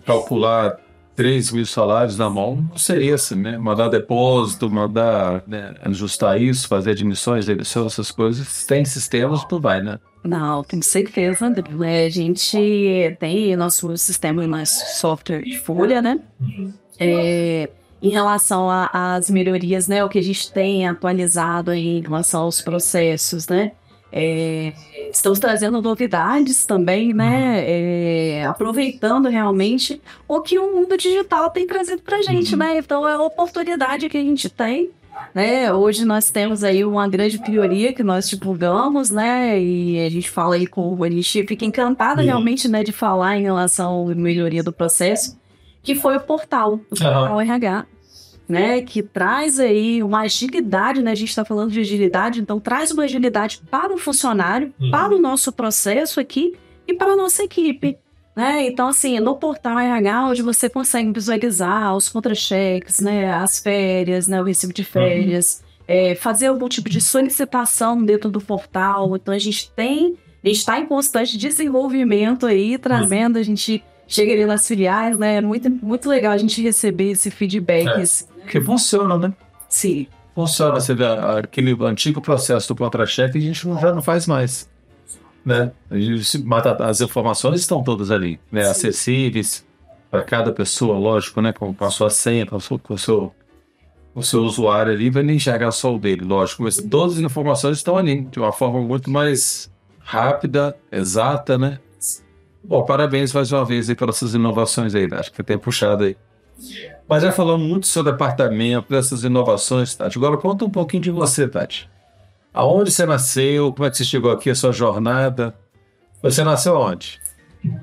Calcular 0.05 0.77
3 1.15 1.51
mil 1.51 1.65
salários 1.65 2.17
na 2.17 2.29
mão 2.29 2.67
não 2.69 2.77
seria 2.77 3.15
assim, 3.15 3.35
né? 3.35 3.57
Mandar 3.57 3.87
depósito, 3.87 4.69
mandar 4.69 5.43
né, 5.47 5.73
ajustar 5.81 6.41
isso, 6.41 6.67
fazer 6.67 6.91
admissões, 6.91 7.47
essas 7.47 8.11
coisas. 8.11 8.65
Tem 8.65 8.83
sistemas, 8.83 9.45
tu 9.45 9.59
vai, 9.59 9.81
né? 9.81 9.99
Não, 10.23 10.63
tenho 10.63 10.83
certeza. 10.83 11.45
A 11.47 12.09
gente 12.09 13.17
tem 13.19 13.55
nosso 13.55 13.95
sistema, 13.97 14.45
nosso 14.45 14.99
software 14.99 15.43
de 15.43 15.57
folha, 15.57 16.01
né? 16.01 16.19
É, 16.99 17.69
em 18.01 18.09
relação 18.09 18.67
às 18.69 19.29
melhorias, 19.29 19.87
né? 19.87 20.03
O 20.03 20.09
que 20.09 20.19
a 20.19 20.23
gente 20.23 20.51
tem 20.51 20.87
atualizado 20.87 21.71
em 21.73 22.01
relação 22.01 22.41
aos 22.41 22.61
processos, 22.61 23.47
né? 23.47 23.71
É, 24.17 24.71
estamos 25.11 25.39
trazendo 25.39 25.81
novidades 25.81 26.63
também, 26.63 27.13
né? 27.13 27.65
É, 27.67 28.45
aproveitando 28.45 29.27
realmente 29.27 30.01
o 30.25 30.39
que 30.39 30.57
o 30.57 30.73
mundo 30.73 30.95
digital 30.95 31.49
tem 31.49 31.67
trazido 31.67 32.01
para 32.01 32.19
a 32.19 32.21
gente, 32.21 32.53
uhum. 32.53 32.59
né? 32.59 32.77
Então 32.77 33.05
é 33.05 33.13
a 33.13 33.21
oportunidade 33.21 34.07
que 34.07 34.17
a 34.17 34.21
gente 34.21 34.49
tem. 34.49 34.89
Né? 35.33 35.71
Hoje 35.73 36.05
nós 36.05 36.29
temos 36.29 36.63
aí 36.63 36.85
uma 36.85 37.07
grande 37.09 37.37
prioria 37.39 37.91
que 37.91 38.03
nós 38.03 38.29
divulgamos, 38.29 39.09
né? 39.09 39.59
E 39.59 39.99
a 39.99 40.09
gente 40.09 40.29
fala 40.29 40.55
aí 40.55 40.65
com 40.65 41.03
a 41.03 41.09
gente 41.09 41.45
fica 41.45 41.65
encantada 41.65 42.21
uhum. 42.21 42.27
realmente, 42.27 42.69
né, 42.69 42.85
de 42.85 42.93
falar 42.93 43.37
em 43.37 43.43
relação 43.43 44.09
à 44.09 44.15
melhoria 44.15 44.63
do 44.63 44.71
processo, 44.71 45.37
que 45.83 45.93
foi 45.93 46.15
o 46.15 46.21
portal, 46.21 46.75
o 46.75 46.77
portal 46.95 47.33
uhum. 47.33 47.41
RH 47.41 47.85
né, 48.47 48.81
que 48.81 49.01
traz 49.01 49.59
aí 49.59 50.03
uma 50.03 50.21
agilidade, 50.21 51.01
né, 51.01 51.11
a 51.11 51.15
gente 51.15 51.29
está 51.29 51.43
falando 51.43 51.71
de 51.71 51.79
agilidade, 51.79 52.39
então 52.39 52.59
traz 52.59 52.91
uma 52.91 53.03
agilidade 53.03 53.61
para 53.69 53.93
o 53.93 53.97
funcionário, 53.97 54.73
uhum. 54.79 54.91
para 54.91 55.15
o 55.15 55.19
nosso 55.19 55.51
processo 55.51 56.19
aqui 56.19 56.53
e 56.87 56.93
para 56.93 57.13
a 57.13 57.15
nossa 57.15 57.43
equipe. 57.43 57.97
Né? 58.35 58.67
Então, 58.67 58.89
assim, 58.89 59.19
no 59.19 59.35
portal 59.37 59.79
RH, 59.79 60.27
onde 60.27 60.41
você 60.41 60.69
consegue 60.69 61.11
visualizar 61.11 61.95
os 61.95 62.09
contra-cheques, 62.09 62.99
né, 62.99 63.31
as 63.33 63.59
férias, 63.59 64.27
né, 64.27 64.41
o 64.41 64.43
recibo 64.43 64.73
de 64.73 64.83
férias, 64.83 65.63
uhum. 65.79 65.85
é, 65.87 66.15
fazer 66.15 66.47
algum 66.47 66.67
tipo 66.67 66.89
de 66.89 66.99
solicitação 66.99 68.03
dentro 68.03 68.29
do 68.29 68.41
portal. 68.41 69.15
Então, 69.15 69.33
a 69.33 69.39
gente 69.39 69.71
tem, 69.71 70.17
a 70.43 70.47
gente 70.47 70.57
está 70.57 70.77
em 70.77 70.85
constante 70.85 71.37
desenvolvimento 71.37 72.45
aí, 72.45 72.77
trazendo, 72.77 73.35
uhum. 73.35 73.41
a 73.41 73.43
gente 73.43 73.81
chega 74.05 74.33
ali 74.33 74.45
nas 74.45 74.67
filiais, 74.67 75.17
né? 75.17 75.37
É 75.37 75.41
muito, 75.41 75.69
muito 75.69 76.09
legal 76.09 76.33
a 76.33 76.37
gente 76.37 76.61
receber 76.61 77.11
esse 77.11 77.31
feedback. 77.31 77.87
É. 77.87 78.34
que 78.45 78.61
funciona, 78.61 79.17
né? 79.17 79.33
Sim. 79.69 80.07
Funciona. 80.33 80.79
Você 80.79 80.93
vê 80.93 81.05
aquele 81.05 81.75
antigo 81.81 82.21
processo 82.21 82.67
do 82.67 82.75
contra-cheque, 82.75 83.37
a 83.37 83.41
gente 83.41 83.67
já 83.79 83.93
não 83.93 84.01
faz 84.01 84.27
mais. 84.27 84.69
Né? 85.45 85.71
As 86.79 87.01
informações 87.01 87.61
estão 87.61 87.83
todas 87.83 88.09
ali, 88.11 88.39
né? 88.51 88.67
acessíveis 88.67 89.65
para 90.09 90.23
cada 90.23 90.51
pessoa, 90.51 90.97
lógico, 90.97 91.41
né? 91.41 91.53
com, 91.53 91.75
a 91.79 91.89
sua 91.89 92.09
senha, 92.09 92.45
com, 92.45 92.57
o 92.89 92.97
seu 92.97 93.33
o 94.15 94.23
seu 94.23 94.43
usuário 94.43 94.93
ali 94.93 95.09
vai 95.09 95.21
nem 95.23 95.35
enxergar 95.35 95.71
só 95.71 95.93
o 95.93 95.99
dele, 95.99 96.23
lógico, 96.23 96.63
mas 96.63 96.77
todas 96.77 97.15
as 97.17 97.19
informações 97.19 97.77
estão 97.77 97.97
ali 97.97 98.21
de 98.21 98.39
uma 98.39 98.53
forma 98.53 98.79
muito 98.79 99.11
mais 99.11 99.69
rápida, 99.99 100.75
exata, 100.89 101.57
né? 101.57 101.79
Bom, 102.63 102.83
parabéns 102.85 103.33
mais 103.33 103.51
uma 103.51 103.65
vez 103.65 103.89
aí 103.89 103.95
pelas 103.95 104.15
suas 104.15 104.33
inovações 104.33 104.95
aí, 104.95 105.07
acho 105.11 105.33
que 105.33 105.43
tem 105.43 105.57
puxado 105.57 106.05
aí. 106.05 106.15
Mas 107.07 107.23
já 107.23 107.31
falamos 107.31 107.67
muito 107.67 107.81
do 107.81 107.87
seu 107.87 108.03
departamento, 108.03 108.89
dessas 108.89 109.23
inovações, 109.23 109.93
Tati. 109.93 110.17
Agora 110.17 110.37
conta 110.37 110.65
um 110.65 110.69
pouquinho 110.69 111.03
de 111.03 111.11
você, 111.11 111.47
Tati. 111.47 111.89
Aonde 112.53 112.91
você 112.91 113.05
nasceu? 113.05 113.73
Como 113.73 113.85
é 113.85 113.91
que 113.91 113.97
você 113.97 114.05
chegou 114.05 114.31
aqui, 114.31 114.49
a 114.49 114.55
sua 114.55 114.71
jornada? 114.71 115.53
Você 116.23 116.43
nasceu 116.43 116.75
onde? 116.75 117.19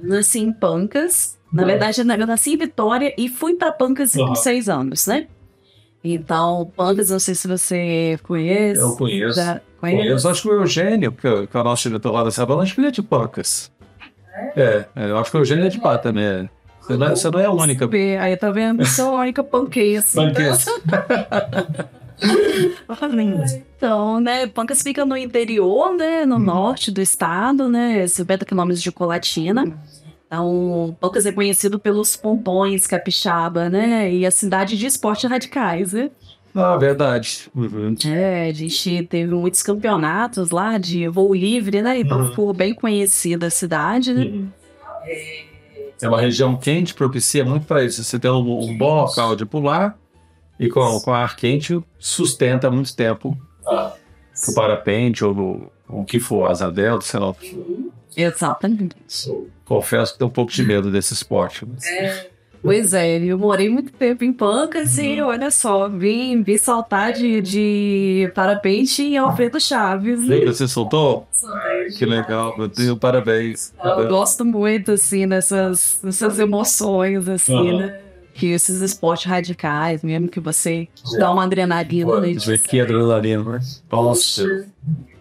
Nasci 0.02 0.40
em 0.40 0.52
Pancas. 0.52 1.38
Na 1.52 1.64
verdade, 1.64 2.00
eu 2.00 2.26
nasci 2.26 2.54
em 2.54 2.56
Vitória 2.56 3.14
e 3.18 3.28
fui 3.28 3.54
para 3.54 3.70
Pancas 3.70 4.12
com 4.14 4.34
seis 4.34 4.68
anos, 4.68 5.06
né? 5.06 5.28
Então, 6.02 6.72
Pancas, 6.74 7.10
não 7.10 7.18
sei 7.18 7.34
se 7.34 7.46
você 7.46 8.18
conhece. 8.22 8.80
Eu 8.80 8.96
conheço. 8.96 9.36
Já 9.36 9.60
conhece? 9.78 10.02
Conheço, 10.02 10.28
acho 10.28 10.42
que 10.42 10.48
o 10.48 10.52
Eugênio, 10.60 11.12
que 11.12 11.26
é 11.26 11.60
o 11.60 11.64
nosso 11.64 11.88
diretor 11.88 12.10
lá 12.10 12.24
da 12.24 12.30
Sabana, 12.30 12.62
acho 12.62 12.74
que 12.74 12.80
ele 12.80 12.88
é 12.88 12.90
de 12.90 13.02
Pancas. 13.02 13.70
É, 14.56 14.86
é 14.96 15.10
eu 15.10 15.18
acho 15.18 15.30
que 15.30 15.36
o 15.36 15.40
Eugênio 15.40 15.66
é 15.66 15.68
de 15.68 15.78
Pá 15.78 15.98
também. 15.98 16.24
É. 16.24 16.48
Você 16.82 16.96
não, 16.96 17.06
é, 17.06 17.10
você 17.10 17.30
não 17.30 17.40
é 17.40 17.44
a 17.44 17.50
única. 17.50 17.88
Aí 18.20 18.36
tá 18.36 18.50
vendo? 18.50 18.84
Sou 18.84 19.16
a 19.16 19.20
única 19.20 19.44
panqueça. 19.44 20.20
Panqueça. 20.20 20.70
então, 23.76 24.20
né, 24.20 24.46
Pancas 24.46 24.82
fica 24.82 25.04
no 25.04 25.16
interior, 25.16 25.94
né, 25.96 26.24
no 26.24 26.36
hum. 26.36 26.40
norte 26.40 26.90
do 26.90 27.00
estado, 27.00 27.68
né, 27.68 28.06
50 28.06 28.44
quilômetros 28.44 28.82
de 28.82 28.92
Colatina. 28.92 29.76
Então, 30.26 30.96
Pancas 31.00 31.26
é 31.26 31.32
conhecido 31.32 31.78
pelos 31.78 32.16
pontões 32.16 32.86
capixaba, 32.86 33.68
né, 33.68 34.12
e 34.12 34.24
a 34.26 34.30
cidade 34.30 34.76
de 34.76 34.86
esportes 34.86 35.28
radicais, 35.28 35.92
né. 35.92 36.10
Ah, 36.54 36.76
verdade. 36.76 37.48
Uhum. 37.54 37.94
É, 38.06 38.48
a 38.48 38.52
gente 38.52 39.04
teve 39.04 39.34
muitos 39.34 39.62
campeonatos 39.62 40.50
lá 40.50 40.76
de 40.78 41.08
voo 41.08 41.34
livre, 41.34 41.80
né, 41.82 41.98
então 41.98 42.20
uhum. 42.20 42.28
ficou 42.28 42.52
bem 42.52 42.74
conhecida 42.74 43.46
a 43.46 43.50
cidade, 43.50 44.12
né. 44.12 44.24
Uhum. 44.24 44.48
É 46.02 46.08
uma 46.08 46.20
região 46.20 46.56
quente, 46.56 46.94
propicia 46.94 47.44
muito 47.44 47.64
para 47.64 47.84
isso. 47.84 48.02
Você 48.02 48.18
tem 48.18 48.30
um, 48.30 48.38
um 48.38 48.76
bom 48.76 49.02
local 49.02 49.36
de 49.36 49.46
pular 49.46 49.96
e 50.58 50.68
com, 50.68 51.00
com 51.00 51.12
ar 51.12 51.36
quente 51.36 51.80
sustenta 51.98 52.70
muito 52.70 52.94
tempo 52.94 53.38
o 54.48 54.54
parapente 54.54 55.24
ou 55.24 55.72
o 55.88 56.04
que 56.04 56.18
for, 56.18 56.50
asa 56.50 56.70
delta, 56.70 57.04
sei 57.04 57.20
lá. 57.20 57.34
Exatamente. 58.16 58.96
Confesso 59.64 60.12
que 60.12 60.18
tenho 60.18 60.28
um 60.28 60.32
pouco 60.32 60.50
de 60.50 60.62
medo 60.62 60.90
desse 60.90 61.14
esporte. 61.14 61.64
Mas... 61.64 61.84
É. 61.86 62.31
Pois 62.62 62.94
é, 62.94 63.18
eu 63.18 63.36
morei 63.36 63.68
muito 63.68 63.92
tempo 63.92 64.22
em 64.22 64.32
Pancas 64.32 64.96
e 64.96 65.20
uhum. 65.20 65.26
olha 65.26 65.50
só, 65.50 65.88
vim, 65.88 66.42
vim 66.44 66.56
saltar 66.56 67.12
de, 67.12 67.40
de 67.40 68.30
parapente 68.36 69.02
em 69.02 69.16
Alfredo 69.18 69.60
Chaves. 69.60 70.20
Você 70.46 70.68
soltou? 70.68 71.26
Que 71.98 72.06
legal, 72.06 72.56
meu 72.56 72.68
Deus, 72.68 72.96
parabéns. 72.98 73.74
Eu 73.82 74.08
gosto 74.08 74.44
muito, 74.44 74.92
assim, 74.92 75.26
dessas, 75.26 75.98
dessas 76.02 76.38
emoções, 76.38 77.28
assim, 77.28 77.52
Uhum. 77.52 77.78
né? 77.78 77.98
Que 78.34 78.46
esses 78.52 78.80
esportes 78.80 79.26
radicais, 79.26 80.02
mesmo 80.02 80.28
que 80.28 80.40
você 80.40 80.88
dá 81.18 81.30
uma 81.30 81.44
adrenalina, 81.44 82.20
né? 82.20 82.30
Isso 82.30 82.50
aqui 82.52 82.78
é 82.78 82.82
adrenalina, 82.82 83.42
né? 83.44 83.60
Nossa. 83.90 84.66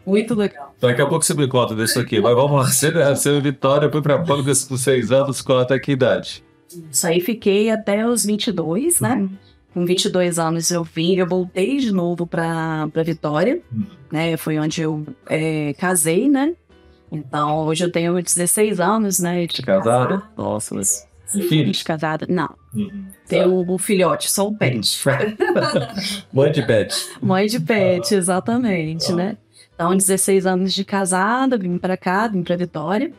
Muito 0.05 0.33
legal. 0.33 0.73
Daqui 0.79 1.01
a 1.01 1.05
pouco 1.07 1.25
você 1.25 1.33
me 1.33 1.47
conta 1.47 1.75
disso 1.75 1.99
aqui, 1.99 2.21
mas 2.21 2.33
vamos 2.35 2.61
lá. 2.61 2.67
Você, 2.71 2.91
você 2.91 3.39
Vitória, 3.41 3.89
foi 3.91 4.01
pra 4.01 4.19
Pancas 4.19 4.63
com 4.63 4.77
seis 4.77 5.11
anos, 5.11 5.41
com 5.41 5.53
até 5.57 5.77
que 5.77 5.91
idade? 5.91 6.43
Isso 6.91 7.07
aí 7.07 7.19
fiquei 7.19 7.69
até 7.69 8.07
os 8.07 8.25
22, 8.25 8.99
né? 8.99 9.29
Com 9.73 9.85
22 9.85 10.37
anos 10.37 10.69
eu 10.69 10.83
vim, 10.83 11.15
eu 11.15 11.27
voltei 11.27 11.77
de 11.77 11.91
novo 11.91 12.27
pra, 12.27 12.87
pra 12.91 13.03
Vitória, 13.03 13.61
né? 14.11 14.35
Foi 14.35 14.59
onde 14.59 14.81
eu 14.81 15.05
é, 15.27 15.73
casei, 15.73 16.29
né? 16.29 16.53
Então, 17.11 17.65
hoje 17.65 17.83
eu 17.83 17.91
tenho 17.91 18.21
16 18.21 18.79
anos, 18.79 19.19
né? 19.19 19.45
De 19.45 19.61
Casada? 19.61 20.23
Nossa, 20.37 20.75
mas... 20.75 21.07
Filhos? 21.31 21.77
De 21.77 21.83
casada. 21.85 22.25
Não, 22.29 22.53
tenho 23.25 23.61
um 23.61 23.77
filhote, 23.77 24.29
só 24.29 24.49
um 24.49 24.53
pet. 24.53 25.01
Mãe 26.33 26.51
de 26.51 26.61
pet. 26.61 27.09
Mãe 27.21 27.47
de 27.47 27.59
pet, 27.59 28.13
exatamente, 28.13 29.13
né? 29.13 29.37
Então, 29.73 29.95
16 29.95 30.45
anos 30.45 30.73
de 30.73 30.83
casada, 30.83 31.57
vim 31.57 31.77
pra 31.77 31.95
cá, 31.95 32.27
vim 32.27 32.43
pra 32.43 32.57
Vitória. 32.57 33.13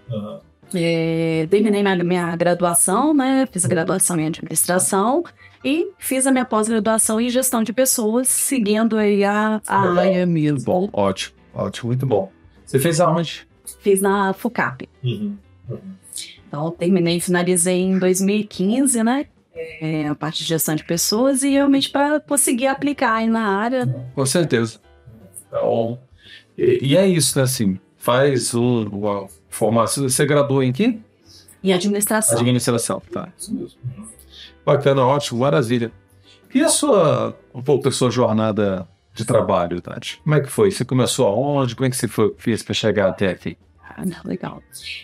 É, 0.75 1.47
terminei 1.51 1.83
minha, 1.83 2.05
minha 2.05 2.37
graduação, 2.37 3.13
né? 3.15 3.47
Fiz 3.51 3.65
a 3.65 3.69
graduação 3.69 4.19
em 4.19 4.27
administração 4.27 5.25
e 5.65 5.91
fiz 5.99 6.27
a 6.27 6.33
minha 6.33 6.45
pós-graduação 6.45 7.21
em 7.21 7.29
gestão 7.29 7.63
de 7.63 7.73
pessoas, 7.73 8.29
seguindo 8.29 8.97
aí 8.97 9.25
a, 9.25 9.61
a 9.67 9.91
área 9.99 10.27
mesmo. 10.27 10.65
Bom, 10.65 10.89
ótimo, 10.93 11.37
ótimo, 11.55 11.89
muito 11.89 12.07
bom. 12.07 12.31
Você 12.65 12.79
fez 12.79 13.01
aonde? 13.01 13.47
Fiz 13.81 14.01
na 14.01 14.33
FUCAP. 14.33 14.89
Então, 16.47 16.71
terminei 16.71 17.21
finalizei 17.21 17.81
em 17.81 17.99
2015, 17.99 19.03
né? 19.03 19.27
É, 19.55 20.09
a 20.09 20.15
parte 20.15 20.43
de 20.43 20.49
gestão 20.49 20.75
de 20.75 20.85
pessoas 20.85 21.43
e 21.43 21.51
realmente 21.51 21.91
para 21.91 22.19
conseguir 22.21 22.67
aplicar 22.67 23.15
aí 23.15 23.27
na 23.27 23.59
área. 23.59 23.87
Com 24.15 24.25
certeza. 24.25 24.81
Então, 25.47 25.99
e, 26.57 26.79
e 26.83 26.97
é 26.97 27.07
isso, 27.07 27.39
né? 27.39 27.45
Assim, 27.45 27.79
faz 27.97 28.55
o, 28.55 28.89
o 28.91 29.29
formação. 29.53 30.09
Você 30.09 30.25
graduou 30.27 30.63
em 30.63 30.73
quê? 30.73 30.99
Em 31.63 31.73
administração. 31.73 32.39
Administração, 32.39 33.03
tá. 33.13 33.29
Isso 33.39 33.55
mesmo. 33.55 33.79
Bacana, 34.65 35.03
ótimo, 35.05 35.41
maravilha. 35.41 35.93
E 36.55 36.61
a 36.61 36.69
sua, 36.69 37.37
um 37.55 37.63
pouco 37.63 37.85
da 37.85 37.91
sua 37.91 38.11
jornada 38.11 38.87
de 39.15 39.25
trabalho, 39.25 39.81
Tati? 39.81 40.21
Como 40.23 40.35
é 40.35 40.41
que 40.41 40.49
foi? 40.49 40.71
Você 40.71 40.85
começou 40.85 41.27
aonde? 41.27 41.75
Como 41.75 41.87
é 41.87 41.91
que 41.91 41.97
você 41.97 42.09
foi, 42.09 42.35
fez 42.37 42.63
para 42.63 42.75
chegar 42.75 43.09
até 43.09 43.31
aqui? 43.31 43.57
Ah, 43.97 44.05
não, 44.05 44.17
legal. 44.25 44.63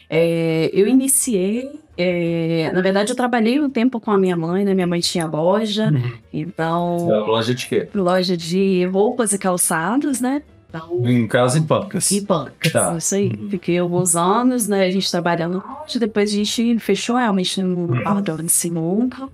É, 0.08 0.70
eu 0.72 0.86
iniciei, 0.86 1.70
é, 1.96 2.70
na 2.72 2.80
verdade, 2.80 3.10
eu 3.10 3.16
trabalhei 3.16 3.60
um 3.60 3.68
tempo 3.68 4.00
com 4.00 4.10
a 4.10 4.16
minha 4.18 4.36
mãe, 4.36 4.64
né? 4.64 4.72
Minha 4.74 4.86
mãe 4.86 5.00
tinha 5.00 5.26
loja, 5.26 5.90
então, 6.32 7.06
Loja 7.26 7.54
de 7.54 7.66
quê? 7.66 7.88
loja 7.94 8.36
de 8.36 8.86
roupas 8.86 9.32
e 9.32 9.38
calçados, 9.38 10.20
né? 10.20 10.42
Então, 10.68 11.00
Em 11.08 11.26
casa 11.26 11.58
em 11.58 11.62
Pancas. 11.62 12.10
e 12.10 12.20
bancas, 12.20 12.72
Tá. 12.72 12.94
isso 12.98 13.14
aí. 13.14 13.30
Fiquei 13.50 13.78
alguns 13.78 14.14
anos, 14.14 14.68
né? 14.68 14.84
A 14.84 14.90
gente 14.90 15.10
trabalhando 15.10 15.62
longe, 15.66 15.98
depois 15.98 16.30
a 16.30 16.34
gente 16.36 16.78
fechou 16.78 17.16
realmente 17.16 17.62
no 17.62 18.02
Pardon 18.02 18.36
de 18.36 18.52
Sinuca. 18.52 19.28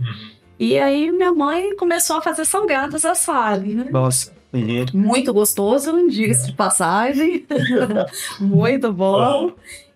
E 0.59 0.79
aí 0.79 1.11
minha 1.11 1.33
mãe 1.35 1.75
começou 1.77 2.17
a 2.19 2.23
fazer 2.23 2.45
salgados 2.45 3.05
a 3.05 3.15
Sally, 3.17 3.75
né? 3.75 3.87
Nossa. 3.91 4.33
Muito 4.95 5.35
gostoso, 5.35 6.09
diga-se 6.09 6.47
de 6.47 6.53
passagem. 6.53 7.45
Muito 8.39 8.93
bom. 8.93 9.51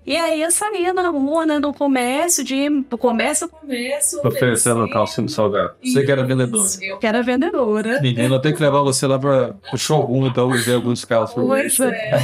E 0.09 0.17
aí 0.17 0.41
eu 0.41 0.51
saía 0.51 0.95
na 0.95 1.11
rua, 1.11 1.45
né, 1.45 1.59
no 1.59 1.75
comércio, 1.75 2.43
de 2.43 2.67
do 2.89 2.97
comércio 2.97 3.45
a 3.47 3.49
comércio. 3.51 4.27
Oferecendo 4.27 4.89
calcinha 4.89 5.29
salgado. 5.29 5.75
Você 5.85 6.03
que 6.03 6.11
era 6.11 6.25
vendedor. 6.25 6.67
Eu 6.81 6.97
que 6.97 7.07
era 7.07 7.23
vendedora. 7.23 8.01
Menina, 8.01 8.37
eu 8.37 8.41
tenho 8.41 8.57
que 8.57 8.63
levar 8.63 8.81
você 8.81 9.07
lá 9.07 9.19
para 9.19 9.55
o 9.71 9.77
showroom, 9.77 10.29
então, 10.29 10.57
e 10.57 10.63
ver 10.63 10.77
alguns 10.77 11.05
carros. 11.05 11.33
Pois 11.37 11.79
é. 11.81 12.21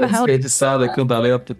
Desperdiçada, 0.00 0.88
cantaleta. 0.88 1.54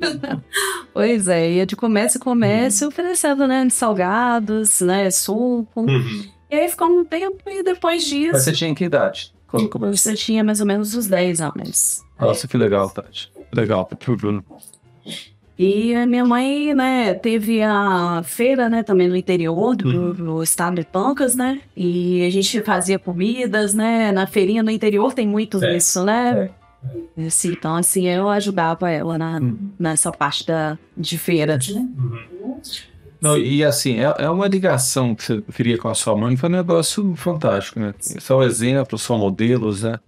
Pois 0.94 1.28
é, 1.28 1.50
ia 1.50 1.66
de 1.66 1.76
comércio 1.76 2.18
a 2.18 2.24
comércio, 2.24 2.88
oferecendo, 2.88 3.46
né, 3.46 3.68
salgados, 3.68 4.80
né, 4.80 5.10
suco. 5.10 5.84
E 6.50 6.54
aí 6.56 6.68
ficou 6.70 6.88
um 6.88 7.04
tempo 7.04 7.42
e 7.48 7.62
depois 7.62 8.02
Mas 8.02 8.10
disso, 8.10 8.40
você 8.40 8.52
tinha 8.52 8.74
que 8.74 8.84
idade? 8.84 9.30
Quando 9.46 9.68
começou? 9.68 9.94
você 9.94 10.14
tinha 10.14 10.42
mais 10.42 10.58
ou 10.60 10.66
menos 10.66 10.94
uns 10.94 11.06
10 11.06 11.42
anos. 11.42 12.02
Nossa, 12.18 12.48
que 12.48 12.56
legal, 12.56 12.88
Tati. 12.88 13.30
Legal. 13.54 13.86
E 15.58 15.94
a 15.94 16.04
minha 16.06 16.24
mãe, 16.24 16.74
né, 16.74 17.14
teve 17.14 17.62
a 17.62 18.20
feira, 18.24 18.68
né, 18.68 18.82
também 18.82 19.08
no 19.08 19.16
interior 19.16 19.74
do, 19.74 20.12
do 20.12 20.42
estado 20.42 20.76
de 20.76 20.84
Pancas, 20.84 21.34
né? 21.34 21.60
E 21.74 22.22
a 22.26 22.30
gente 22.30 22.60
fazia 22.60 22.98
comidas, 22.98 23.72
né? 23.72 24.12
Na 24.12 24.26
feirinha 24.26 24.62
no 24.62 24.70
interior 24.70 25.14
tem 25.14 25.26
muito 25.26 25.62
É. 25.64 25.76
isso, 25.76 26.04
né? 26.04 26.50
Assim, 27.26 27.52
então, 27.52 27.74
assim, 27.74 28.06
eu 28.06 28.28
ajudava 28.28 28.90
ela 28.90 29.16
na, 29.16 29.38
Uhum. 29.40 29.56
nessa 29.78 30.12
parte 30.12 30.46
da, 30.46 30.76
de 30.96 31.16
feira. 31.16 31.58
né? 31.74 31.88
Não, 33.20 33.36
e 33.38 33.64
assim, 33.64 33.98
é, 33.98 34.14
é 34.18 34.30
uma 34.30 34.46
ligação 34.46 35.14
que 35.14 35.24
você 35.24 35.42
cria 35.54 35.78
com 35.78 35.88
a 35.88 35.94
sua 35.94 36.14
mãe, 36.14 36.36
foi 36.36 36.50
um 36.50 36.52
negócio 36.52 37.14
fantástico, 37.16 37.80
né? 37.80 37.94
São 37.98 38.42
exemplos, 38.42 39.00
são 39.02 39.18
modelos, 39.18 39.82
né? 39.82 39.98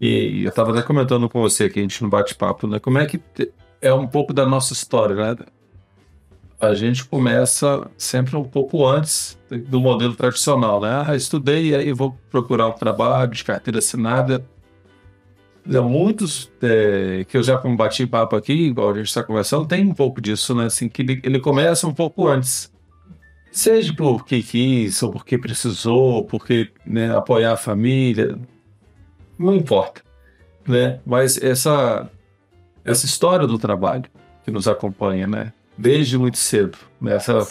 E 0.00 0.42
eu 0.44 0.48
estava 0.48 0.70
até 0.72 0.82
comentando 0.82 1.28
com 1.28 1.40
você 1.42 1.64
aqui, 1.64 1.78
a 1.78 1.82
gente 1.82 2.02
no 2.02 2.08
bate-papo, 2.08 2.66
né? 2.66 2.78
Como 2.78 2.98
é 2.98 3.04
que 3.06 3.20
é 3.86 3.94
um 3.94 4.06
pouco 4.06 4.32
da 4.32 4.44
nossa 4.44 4.72
história, 4.72 5.14
né? 5.14 5.36
A 6.58 6.74
gente 6.74 7.04
começa 7.04 7.88
sempre 7.98 8.34
um 8.36 8.44
pouco 8.44 8.86
antes 8.86 9.38
do 9.68 9.80
modelo 9.80 10.14
tradicional, 10.14 10.80
né? 10.80 11.04
Ah, 11.06 11.14
estudei 11.14 11.68
e 11.68 11.74
aí 11.74 11.92
vou 11.92 12.16
procurar 12.30 12.68
um 12.68 12.72
trabalho 12.72 13.30
de 13.30 13.44
carteira 13.44 13.78
assinada. 13.78 14.44
Há 15.68 15.82
muitos 15.82 16.50
é, 16.62 17.24
que 17.28 17.36
eu 17.36 17.42
já 17.42 17.56
bati 17.58 18.06
papo 18.06 18.36
aqui, 18.36 18.52
igual 18.52 18.90
a 18.90 18.94
gente 18.94 19.08
está 19.08 19.22
conversando, 19.22 19.66
tem 19.66 19.84
um 19.84 19.94
pouco 19.94 20.20
disso, 20.20 20.54
né? 20.54 20.66
Assim, 20.66 20.88
que 20.88 21.02
ele, 21.02 21.20
ele 21.22 21.40
começa 21.40 21.86
um 21.86 21.94
pouco 21.94 22.26
antes. 22.26 22.72
Seja 23.52 23.92
porque 23.94 24.42
quis, 24.42 25.02
ou 25.02 25.10
porque 25.10 25.38
precisou, 25.38 26.24
porque 26.24 26.70
né, 26.86 27.14
apoiar 27.16 27.52
a 27.52 27.56
família, 27.56 28.38
não 29.38 29.54
importa. 29.54 30.02
Né? 30.66 31.00
Mas 31.06 31.40
essa, 31.42 32.10
essa 32.86 33.04
história 33.06 33.46
do 33.46 33.58
trabalho 33.58 34.04
que 34.44 34.50
nos 34.50 34.66
acompanha, 34.68 35.26
né? 35.26 35.52
Desde 35.76 36.16
muito 36.16 36.38
cedo. 36.38 36.78
Né? 37.00 37.16
Essa, 37.16 37.46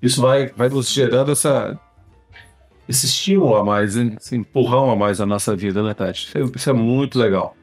isso 0.00 0.20
vai, 0.20 0.48
vai 0.56 0.68
nos 0.68 0.88
gerando 0.90 1.32
essa, 1.32 1.78
esse 2.88 3.06
estímulo 3.06 3.56
a 3.56 3.64
mais, 3.64 3.96
hein? 3.96 4.16
esse 4.20 4.36
empurrão 4.36 4.90
a 4.90 4.94
mais 4.96 5.18
na 5.18 5.26
nossa 5.26 5.56
vida, 5.56 5.82
né, 5.82 5.94
Tati? 5.94 6.26
Isso 6.28 6.38
é- 6.38 6.56
Isso 6.56 6.70
é 6.70 6.72
muito 6.72 7.18
legal. 7.18 7.56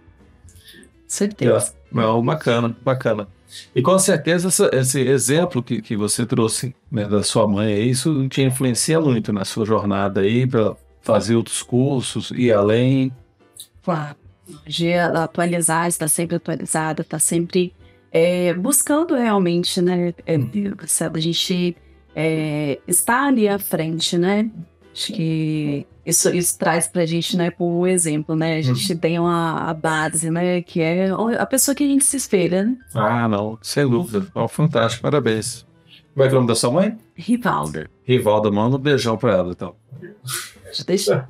Certeza. 1.07 1.73
Não, 1.91 2.23
bacana, 2.23 2.75
bacana. 2.83 3.27
E 3.73 3.81
com 3.81 3.97
certeza 3.97 4.49
essa- 4.49 4.69
esse 4.73 4.99
exemplo 4.99 5.63
que, 5.63 5.81
que 5.81 5.95
você 5.95 6.25
trouxe 6.25 6.75
né, 6.91 7.05
da 7.05 7.23
sua 7.23 7.47
mãe, 7.47 7.87
isso 7.89 8.27
te 8.27 8.41
influencia 8.41 8.99
muito 8.99 9.31
na 9.31 9.45
sua 9.45 9.65
jornada 9.65 10.19
aí 10.21 10.45
para 10.45 10.75
fazer 11.01 11.35
outros 11.35 11.63
cursos, 11.63 12.31
ir 12.31 12.51
além. 12.51 13.09
Claro. 13.83 14.17
De 14.65 14.93
atualizar, 14.93 15.87
está 15.87 16.07
sempre 16.07 16.37
atualizada, 16.37 17.01
está 17.01 17.19
sempre 17.19 17.73
é, 18.11 18.53
buscando 18.53 19.15
realmente, 19.15 19.81
né? 19.81 20.13
É, 20.25 20.37
sabe, 20.87 21.19
a 21.19 21.21
gente 21.21 21.75
é, 22.15 22.79
está 22.87 23.27
ali 23.27 23.47
à 23.47 23.59
frente, 23.59 24.17
né? 24.17 24.49
Acho 24.93 25.13
que 25.13 25.85
isso, 26.03 26.33
isso 26.33 26.57
traz 26.57 26.87
pra 26.87 27.05
gente, 27.05 27.37
né, 27.37 27.51
por 27.51 27.85
exemplo, 27.87 28.35
né? 28.35 28.57
A 28.57 28.61
gente 28.61 28.95
tem 28.95 29.19
uma 29.19 29.69
a 29.69 29.73
base, 29.73 30.31
né? 30.31 30.61
Que 30.61 30.81
é 30.81 31.09
a 31.37 31.45
pessoa 31.45 31.75
que 31.75 31.83
a 31.83 31.87
gente 31.87 32.03
se 32.05 32.17
espelha, 32.17 32.63
né? 32.63 32.77
Ah, 32.95 33.27
não, 33.27 33.59
sem 33.61 33.87
dúvida. 33.87 34.25
Oh, 34.33 34.47
fantástico, 34.47 35.03
parabéns. 35.03 35.67
Como 36.13 36.25
é 36.25 36.29
que 36.29 36.33
é 36.33 36.37
o 36.37 36.39
nome 36.39 36.47
da 36.47 36.55
sua 36.55 36.71
mãe? 36.71 36.97
Rivaldo. 37.13 37.87
Rivalda, 38.03 38.49
manda 38.49 38.75
um 38.75 38.79
beijão 38.79 39.17
pra 39.17 39.33
ela, 39.33 39.51
então. 39.51 39.75
Deixa. 40.85 41.27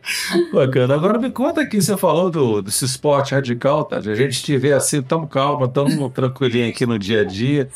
Bacana. 0.52 0.94
Agora 0.94 1.18
me 1.18 1.30
conta 1.30 1.62
aqui, 1.62 1.80
você 1.80 1.96
falou 1.96 2.30
do, 2.30 2.62
desse 2.62 2.84
esporte 2.84 3.34
radical, 3.34 3.84
tá? 3.84 3.96
A 3.96 4.14
gente 4.14 4.42
te 4.42 4.56
vê 4.56 4.72
assim, 4.72 5.02
tão 5.02 5.26
calma, 5.26 5.68
tão 5.68 5.86
tranquilinha 6.10 6.68
aqui 6.68 6.86
no 6.86 6.98
dia 6.98 7.22
a 7.22 7.24
dia. 7.24 7.68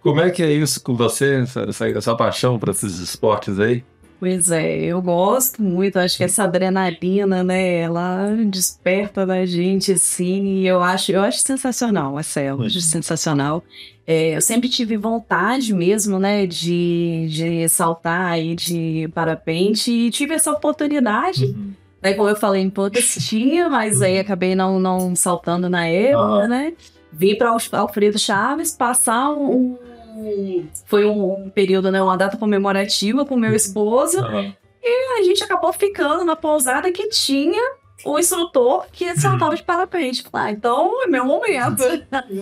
Como 0.00 0.20
é 0.20 0.30
que 0.30 0.42
é 0.42 0.50
isso 0.50 0.80
com 0.82 0.94
você, 0.94 1.42
essa, 1.42 1.60
essa, 1.62 1.88
essa 1.88 2.16
paixão 2.16 2.58
para 2.58 2.70
esses 2.70 2.98
esportes 2.98 3.58
aí? 3.58 3.84
Pois 4.20 4.50
é, 4.50 4.76
eu 4.78 5.00
gosto 5.00 5.62
muito, 5.62 5.96
acho 5.96 6.16
que 6.16 6.24
essa 6.24 6.42
adrenalina, 6.42 7.44
né, 7.44 7.82
ela 7.82 8.34
desperta 8.50 9.24
na 9.24 9.46
gente, 9.46 9.92
assim, 9.92 10.56
e 10.56 10.66
eu 10.66 10.82
acho, 10.82 11.12
eu 11.12 11.22
acho 11.22 11.38
sensacional, 11.38 12.14
Marcelo, 12.14 12.64
acho 12.64 12.80
sensacional. 12.80 13.62
É, 14.04 14.34
eu 14.36 14.40
sempre 14.40 14.68
tive 14.68 14.96
vontade 14.96 15.72
mesmo, 15.72 16.18
né, 16.18 16.48
de, 16.48 17.28
de 17.30 17.68
saltar 17.68 18.32
aí 18.32 18.56
de 18.56 19.08
parapente, 19.14 19.92
e 19.92 20.10
tive 20.10 20.34
essa 20.34 20.50
oportunidade, 20.50 21.54
né, 22.02 22.12
como 22.14 22.28
eu 22.28 22.34
falei, 22.34 22.62
em 22.62 22.72
tinha, 23.20 23.68
mas 23.68 24.02
aí 24.02 24.18
acabei 24.18 24.56
não, 24.56 24.80
não 24.80 25.14
saltando 25.14 25.68
na 25.68 25.86
época, 25.86 26.48
né, 26.48 26.72
vim 27.12 27.36
para 27.36 27.56
Alfredo 27.72 28.18
Chaves 28.18 28.72
passar 28.72 29.30
um. 29.30 29.78
Foi 30.86 31.04
um, 31.04 31.44
um, 31.44 31.50
período, 31.50 31.90
né? 31.90 32.02
Uma 32.02 32.16
data 32.16 32.36
comemorativa 32.36 33.24
com 33.24 33.36
meu 33.36 33.54
esposo. 33.54 34.20
Uhum. 34.20 34.52
E 34.82 35.20
a 35.20 35.22
gente 35.22 35.42
acabou 35.42 35.72
ficando 35.72 36.24
na 36.24 36.36
pousada 36.36 36.90
que 36.92 37.08
tinha 37.08 37.60
o 38.04 38.18
instrutor 38.18 38.86
que 38.92 39.14
saltava 39.16 39.56
de 39.56 39.62
parapente. 39.62 40.24
Ah, 40.32 40.50
então 40.50 41.02
é 41.02 41.06
meu 41.06 41.24
momento. 41.24 41.82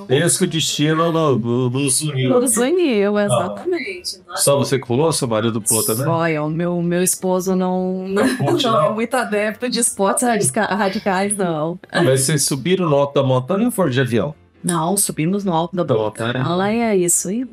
Esse 0.08 0.38
que 0.38 0.44
o 0.44 0.46
destino 0.46 1.10
nos 1.10 2.00
uniu. 2.02 2.40
Nos 2.40 2.56
uniu, 2.56 3.18
exatamente. 3.18 4.20
Ah. 4.28 4.36
Só 4.36 4.56
você 4.58 4.78
que 4.78 4.86
pulou, 4.86 5.10
seu 5.12 5.28
marido 5.28 5.60
pulou 5.60 5.84
também? 5.84 6.06
Olha, 6.06 6.42
o 6.44 6.50
meu, 6.50 6.80
meu 6.82 7.02
esposo 7.02 7.56
não, 7.56 8.06
não, 8.06 8.24
não, 8.62 8.86
é 8.86 8.90
muito 8.90 9.14
adepto 9.14 9.68
de 9.68 9.80
esportes 9.80 10.24
radicais, 10.54 11.36
não. 11.36 11.78
Mas 11.92 12.22
vocês 12.22 12.44
subiram 12.44 12.88
no 12.88 12.96
alto 12.96 13.14
da 13.14 13.22
montanha 13.22 13.66
ou 13.66 13.70
foram 13.70 13.90
de 13.90 14.00
avião? 14.00 14.34
Não, 14.66 14.96
subimos 14.96 15.44
no 15.44 15.52
alto 15.52 15.76
da 15.76 15.94
montanha. 15.94 16.42
Lá 16.48 16.72
é 16.72 16.96
isso. 16.96 17.30
E... 17.30 17.48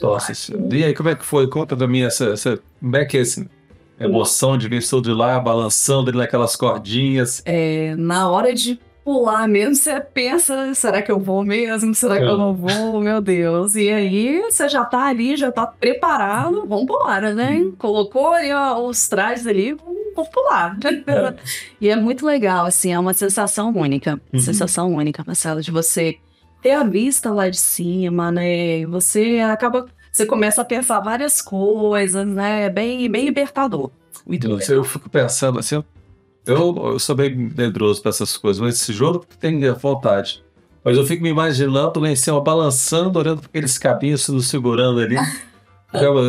Nossa, 0.00 0.32
e 0.72 0.82
aí, 0.82 0.94
como 0.94 1.10
é 1.10 1.14
que 1.14 1.24
foi? 1.24 1.46
Conta 1.46 1.76
da 1.76 1.86
minha, 1.86 2.06
essa, 2.06 2.30
essa, 2.30 2.58
como 2.80 2.96
é 2.96 3.04
que 3.04 3.18
é 3.18 3.20
esse 3.20 3.46
emoção 4.00 4.56
de 4.56 4.66
ver 4.66 4.78
isso 4.78 4.98
de 5.02 5.10
lá, 5.10 5.38
balançando 5.38 6.08
ali 6.08 6.18
naquelas 6.18 6.56
cordinhas. 6.56 7.42
É, 7.44 7.94
na 7.96 8.30
hora 8.30 8.54
de 8.54 8.80
pular 9.04 9.46
mesmo, 9.46 9.74
você 9.74 10.00
pensa, 10.00 10.74
será 10.74 11.02
que 11.02 11.12
eu 11.12 11.20
vou 11.20 11.44
mesmo? 11.44 11.94
Será 11.94 12.16
que 12.16 12.24
eu 12.24 12.38
não 12.38 12.54
vou? 12.54 12.98
Meu 12.98 13.20
Deus. 13.20 13.76
E 13.76 13.90
aí, 13.90 14.40
você 14.40 14.66
já 14.66 14.86
tá 14.86 15.06
ali, 15.06 15.36
já 15.36 15.52
tá 15.52 15.66
preparado, 15.66 16.66
vamos 16.66 16.84
embora, 16.84 17.34
né? 17.34 17.58
Uhum. 17.58 17.72
Colocou 17.72 18.32
ali 18.32 18.50
ó, 18.50 18.80
os 18.80 19.06
trajes 19.06 19.46
ali, 19.46 19.76
vamos 20.16 20.30
pular. 20.30 20.78
É. 21.06 21.34
e 21.78 21.90
é 21.90 21.96
muito 21.96 22.24
legal, 22.24 22.64
assim, 22.64 22.90
é 22.90 22.98
uma 22.98 23.12
sensação 23.12 23.70
única. 23.76 24.18
Uhum. 24.32 24.40
Sensação 24.40 24.94
única, 24.94 25.22
Marcelo, 25.26 25.60
de 25.60 25.70
você 25.70 26.16
ter 26.64 26.70
a 26.70 26.82
vista 26.82 27.30
lá 27.30 27.50
de 27.50 27.58
cima, 27.58 28.32
né? 28.32 28.86
Você 28.86 29.38
acaba 29.40 29.84
você 30.10 30.24
começa 30.24 30.62
a 30.62 30.64
pensar 30.64 31.00
várias 31.00 31.42
coisas, 31.42 32.26
né? 32.26 32.62
É 32.62 32.70
bem, 32.70 33.10
bem 33.10 33.26
libertador. 33.26 33.90
Muito 34.26 34.48
eu, 34.48 34.58
eu 34.76 34.84
fico 34.84 35.10
pensando 35.10 35.58
assim, 35.58 35.84
eu, 36.46 36.76
eu 36.86 36.98
sou 36.98 37.14
bem 37.14 37.36
medroso 37.54 38.00
para 38.00 38.08
essas 38.08 38.38
coisas, 38.38 38.62
mas 38.62 38.76
esse 38.76 38.94
jogo 38.94 39.26
tem 39.38 39.60
vontade. 39.74 40.42
Mas 40.82 40.96
eu 40.96 41.04
fico 41.04 41.22
me 41.22 41.28
imaginando 41.28 42.00
lá 42.00 42.08
em 42.08 42.16
cima, 42.16 42.40
balançando, 42.40 43.18
olhando 43.18 43.40
para 43.40 43.48
aqueles 43.48 43.76
cabinhos 43.76 44.26
nos 44.28 44.46
segurando 44.46 45.00
ali. 45.00 45.16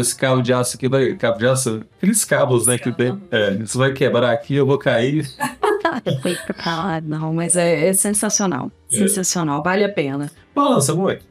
esse 0.01 0.15
cabo 0.15 0.41
de 0.41 0.53
aço 0.53 0.75
aqui, 0.75 0.89
vai, 0.89 1.15
cabo 1.15 1.37
de 1.37 1.47
aço, 1.47 1.81
aqueles 1.97 2.25
cabos, 2.25 2.67
né, 2.67 2.77
que 2.77 2.91
tem, 2.91 3.19
é, 3.31 3.53
isso 3.53 3.77
vai 3.77 3.93
quebrar 3.93 4.31
aqui, 4.31 4.55
eu 4.55 4.65
vou 4.65 4.77
cair. 4.77 5.27
não, 7.03 7.33
mas 7.33 7.55
é, 7.55 7.87
é 7.87 7.93
sensacional, 7.93 8.71
é. 8.91 8.97
sensacional, 8.97 9.63
vale 9.63 9.83
a 9.83 9.89
pena. 9.89 10.31
Balança 10.53 10.93
muito. 10.93 11.25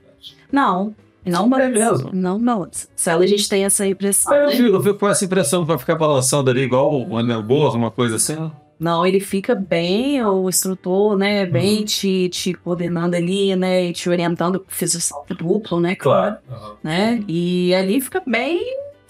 Não, 0.51 0.95
não 1.25 1.49
balança. 1.49 2.11
Não 2.13 2.39
balança. 2.39 2.89
Só 2.95 3.13
a 3.13 3.27
gente 3.27 3.49
tem 3.49 3.65
essa 3.65 3.87
impressão. 3.87 4.33
Ah, 4.33 4.37
eu, 4.37 4.51
fico, 4.51 4.77
eu 4.77 4.83
fico 4.83 4.99
com 4.99 5.09
essa 5.09 5.25
impressão 5.25 5.63
que 5.63 5.69
vai 5.69 5.79
ficar 5.79 5.95
balançando 5.95 6.51
ali 6.51 6.63
igual 6.63 7.09
o 7.09 7.17
anel 7.17 7.43
borro, 7.43 7.77
uma 7.77 7.91
coisa 7.91 8.17
assim. 8.17 8.37
Não, 8.79 9.07
ele 9.07 9.21
fica 9.21 9.55
bem, 9.55 10.23
o 10.25 10.49
instrutor, 10.49 11.17
né, 11.17 11.47
bem 11.47 11.79
uhum. 11.79 11.85
te, 11.85 12.29
te 12.29 12.53
coordenando 12.55 13.17
ali, 13.17 13.55
né, 13.55 13.87
e 13.87 13.93
te 13.93 14.11
orientando, 14.11 14.65
fiz 14.69 14.95
o 14.95 15.01
salto 15.01 15.33
duplo, 15.35 15.81
né, 15.81 15.95
claro, 15.95 16.37
uhum. 16.51 16.75
né, 16.83 17.23
e 17.29 17.73
ali 17.75 18.01
fica 18.01 18.21
bem 18.27 18.61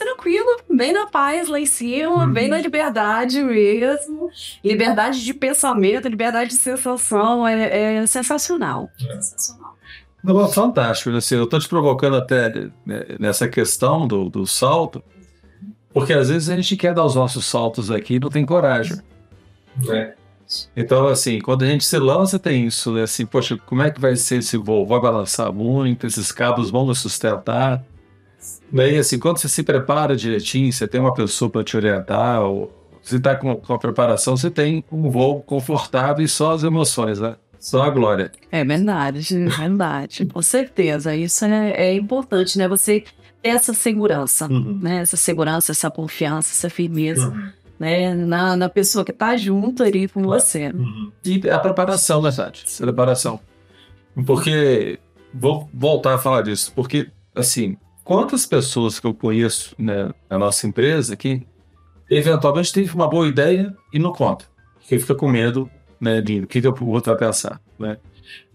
tranquilo, 0.05 0.49
bem 0.71 0.93
na 0.93 1.07
paz 1.07 1.49
lá 1.49 1.59
em 1.59 1.67
cima, 1.67 2.25
uhum. 2.25 2.33
bem 2.33 2.49
na 2.49 2.59
liberdade 2.59 3.43
mesmo, 3.43 4.31
liberdade 4.63 5.25
de 5.25 5.33
pensamento, 5.33 6.09
liberdade 6.09 6.51
de 6.51 6.57
sensação, 6.57 7.47
é, 7.47 7.97
é 7.97 8.07
sensacional, 8.07 8.91
é. 9.01 9.15
sensacional. 9.21 9.75
Não, 10.23 10.49
fantástico, 10.49 11.11
assim, 11.11 11.37
eu 11.37 11.45
estou 11.45 11.61
te 11.61 11.69
provocando 11.69 12.17
até 12.17 12.49
né, 12.85 13.05
nessa 13.19 13.47
questão 13.47 14.07
do, 14.07 14.31
do 14.31 14.47
salto, 14.47 15.03
porque 15.93 16.13
às 16.13 16.29
vezes 16.29 16.49
a 16.49 16.57
gente 16.57 16.77
quer 16.77 16.95
dar 16.95 17.05
os 17.05 17.15
nossos 17.15 17.45
saltos 17.45 17.91
aqui 17.91 18.15
e 18.15 18.21
não 18.21 18.31
tem 18.31 18.45
coragem. 18.45 18.99
É. 19.91 20.15
Então, 20.77 21.09
assim, 21.09 21.41
quando 21.41 21.63
a 21.63 21.67
gente 21.67 21.85
se 21.85 21.99
lança, 21.99 22.39
tem 22.39 22.67
isso, 22.67 22.93
né? 22.93 23.03
Assim, 23.03 23.27
poxa, 23.27 23.57
como 23.67 23.83
é 23.83 23.91
que 23.91 24.01
vai 24.01 24.15
ser 24.17 24.37
esse 24.37 24.57
voo? 24.57 24.87
Vai 24.87 25.01
balançar 25.01 25.53
muito, 25.53 26.07
esses 26.07 26.31
cabos 26.33 26.71
vão 26.71 26.87
nos 26.87 26.99
sustentar. 26.99 27.85
Daí, 28.73 28.99
assim, 28.99 29.19
quando 29.19 29.39
você 29.39 29.49
se 29.49 29.63
prepara 29.63 30.17
direitinho, 30.17 30.73
você 30.73 30.89
tem 30.89 31.01
uma 31.01 31.15
pessoa 31.15 31.51
para 31.51 31.63
te 31.63 31.77
orientar, 31.77 32.43
ou 32.43 32.73
você 33.03 33.17
está 33.17 33.37
com, 33.37 33.55
com 33.55 33.75
a 33.75 33.79
preparação, 33.79 34.37
você 34.37 34.51
tem 34.51 34.83
um 34.91 35.11
voo 35.11 35.43
confortável 35.43 36.25
e 36.25 36.29
só 36.29 36.53
as 36.53 36.65
emoções, 36.65 37.21
né? 37.21 37.37
Só 37.61 37.83
a 37.83 37.91
glória. 37.91 38.33
É 38.51 38.65
verdade, 38.65 39.37
é 39.37 39.49
verdade. 39.49 40.27
Com 40.27 40.43
certeza. 40.43 41.15
Isso 41.15 41.45
é, 41.45 41.71
é, 41.71 41.95
importante, 41.95 42.59
né? 42.59 42.67
Você 42.69 43.05
ter 43.43 43.49
essa 43.49 43.73
segurança, 43.73 44.47
uhum. 44.51 44.79
né? 44.83 45.01
Essa 45.01 45.17
segurança, 45.17 45.73
essa 45.73 45.91
confiança, 45.91 46.53
essa 46.53 46.69
firmeza. 46.69 47.29
Uhum. 47.29 47.49
Né, 47.77 48.15
na, 48.15 48.57
na 48.57 48.69
pessoa 48.69 49.05
que 49.05 49.11
está 49.11 49.37
junto 49.37 49.83
ali 49.83 50.07
com 50.07 50.23
você. 50.23 50.69
Uhum. 50.69 51.11
E 51.25 51.51
a 51.51 51.59
preparação, 51.59 52.23
né, 52.23 52.31
Tati? 52.31 52.65
A 52.79 52.85
preparação. 52.85 53.41
Porque, 54.25 55.01
vou 55.33 55.69
voltar 55.75 56.15
a 56.15 56.19
falar 56.19 56.43
disso, 56.43 56.73
porque, 56.73 57.11
assim, 57.35 57.77
quantas 58.05 58.47
pessoas 58.47 59.01
que 59.01 59.07
eu 59.07 59.15
conheço 59.15 59.75
né, 59.79 60.11
na 60.29 60.39
nossa 60.39 60.67
empresa 60.67 61.17
que 61.17 61.45
eventualmente 62.09 62.73
teve 62.73 62.95
uma 62.95 63.09
boa 63.09 63.27
ideia 63.27 63.75
e 63.93 63.99
não 63.99 64.13
conta, 64.13 64.45
porque 64.75 64.99
fica 64.99 65.15
com 65.15 65.29
medo 65.29 65.69
né, 66.01 66.21
lindo, 66.21 66.45
o 66.45 66.47
que, 66.47 66.61
que 66.61 66.69
o 66.69 66.89
outro 66.89 67.13
vai 67.13 67.19
pensar, 67.19 67.61
né? 67.79 67.97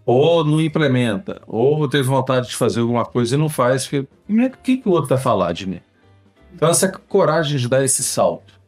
Ou 0.06 0.44
não 0.44 0.60
implementa, 0.60 1.42
ou 1.46 1.86
teve 1.88 2.04
vontade 2.04 2.48
de 2.48 2.56
fazer 2.56 2.80
alguma 2.80 3.04
coisa 3.04 3.34
e 3.34 3.38
não 3.38 3.48
faz, 3.48 3.86
porque 3.86 4.08
o 4.28 4.50
que, 4.62 4.76
que 4.78 4.88
o 4.88 4.92
outro 4.92 5.08
vai 5.08 5.18
falar 5.18 5.52
de 5.52 5.68
mim? 5.68 5.80
Então 6.54 6.68
essa 6.68 6.88
coragem 6.90 7.58
de 7.58 7.68
dar 7.68 7.84
esse 7.84 8.02
salto, 8.02 8.58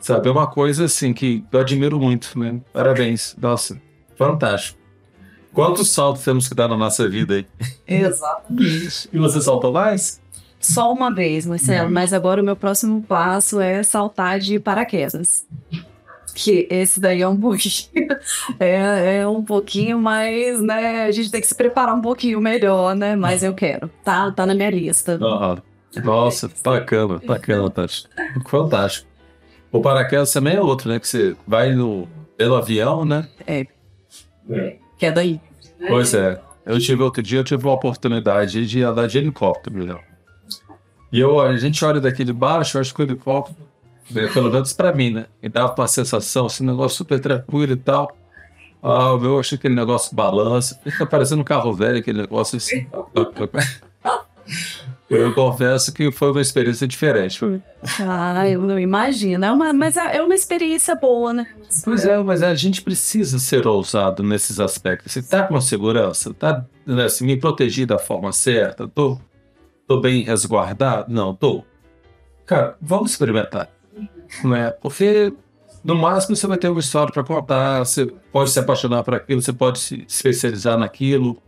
sabe? 0.00 0.28
É 0.28 0.32
uma 0.32 0.46
coisa 0.46 0.86
assim 0.86 1.12
que 1.12 1.44
eu 1.52 1.60
admiro 1.60 1.98
muito, 1.98 2.38
né? 2.38 2.60
Parabéns, 2.72 3.36
nossa, 3.40 3.80
fantástico. 4.16 4.80
Quantos 5.52 5.90
saltos 5.90 6.22
temos 6.22 6.48
que 6.48 6.54
dar 6.54 6.68
na 6.68 6.76
nossa 6.76 7.08
vida 7.08 7.34
aí? 7.34 7.46
Exatamente. 7.86 9.08
e 9.12 9.18
você 9.18 9.40
saltou 9.40 9.72
mais? 9.72 10.20
Só 10.60 10.92
uma 10.92 11.12
vez, 11.12 11.46
Marcelo, 11.46 11.86
uhum. 11.86 11.94
mas 11.94 12.12
agora 12.12 12.42
o 12.42 12.44
meu 12.44 12.54
próximo 12.54 13.02
passo 13.02 13.60
é 13.60 13.82
saltar 13.82 14.38
de 14.38 14.60
paraquedas 14.60 15.46
que 16.34 16.66
esse 16.70 17.00
daí 17.00 17.22
é 17.22 17.28
um 17.28 17.36
pouquinho, 17.36 18.08
é, 18.58 19.18
é, 19.18 19.26
um 19.26 19.42
pouquinho 19.42 19.98
mais, 19.98 20.60
né? 20.60 21.04
A 21.04 21.10
gente 21.10 21.30
tem 21.30 21.40
que 21.40 21.46
se 21.46 21.54
preparar 21.54 21.94
um 21.94 22.00
pouquinho 22.00 22.40
melhor, 22.40 22.94
né? 22.94 23.16
Mas 23.16 23.42
eu 23.42 23.54
quero, 23.54 23.90
tá? 24.04 24.30
Tá 24.30 24.46
na 24.46 24.54
minha 24.54 24.70
lista. 24.70 25.18
Ah, 25.22 25.58
nossa, 26.02 26.50
bacana, 26.62 27.20
bacana, 27.24 27.70
Tati. 27.70 28.06
Fantástico. 28.46 29.08
O 29.72 29.80
paraquedas 29.80 30.32
também 30.32 30.56
é 30.56 30.60
outro, 30.60 30.88
né? 30.88 30.98
Que 30.98 31.08
você 31.08 31.36
vai 31.46 31.74
no, 31.74 32.08
pelo 32.36 32.56
avião, 32.56 33.04
né? 33.04 33.28
É. 33.46 33.66
é. 34.50 34.76
Que 34.98 35.06
é 35.06 35.12
daí. 35.12 35.40
Pois 35.88 36.14
é. 36.14 36.40
Eu 36.66 36.78
tive 36.78 37.02
outro 37.02 37.22
dia, 37.22 37.40
eu 37.40 37.44
tive 37.44 37.64
uma 37.64 37.72
oportunidade 37.72 38.66
de 38.66 38.82
andar 38.82 39.06
de 39.06 39.18
helicóptero, 39.18 39.84
Léo. 39.84 40.09
E 41.12 41.20
eu, 41.20 41.40
a 41.40 41.56
gente 41.56 41.84
olha 41.84 42.00
daqui 42.00 42.24
de 42.24 42.32
baixo, 42.32 42.76
eu 42.76 42.80
acho 42.80 42.94
que 42.94 43.02
o 43.02 43.04
helicóptero 43.04 43.70
pelo 44.32 44.50
menos 44.50 44.72
pra 44.72 44.92
mim, 44.92 45.10
né? 45.10 45.26
E 45.42 45.48
dava 45.48 45.74
uma 45.76 45.88
sensação, 45.88 46.46
assim, 46.46 46.64
um 46.64 46.66
negócio 46.66 46.98
super 46.98 47.20
tranquilo 47.20 47.72
e 47.72 47.76
tal. 47.76 48.16
Ah, 48.82 49.12
o 49.12 49.18
meu, 49.18 49.38
achei 49.38 49.56
aquele 49.56 49.74
negócio 49.74 50.14
balança. 50.16 50.80
Fica 50.82 51.06
parecendo 51.06 51.42
um 51.42 51.44
carro 51.44 51.72
velho, 51.72 51.98
aquele 51.98 52.22
negócio 52.22 52.56
assim. 52.56 52.86
Eu 55.08 55.34
confesso 55.34 55.92
que 55.92 56.12
foi 56.12 56.30
uma 56.30 56.40
experiência 56.40 56.86
diferente. 56.86 57.40
Ah, 57.98 58.48
eu 58.48 58.62
não 58.62 58.78
imagino. 58.78 59.44
É 59.44 59.50
uma, 59.50 59.72
mas 59.72 59.96
é, 59.96 60.18
é 60.18 60.22
uma 60.22 60.36
experiência 60.36 60.94
boa, 60.94 61.32
né? 61.32 61.48
Pois 61.82 62.06
é, 62.06 62.16
mas 62.18 62.44
a 62.44 62.54
gente 62.54 62.80
precisa 62.80 63.40
ser 63.40 63.66
ousado 63.66 64.22
nesses 64.22 64.60
aspectos. 64.60 65.12
Você 65.12 65.20
tá 65.20 65.42
com 65.42 65.60
segurança? 65.60 66.32
Tá 66.32 66.64
né, 66.86 67.06
assim, 67.06 67.26
me 67.26 67.36
proteger 67.36 67.86
da 67.88 67.98
forma 67.98 68.30
certa? 68.30 68.86
Tô, 68.86 69.18
tô 69.90 70.00
bem 70.00 70.22
resguardado? 70.22 71.12
Não, 71.12 71.34
tô. 71.34 71.64
Cara, 72.46 72.76
vamos 72.80 73.10
experimentar 73.10 73.68
né? 74.44 74.70
Porque 74.80 75.32
no 75.82 75.96
máximo 75.96 76.36
você 76.36 76.46
vai 76.46 76.58
ter 76.58 76.68
uma 76.68 76.80
história 76.80 77.12
para 77.12 77.24
contar, 77.24 77.80
você 77.80 78.06
pode 78.32 78.50
se 78.50 78.58
apaixonar 78.58 79.02
por 79.02 79.14
aquilo, 79.14 79.42
você 79.42 79.52
pode 79.52 79.80
se 79.80 80.04
especializar 80.06 80.78
naquilo 80.78 81.42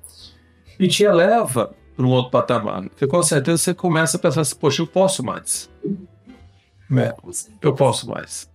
e 0.78 0.88
te 0.88 1.04
eleva 1.04 1.72
para 1.96 2.04
um 2.04 2.10
outro 2.10 2.32
patamar. 2.32 2.82
Porque 2.88 3.06
com 3.06 3.22
certeza 3.22 3.58
você 3.58 3.74
começa 3.74 4.16
a 4.16 4.20
pensar 4.20 4.40
assim, 4.40 4.56
poxa, 4.56 4.82
eu 4.82 4.86
posso 4.86 5.24
mais. 5.24 5.70
É, 6.90 7.14
eu 7.62 7.74
posso 7.74 8.08
mais. 8.10 8.50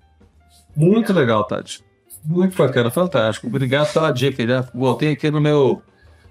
Muito 0.75 1.13
legal, 1.13 1.43
Tati. 1.45 1.83
Muito 2.25 2.57
bacana, 2.57 2.91
fantástico. 2.91 3.47
Obrigado 3.47 3.93
pela 3.93 4.11
dica. 4.11 4.45
Já 4.45 4.61
voltei 4.73 5.13
aqui 5.13 5.31
no 5.31 5.39
meu 5.39 5.81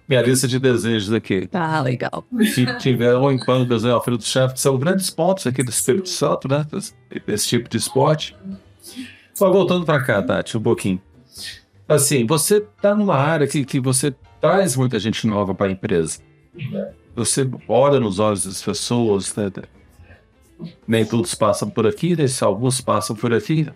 minha 0.09 0.23
lista 0.23 0.47
de 0.47 0.59
desejos 0.59 1.13
aqui. 1.13 1.47
Tá, 1.47 1.81
legal. 1.81 2.25
Se 2.53 2.67
tiver 2.79 3.15
ou 3.15 3.33
em 3.33 3.39
quando 3.39 3.69
desenho 3.69 3.95
Alfredo 3.95 4.23
Chef, 4.23 4.59
são 4.59 4.79
grandes 4.79 5.11
pontos 5.11 5.47
aqui 5.47 5.63
do 5.63 5.71
Espírito 5.71 6.09
Santo, 6.09 6.49
né? 6.49 6.67
Esse 7.27 7.49
tipo 7.49 7.69
de 7.69 7.77
esporte. 7.77 8.37
Só 9.35 9.51
voltando 9.51 9.85
para 9.85 10.03
cá, 10.03 10.23
Tati, 10.23 10.57
um 10.57 10.63
pouquinho. 10.63 11.01
Assim, 11.89 12.27
você 12.27 12.61
tá 12.61 12.95
numa 12.95 13.17
área 13.17 13.47
que, 13.47 13.65
que 13.65 13.81
você 13.81 14.15
traz 14.41 14.77
muita 14.77 14.99
gente 14.99 15.27
nova 15.27 15.55
para 15.55 15.67
a 15.67 15.71
empresa. 15.71 16.21
Você 17.15 17.49
olha 17.69 18.01
nos 18.01 18.19
olhos 18.19 18.45
das 18.45 18.63
pessoas, 18.63 19.35
né? 19.35 19.51
nem 20.87 21.05
todos 21.05 21.35
passam 21.35 21.69
por 21.69 21.87
aqui, 21.87 22.17
né? 22.17 22.25
alguns 22.41 22.81
passam 22.81 23.15
por 23.15 23.33
aqui. 23.33 23.69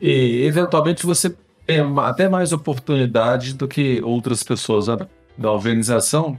E 0.00 0.44
eventualmente 0.44 1.04
você 1.04 1.34
tem 1.66 1.80
até 1.98 2.28
mais 2.28 2.52
oportunidade 2.52 3.54
do 3.54 3.66
que 3.66 4.00
outras 4.02 4.42
pessoas 4.42 4.88
né? 4.88 4.96
Da 5.36 5.50
organização 5.50 6.38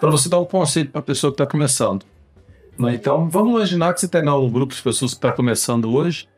para 0.00 0.10
você 0.10 0.28
dar 0.28 0.40
um 0.40 0.44
conselho 0.44 0.90
para 0.90 1.00
a 1.00 1.02
pessoa 1.02 1.32
que 1.32 1.42
está 1.42 1.50
começando. 1.50 2.04
Né? 2.78 2.94
Então, 2.94 3.28
vamos 3.28 3.52
imaginar 3.54 3.94
que 3.94 4.00
você 4.00 4.08
tem 4.08 4.28
um 4.28 4.50
grupo 4.50 4.74
de 4.74 4.82
pessoas 4.82 5.12
que 5.12 5.18
está 5.18 5.32
começando 5.32 5.92
hoje, 5.94 6.28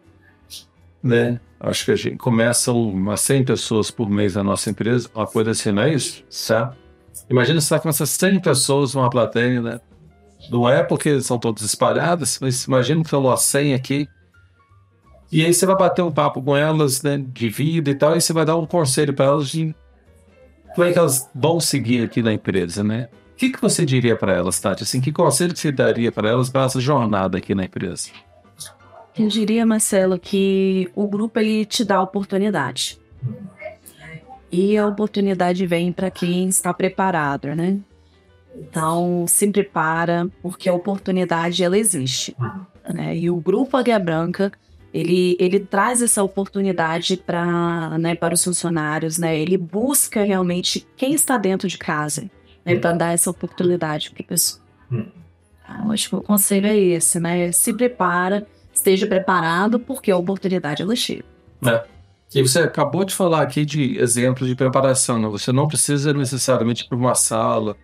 né? 1.03 1.41
Acho 1.61 1.85
que 1.85 1.91
a 1.91 1.97
gente 1.97 2.17
começa 2.17 2.73
umas 2.73 3.21
100 3.21 3.45
pessoas 3.45 3.91
por 3.91 4.09
mês 4.09 4.35
na 4.35 4.45
nossa 4.45 4.71
empresa, 4.71 5.11
uma 5.12 5.27
coisa 5.27 5.51
assim, 5.51 5.73
não 5.73 5.83
é 5.83 5.93
isso? 5.93 6.25
Certo? 6.31 6.77
Imagina 7.29 7.61
você 7.61 7.67
está 7.67 7.81
com 7.81 7.88
essas 7.88 8.11
100 8.11 8.41
pessoas 8.41 8.95
numa 8.95 9.11
plateia, 9.11 9.61
né? 9.61 9.81
Não 10.51 10.69
é 10.69 10.85
porque 10.85 11.21
são 11.21 11.38
todas 11.38 11.62
espalhadas, 11.62 12.38
mas 12.41 12.64
imagina 12.64 13.03
que 13.03 13.11
falou 13.11 13.37
100 13.37 13.75
aqui. 13.75 14.09
E 15.31 15.45
aí 15.45 15.53
você 15.53 15.67
vai 15.67 15.77
bater 15.77 16.03
um 16.03 16.12
papo 16.12 16.41
com 16.41 16.57
elas, 16.57 17.03
né, 17.03 17.19
de 17.19 17.49
vida 17.51 17.91
e 17.91 17.95
tal, 17.95 18.17
e 18.17 18.21
você 18.21 18.33
vai 18.33 18.47
dar 18.47 18.57
um 18.57 18.64
conselho 18.64 19.12
para 19.12 19.27
elas 19.27 19.49
de 19.51 19.75
como 20.79 20.88
é 20.88 20.93
que 20.93 20.99
elas 21.01 21.29
vão 21.35 21.59
seguir 21.59 22.05
aqui 22.05 22.23
na 22.23 22.33
empresa, 22.33 22.85
né? 22.85 23.09
O 23.33 23.37
que, 23.37 23.51
que 23.51 23.61
você 23.61 23.85
diria 23.85 24.14
para 24.14 24.33
elas, 24.33 24.61
Tati? 24.61 24.85
Assim, 24.85 25.01
que 25.01 25.11
conselho 25.11 25.57
você 25.57 25.73
daria 25.73 26.12
para 26.12 26.29
elas 26.29 26.51
para 26.51 26.67
essa 26.67 26.81
jornada 26.81 27.37
aqui 27.37 27.53
na 27.53 27.64
empresa? 27.64 28.11
Eu 29.19 29.27
diria, 29.27 29.67
Marcelo, 29.67 30.21
que 30.21 30.88
o 30.95 31.09
grupo 31.09 31.41
ele 31.41 31.64
te 31.64 31.85
dá 31.85 32.01
oportunidade. 32.01 32.97
E 34.53 34.79
a 34.79 34.87
oportunidade 34.87 35.67
vem 35.67 35.91
para 35.91 36.12
quem 36.12 36.49
está 36.49 36.73
preparado, 36.73 37.57
né? 37.57 37.81
Então, 38.55 39.25
se 39.27 39.49
prepara, 39.49 40.29
porque 40.41 40.69
a 40.69 40.75
oportunidade 40.75 41.64
ela 41.64 41.77
existe. 41.77 42.37
Né? 42.88 43.17
E 43.17 43.29
o 43.29 43.37
grupo 43.41 43.77
Águia 43.77 43.99
Branca, 43.99 44.53
ele, 44.92 45.37
ele 45.38 45.61
traz 45.61 46.01
essa 46.01 46.22
oportunidade 46.22 47.16
para 47.16 47.98
né, 47.98 48.14
para 48.14 48.35
os 48.35 48.42
funcionários, 48.42 49.18
né? 49.18 49.38
Ele 49.38 49.57
busca 49.57 50.24
realmente 50.24 50.87
quem 50.96 51.12
está 51.12 51.37
dentro 51.37 51.68
de 51.68 51.77
casa, 51.77 52.31
né, 52.64 52.77
para 52.77 52.92
dar 52.92 53.12
essa 53.12 53.31
oportunidade 53.31 54.11
para 54.11 54.22
a 54.22 54.27
pessoa. 54.27 54.62
Então, 54.90 55.92
acho 55.92 56.09
que 56.09 56.16
o 56.16 56.22
conselho 56.22 56.66
é 56.66 56.77
esse, 56.77 57.20
né? 57.20 57.53
Se 57.53 57.72
prepara, 57.74 58.46
esteja 58.72 59.07
preparado, 59.07 59.79
porque 59.79 60.11
a 60.11 60.16
oportunidade 60.16 60.83
ela 60.83 60.96
chega. 60.96 61.24
É. 61.64 61.85
E 62.35 62.42
você 62.42 62.61
acabou 62.61 63.05
de 63.05 63.14
falar 63.14 63.42
aqui 63.42 63.64
de 63.64 63.98
exemplos 63.98 64.48
de 64.48 64.55
preparação, 64.55 65.18
né? 65.18 65.29
Você 65.29 65.51
não 65.53 65.66
precisa 65.66 66.12
necessariamente 66.12 66.85
ir 66.85 66.88
para 66.88 66.96
uma 66.96 67.14
sala. 67.14 67.77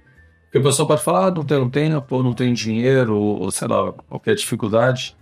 Porque 0.44 0.58
a 0.58 0.62
pessoa 0.62 0.86
pode 0.86 1.02
falar, 1.02 1.28
ah, 1.28 1.30
não 1.30 1.44
tem 1.44 1.70
tempo, 1.70 2.14
ou 2.14 2.22
não 2.22 2.32
tem 2.32 2.52
dinheiro, 2.52 3.16
ou 3.16 3.50
sei 3.50 3.66
lá, 3.66 3.92
qualquer 3.92 4.34
dificuldade. 4.34 5.16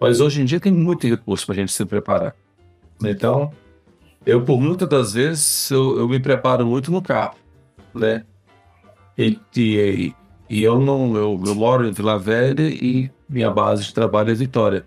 Mas 0.00 0.20
hoje 0.20 0.42
em 0.42 0.44
dia 0.44 0.60
tem 0.60 0.72
muito 0.72 1.06
recurso 1.06 1.46
para 1.46 1.54
a 1.54 1.58
gente 1.58 1.72
se 1.72 1.84
preparar. 1.84 2.34
Então, 3.04 3.52
eu, 4.24 4.42
por 4.44 4.60
muitas 4.60 4.88
das 4.88 5.12
vezes, 5.12 5.70
eu, 5.70 5.98
eu 5.98 6.08
me 6.08 6.20
preparo 6.20 6.66
muito 6.66 6.90
no 6.90 7.02
carro, 7.02 7.36
né? 7.94 8.24
E, 9.16 9.38
e, 9.56 10.14
e 10.48 10.62
eu 10.62 10.80
não, 10.80 11.16
eu, 11.16 11.40
eu 11.44 11.54
moro 11.54 11.86
em 11.86 11.92
Vila 11.92 12.18
Velha 12.18 12.68
e 12.68 13.10
minha 13.28 13.50
base 13.50 13.84
de 13.84 13.94
trabalho 13.94 14.30
é 14.30 14.34
Vitória. 14.34 14.86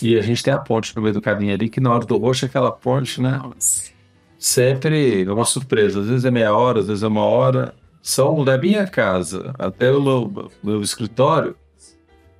E 0.00 0.18
a 0.18 0.22
gente 0.22 0.42
tem 0.42 0.52
a 0.52 0.58
ponte 0.58 0.94
no 0.96 1.02
meio 1.02 1.14
do 1.14 1.20
caminho 1.20 1.54
ali, 1.54 1.68
que 1.68 1.80
na 1.80 1.92
hora 1.92 2.04
do 2.04 2.16
roxo, 2.16 2.44
aquela 2.44 2.72
ponte, 2.72 3.20
né? 3.20 3.40
Sempre 4.38 5.22
é 5.22 5.32
uma 5.32 5.44
surpresa. 5.44 6.00
Às 6.00 6.06
vezes 6.06 6.24
é 6.24 6.30
meia 6.30 6.54
hora, 6.54 6.80
às 6.80 6.88
vezes 6.88 7.02
é 7.02 7.08
uma 7.08 7.24
hora. 7.24 7.74
São 8.02 8.44
da 8.44 8.58
minha 8.58 8.86
casa 8.86 9.54
até 9.58 9.92
o 9.92 10.02
meu, 10.02 10.50
meu 10.62 10.82
escritório, 10.82 11.54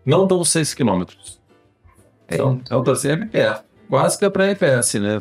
não 0.04 0.26
dão 0.26 0.44
seis 0.44 0.74
quilômetros. 0.74 1.40
Então, 2.26 2.60
então 2.62 2.82
tá 2.82 2.94
sempre 2.94 3.26
perto. 3.26 3.64
Quase 3.88 4.18
que 4.18 4.24
é 4.24 4.30
pra 4.30 4.50
EPS, 4.50 4.94
né? 4.94 5.20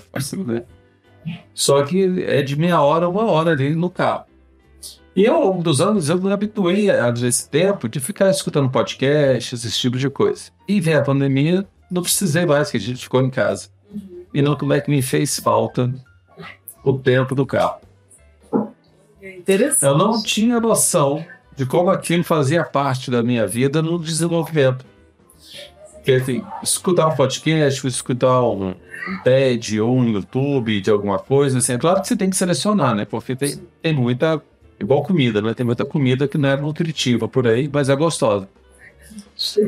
Só 1.54 1.84
que 1.84 2.24
é 2.24 2.42
de 2.42 2.56
meia 2.56 2.82
hora 2.82 3.06
a 3.06 3.10
uma 3.10 3.26
hora 3.26 3.52
ali 3.52 3.76
no 3.76 3.90
carro. 3.90 4.26
E 5.16 5.28
ao 5.28 5.42
longo 5.44 5.62
dos 5.62 5.82
anos 5.82 6.08
eu 6.08 6.22
me 6.22 6.32
habituei 6.32 6.90
a 6.90 7.10
esse 7.10 7.50
tempo 7.50 7.90
de 7.90 8.00
ficar 8.00 8.30
escutando 8.30 8.70
podcasts, 8.70 9.66
esse 9.66 9.78
tipo 9.78 9.98
de 9.98 10.10
coisa. 10.10 10.52
E 10.68 10.80
vem 10.80 10.94
a 10.94 11.02
pandemia, 11.02 11.68
não 11.90 12.02
precisei 12.02 12.46
mais, 12.46 12.72
que 12.72 12.78
a 12.78 12.80
gente 12.80 13.04
ficou 13.04 13.22
em 13.22 13.30
casa. 13.30 13.68
E 14.34 14.42
não 14.42 14.56
como 14.56 14.72
é 14.72 14.80
que 14.80 14.90
me 14.90 15.02
fez 15.02 15.38
falta 15.38 15.94
o 16.84 16.94
tempo 16.98 17.36
do 17.36 17.46
carro. 17.46 17.82
Interessante. 19.22 19.84
Eu 19.84 19.98
não 19.98 20.24
tinha 20.24 20.60
noção 20.60 21.26
de 21.56 21.66
como 21.66 21.90
aquilo 21.90 22.24
fazia 22.24 22.64
parte 22.64 23.12
da 23.12 23.22
minha 23.22 23.46
vida 23.46 23.82
no 23.82 24.00
desenvolvimento. 24.00 24.86
Porque, 26.02 26.14
assim, 26.14 26.44
escutar 26.64 27.08
um 27.08 27.16
podcast, 27.16 27.88
escutar 27.88 28.42
um 28.42 28.74
TED 29.24 29.80
ou 29.80 29.96
um 29.96 30.10
YouTube 30.10 30.82
de 30.82 30.90
alguma 30.90 31.20
coisa, 31.20 31.60
assim, 31.60 31.74
é 31.74 31.78
claro 31.78 32.02
que 32.02 32.08
você 32.08 32.16
tem 32.16 32.30
que 32.30 32.36
selecionar, 32.36 32.96
né? 32.96 33.06
Porque 33.06 33.36
tem, 33.36 33.60
tem 33.82 33.94
muita 33.94 34.42
Igual 34.82 35.04
comida, 35.04 35.42
né? 35.42 35.54
Tem 35.54 35.66
muita 35.66 35.86
comida 35.86 36.28
que 36.28 36.40
não 36.40 36.50
é 36.50 36.58
nutritiva 36.58 37.28
por 37.28 37.48
aí, 37.48 37.70
mas 37.72 37.88
é 37.88 37.96
gostosa. 37.96 38.50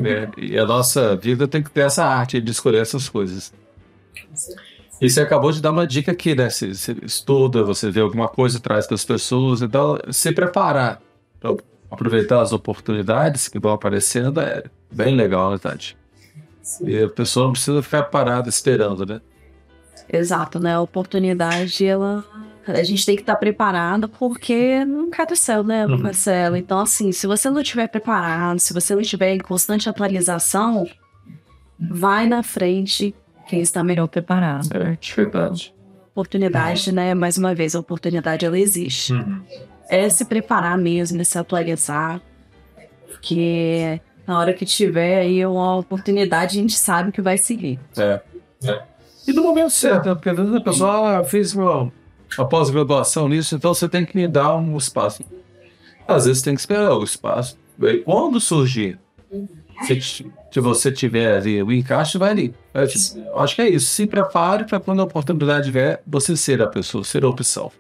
É, 0.04 0.30
e 0.38 0.58
a 0.58 0.66
nossa 0.66 1.16
vida 1.16 1.48
tem 1.48 1.62
que 1.62 1.70
ter 1.70 1.82
essa 1.82 2.04
arte 2.04 2.42
de 2.42 2.52
escolher 2.52 2.82
essas 2.82 3.08
coisas. 3.08 3.54
E 5.00 5.10
você 5.10 5.22
acabou 5.22 5.52
de 5.52 5.62
dar 5.62 5.72
uma 5.72 5.86
dica 5.86 6.12
aqui, 6.12 6.34
né? 6.34 6.50
Você, 6.50 6.74
você 6.74 6.96
estuda, 7.04 7.64
você 7.64 7.92
vê 7.92 8.02
alguma 8.02 8.28
coisa 8.28 8.58
atrás 8.58 8.88
das 8.88 9.06
pessoas, 9.06 9.62
então 9.62 10.00
se 10.10 10.32
preparar 10.32 11.00
para 11.40 11.56
aproveitar 11.92 12.42
as 12.42 12.52
oportunidades 12.52 13.48
que 13.48 13.60
vão 13.60 13.74
aparecendo 13.74 14.40
é 14.40 14.64
bem 14.92 15.16
legal, 15.16 15.52
né, 15.52 15.60
Tati? 16.64 16.90
E 16.90 17.04
a 17.04 17.10
pessoa 17.10 17.46
não 17.46 17.54
precisa 17.54 17.82
ficar 17.82 18.04
parada 18.04 18.50
esperando, 18.50 19.06
né? 19.06 19.22
Exato, 20.12 20.60
né? 20.60 20.76
A 20.76 20.82
oportunidade, 20.82 21.86
ela 21.86 22.24
a 22.66 22.84
gente 22.84 23.06
tem 23.06 23.16
que 23.16 23.22
estar 23.22 23.34
tá 23.34 23.40
preparado 23.40 24.08
porque 24.08 24.86
não 24.86 25.10
cai 25.10 25.26
do 25.26 25.36
céu, 25.36 25.64
né, 25.64 25.86
uhum. 25.86 25.98
Marcelo? 25.98 26.56
Então, 26.56 26.80
assim, 26.80 27.12
se 27.12 27.28
você 27.28 27.50
não 27.50 27.60
estiver 27.62 27.88
preparado, 27.88 28.60
se 28.60 28.74
você 28.74 28.94
não 28.94 29.02
estiver 29.02 29.34
em 29.34 29.40
constante 29.40 29.90
atualização, 29.90 30.88
vai 31.78 32.26
na 32.26 32.42
frente 32.42 33.14
quem 33.48 33.60
está 33.62 33.84
melhor 33.84 34.08
preparado. 34.08 34.70
É, 34.74 34.98
verdade. 35.16 35.76
Oportunidade, 36.12 36.92
né? 36.92 37.14
Mais 37.14 37.38
uma 37.38 37.54
vez, 37.54 37.76
a 37.76 37.80
oportunidade 37.80 38.46
ela 38.46 38.58
existe. 38.58 39.14
Uhum. 39.14 39.42
É 39.90 40.08
se 40.08 40.24
preparar 40.24 40.78
mesmo, 40.78 41.20
é 41.20 41.24
se 41.24 41.38
atualizar, 41.38 42.22
porque 43.08 44.00
na 44.26 44.40
hora 44.40 44.54
que 44.54 44.66
tiver 44.66 45.20
aí 45.20 45.46
uma 45.46 45.78
oportunidade, 45.78 46.58
a 46.58 46.62
gente 46.62 46.76
sabe 46.76 47.12
que 47.12 47.22
vai 47.22 47.38
seguir. 47.38 47.80
É. 47.98 48.22
é. 48.64 48.82
E 49.28 49.34
no 49.34 49.44
momento 49.44 49.72
certo, 49.72 50.08
né? 50.08 50.16
Porque 50.16 50.30
às 50.30 50.38
vezes 50.38 50.54
a 50.54 50.62
pessoa 50.62 51.20
ah, 51.20 51.24
fez 51.24 51.54
uma 51.54 51.92
a 52.38 52.46
pós-graduação 52.46 53.30
nisso, 53.30 53.56
então 53.56 53.74
você 53.74 53.88
tem 53.88 54.06
que 54.06 54.16
me 54.16 54.28
dar 54.28 54.56
um 54.56 54.76
espaço. 54.76 55.24
Às 56.08 56.26
vezes 56.26 56.42
tem 56.42 56.56
que 56.56 56.60
esperar 56.60 56.96
o 56.96 57.04
espaço. 57.04 57.58
E 57.82 57.98
quando 58.00 58.40
surgir, 58.40 59.00
se, 59.84 60.02
se 60.02 60.60
você 60.60 60.92
tiver 60.92 61.38
ali 61.38 61.62
o 61.62 61.72
encaixe, 61.72 62.18
vai 62.18 62.32
ali. 62.32 62.56
Eu 62.74 63.40
acho 63.40 63.56
que 63.56 63.62
é 63.62 63.70
isso. 63.70 63.86
Se 63.88 64.08
prepare 64.08 64.66
para 64.66 64.80
quando 64.80 65.02
a 65.02 65.04
oportunidade 65.04 65.72
vier, 65.72 66.02
você 66.06 66.36
ser 66.36 66.62
a 66.62 66.68
pessoa, 66.68 67.04
ser 67.04 67.24
a 67.24 67.30
opção. 67.30 67.72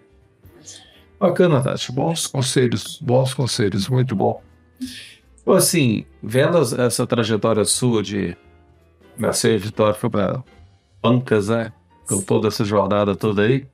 Bacana, 1.20 1.62
Tati. 1.62 1.92
Bons 1.92 2.28
conselhos, 2.28 3.00
bons 3.02 3.34
conselhos, 3.34 3.88
muito 3.88 4.16
bom. 4.16 4.42
Assim, 5.46 6.06
vendo 6.22 6.58
essa 6.82 7.06
trajetória 7.06 7.66
sua 7.66 8.02
de 8.02 8.36
nascer 9.18 9.60
Vitória 9.60 10.10
para 10.10 10.44
bancas, 11.02 11.50
né? 11.50 11.72
Com 12.08 12.22
toda 12.22 12.48
essa 12.48 12.64
jornada 12.64 13.16
toda 13.16 13.44
aí, 13.44 13.68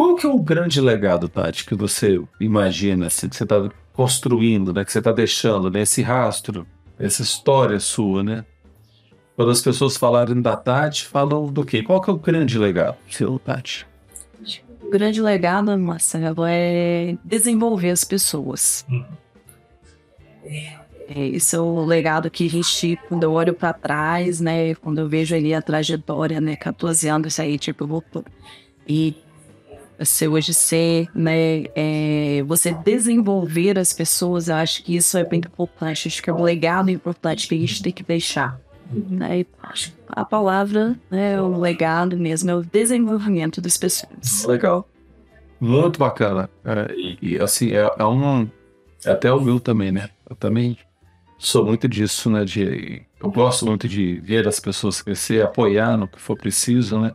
qual 0.00 0.16
que 0.16 0.26
é 0.26 0.28
o 0.30 0.38
grande 0.38 0.80
legado, 0.80 1.28
Tati, 1.28 1.66
que 1.66 1.74
você 1.74 2.18
imagina, 2.40 3.08
assim, 3.08 3.28
que 3.28 3.36
você 3.36 3.44
está 3.44 3.68
construindo, 3.92 4.72
né, 4.72 4.82
que 4.82 4.90
você 4.90 4.98
está 4.98 5.12
deixando, 5.12 5.70
né, 5.70 5.82
esse 5.82 6.00
rastro, 6.00 6.66
essa 6.98 7.20
história 7.20 7.78
sua, 7.78 8.22
né? 8.22 8.44
Quando 9.36 9.50
as 9.50 9.60
pessoas 9.60 9.98
falarem 9.98 10.40
da 10.40 10.56
Tati, 10.56 11.06
falam 11.06 11.52
do 11.52 11.64
quê? 11.64 11.82
Qual 11.82 12.00
que 12.00 12.08
é 12.08 12.12
o 12.12 12.16
grande 12.16 12.58
legado 12.58 12.96
seu, 13.10 13.38
Tati? 13.38 13.86
O 14.82 14.90
grande 14.90 15.20
legado, 15.20 15.78
Marcelo, 15.78 16.44
é 16.46 17.16
desenvolver 17.22 17.90
as 17.90 18.02
pessoas. 18.02 18.86
Uhum. 18.88 19.04
É, 20.44 21.26
esse 21.28 21.56
é 21.56 21.58
o 21.58 21.84
legado 21.84 22.30
que 22.30 22.46
a 22.46 22.50
gente, 22.50 22.98
quando 23.08 23.24
eu 23.24 23.32
olho 23.32 23.52
para 23.52 23.72
trás, 23.72 24.40
né, 24.40 24.74
quando 24.76 24.98
eu 24.98 25.08
vejo 25.08 25.34
ali 25.34 25.52
a 25.52 25.60
trajetória, 25.60 26.40
né, 26.40 26.54
14 26.56 27.08
anos 27.08 27.38
aí, 27.40 27.58
tipo, 27.58 27.86
vou... 27.86 28.04
E 28.88 29.16
ser 30.04 30.28
hoje 30.28 30.54
ser, 30.54 31.08
né, 31.14 31.64
é, 31.74 32.42
você 32.46 32.72
desenvolver 32.72 33.78
as 33.78 33.92
pessoas, 33.92 34.48
eu 34.48 34.54
acho 34.54 34.82
que 34.82 34.96
isso 34.96 35.18
é 35.18 35.24
bem 35.24 35.40
importante, 35.40 36.08
acho 36.08 36.22
que 36.22 36.30
é 36.30 36.32
um 36.32 36.42
legado 36.42 36.90
importante 36.90 37.46
que 37.46 37.54
a 37.54 37.58
gente 37.58 37.82
tem 37.82 37.92
que 37.92 38.02
deixar. 38.02 38.58
Né? 38.90 39.44
A 40.08 40.24
palavra, 40.24 40.96
né, 41.10 41.40
o 41.40 41.58
legado 41.58 42.16
mesmo, 42.16 42.50
é 42.50 42.54
o 42.54 42.62
desenvolvimento 42.62 43.60
das 43.60 43.76
pessoas. 43.76 44.44
Legal. 44.44 44.88
Muito 45.60 45.98
bacana. 45.98 46.48
É, 46.64 46.94
e, 46.94 47.18
e, 47.20 47.38
assim, 47.38 47.72
é, 47.72 47.88
é 47.98 48.04
um. 48.04 48.48
É 49.04 49.10
até 49.10 49.30
o 49.32 49.40
meu 49.40 49.60
também, 49.60 49.92
né? 49.92 50.08
Eu 50.30 50.36
também 50.36 50.78
sou 51.36 51.66
muito 51.66 51.88
disso, 51.88 52.30
né? 52.30 52.44
De, 52.44 53.02
eu 53.20 53.30
gosto 53.32 53.66
muito 53.66 53.88
de 53.88 54.20
ver 54.20 54.46
as 54.46 54.60
pessoas 54.60 55.02
crescer, 55.02 55.42
apoiar 55.42 55.96
no 55.96 56.06
que 56.06 56.20
for 56.20 56.36
preciso, 56.38 57.00
né? 57.00 57.12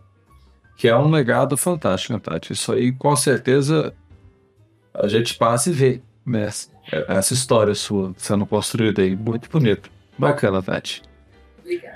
Que 0.76 0.90
é 0.90 0.98
um 0.98 1.10
legado 1.10 1.56
fantástico, 1.56 2.12
né, 2.12 2.20
Tati? 2.20 2.52
Isso 2.52 2.74
aí, 2.74 2.92
com 2.92 3.16
certeza, 3.16 3.94
a 4.94 5.08
gente 5.08 5.36
passa 5.36 5.70
e 5.70 5.74
vê, 5.74 6.02
né? 6.26 6.50
Essa 7.08 7.34
história 7.34 7.74
sua 7.74 8.14
sendo 8.18 8.46
construída 8.46 9.02
aí. 9.02 9.16
Muito 9.16 9.50
bonito. 9.50 9.90
Bacana, 10.18 10.62
Tati. 10.62 11.02
Obrigada. 11.60 11.96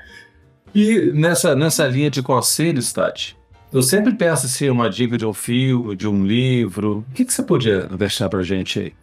E 0.73 1.11
nessa, 1.13 1.53
nessa 1.55 1.85
linha 1.87 2.09
de 2.09 2.23
conselhos, 2.23 2.93
Tati, 2.93 3.37
eu 3.73 3.81
sempre 3.81 4.13
peço 4.15 4.45
assim, 4.45 4.69
uma 4.69 4.89
dica 4.89 5.17
de 5.17 5.25
um 5.25 5.33
filme, 5.33 5.95
de 5.95 6.07
um 6.07 6.25
livro. 6.25 7.05
O 7.09 7.13
que, 7.13 7.25
que 7.25 7.33
você 7.33 7.43
podia 7.43 7.81
deixar 7.87 8.29
pra 8.29 8.41
gente 8.41 8.79
aí? 8.79 8.93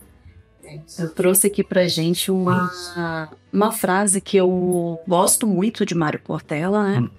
Eu 0.98 1.14
trouxe 1.14 1.46
aqui 1.46 1.62
pra 1.62 1.86
gente 1.86 2.30
uma, 2.30 2.70
uma 3.52 3.72
frase 3.72 4.20
que 4.20 4.36
eu 4.36 5.00
gosto 5.06 5.46
muito 5.46 5.84
de 5.84 5.94
Mário 5.94 6.20
Portela, 6.20 6.84
né? 6.84 7.00
Hum. 7.00 7.10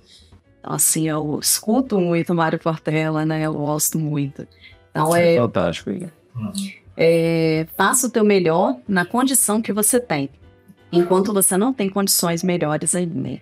Então, 0.59 0.73
assim, 0.73 1.07
eu 1.07 1.39
escuto 1.41 1.99
muito 1.99 2.33
Mário 2.33 2.59
Portela, 2.59 3.25
né? 3.25 3.45
Eu 3.45 3.53
gosto 3.53 3.97
muito. 3.97 4.47
Então, 4.91 5.15
é, 5.15 5.35
é 5.35 5.39
fantástico. 5.39 5.91
É, 6.95 7.67
faça 7.77 8.07
o 8.07 8.09
teu 8.09 8.23
melhor 8.23 8.75
na 8.87 9.05
condição 9.05 9.61
que 9.61 9.71
você 9.71 9.99
tem, 9.99 10.29
enquanto 10.91 11.31
você 11.31 11.55
não 11.55 11.71
tem 11.71 11.89
condições 11.89 12.43
melhores 12.43 12.95
ainda. 12.95 13.39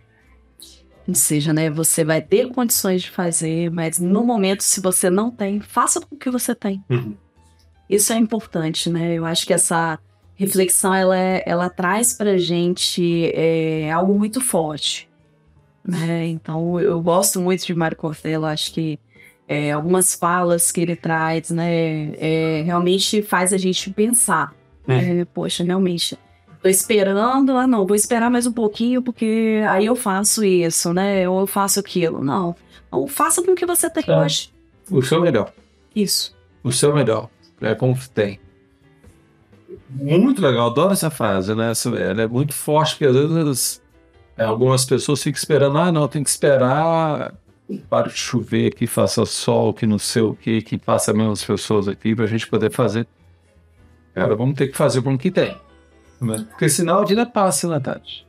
Ou 1.07 1.13
seja, 1.13 1.53
né, 1.53 1.69
você 1.69 2.03
vai 2.03 2.21
ter 2.21 2.49
condições 2.49 3.03
de 3.03 3.11
fazer, 3.11 3.69
mas 3.69 3.99
no 3.99 4.23
momento, 4.23 4.61
se 4.61 4.81
você 4.81 5.09
não 5.09 5.29
tem, 5.29 5.61
faça 5.61 6.01
com 6.01 6.15
o 6.15 6.17
que 6.17 6.31
você 6.31 6.55
tem. 6.55 6.83
Uhum. 6.89 7.15
Isso 7.89 8.11
é 8.13 8.17
importante, 8.17 8.89
né? 8.89 9.13
Eu 9.13 9.25
acho 9.25 9.45
que 9.45 9.53
essa 9.53 9.99
reflexão, 10.35 10.93
ela, 10.93 11.17
é, 11.17 11.43
ela 11.45 11.69
traz 11.69 12.13
pra 12.13 12.37
gente 12.37 13.31
é, 13.33 13.91
algo 13.91 14.13
muito 14.17 14.41
forte. 14.41 15.09
Né? 15.83 16.27
Então, 16.27 16.79
eu 16.79 16.99
gosto 17.01 17.39
muito 17.39 17.65
de 17.65 17.73
Mário 17.73 17.95
Cortella, 17.95 18.51
acho 18.51 18.73
que 18.73 18.99
é, 19.47 19.71
algumas 19.71 20.15
falas 20.15 20.71
que 20.71 20.81
ele 20.81 20.95
traz, 20.95 21.51
né, 21.51 22.11
é, 22.17 22.63
realmente 22.65 23.21
faz 23.21 23.53
a 23.53 23.57
gente 23.57 23.91
pensar. 23.91 24.53
É. 24.87 25.25
poxa, 25.25 25.63
realmente, 25.63 26.17
tô 26.61 26.69
esperando, 26.69 27.51
ah 27.51 27.65
não, 27.65 27.87
vou 27.87 27.95
esperar 27.95 28.29
mais 28.29 28.45
um 28.45 28.51
pouquinho 28.51 29.01
porque 29.01 29.61
aí 29.67 29.85
eu 29.85 29.95
faço 29.95 30.43
isso, 30.43 30.93
né? 30.93 31.27
Ou 31.27 31.41
eu 31.41 31.47
faço 31.47 31.79
aquilo. 31.79 32.23
Não. 32.23 32.55
Faça 33.07 33.41
com 33.43 33.51
o 33.51 33.55
que 33.55 33.65
você 33.65 33.89
tem 33.89 34.03
hoje. 34.09 34.51
O 34.89 35.01
seu 35.01 35.21
melhor. 35.21 35.51
Isso. 35.95 36.35
O 36.63 36.71
seu 36.71 36.93
melhor. 36.93 37.29
É 37.61 37.73
como 37.75 37.97
tem. 38.13 38.39
Muito 39.89 40.41
legal, 40.41 40.67
adoro 40.67 40.93
essa 40.93 41.09
frase, 41.09 41.53
né? 41.55 41.71
Ela 41.99 42.23
é 42.23 42.27
muito 42.27 42.53
forte, 42.53 42.93
porque 42.93 43.05
às 43.05 43.15
vezes 43.15 43.81
é, 44.37 44.43
algumas 44.43 44.85
pessoas 44.85 45.21
ficam 45.23 45.37
esperando, 45.37 45.77
ah, 45.77 45.91
não, 45.91 46.07
tem 46.07 46.23
que 46.23 46.29
esperar 46.29 47.33
para 47.89 48.09
de 48.09 48.17
chover, 48.17 48.73
que 48.73 48.85
faça 48.85 49.25
sol, 49.25 49.73
que 49.73 49.87
não 49.87 49.97
sei 49.97 50.21
o 50.21 50.35
que, 50.35 50.61
que 50.61 50.77
passa 50.77 51.13
menos 51.13 51.43
pessoas 51.43 51.87
aqui 51.87 52.15
para 52.15 52.25
a 52.25 52.27
gente 52.27 52.47
poder 52.47 52.71
fazer. 52.71 53.07
Cara, 54.13 54.35
vamos 54.35 54.55
ter 54.55 54.67
que 54.67 54.77
fazer 54.77 55.01
com 55.01 55.13
o 55.13 55.17
que 55.17 55.31
tem. 55.31 55.57
Né? 56.21 56.45
Porque 56.49 56.69
senão 56.69 56.99
a 56.99 57.05
vida 57.05 57.25
passa, 57.25 57.67
né, 57.67 57.79
Tati? 57.79 58.25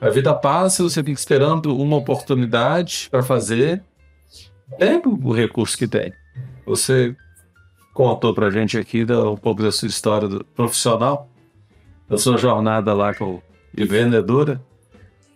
A 0.00 0.10
vida 0.10 0.34
passa, 0.34 0.82
você 0.82 1.02
fica 1.02 1.18
esperando 1.18 1.76
uma 1.76 1.96
oportunidade 1.96 3.08
para 3.10 3.22
fazer. 3.22 3.82
É 4.78 4.96
o 4.96 5.32
recurso 5.32 5.76
que 5.76 5.88
tem. 5.88 6.12
Você 6.66 7.16
contou 7.94 8.34
pra 8.34 8.50
gente 8.50 8.76
aqui 8.76 9.06
um 9.10 9.36
pouco 9.36 9.62
da 9.62 9.72
sua 9.72 9.88
história 9.88 10.28
profissional, 10.54 11.30
da 12.08 12.18
sua 12.18 12.36
jornada 12.36 12.92
lá 12.92 13.14
com 13.14 13.40
de 13.72 13.84
vendedora. 13.84 14.60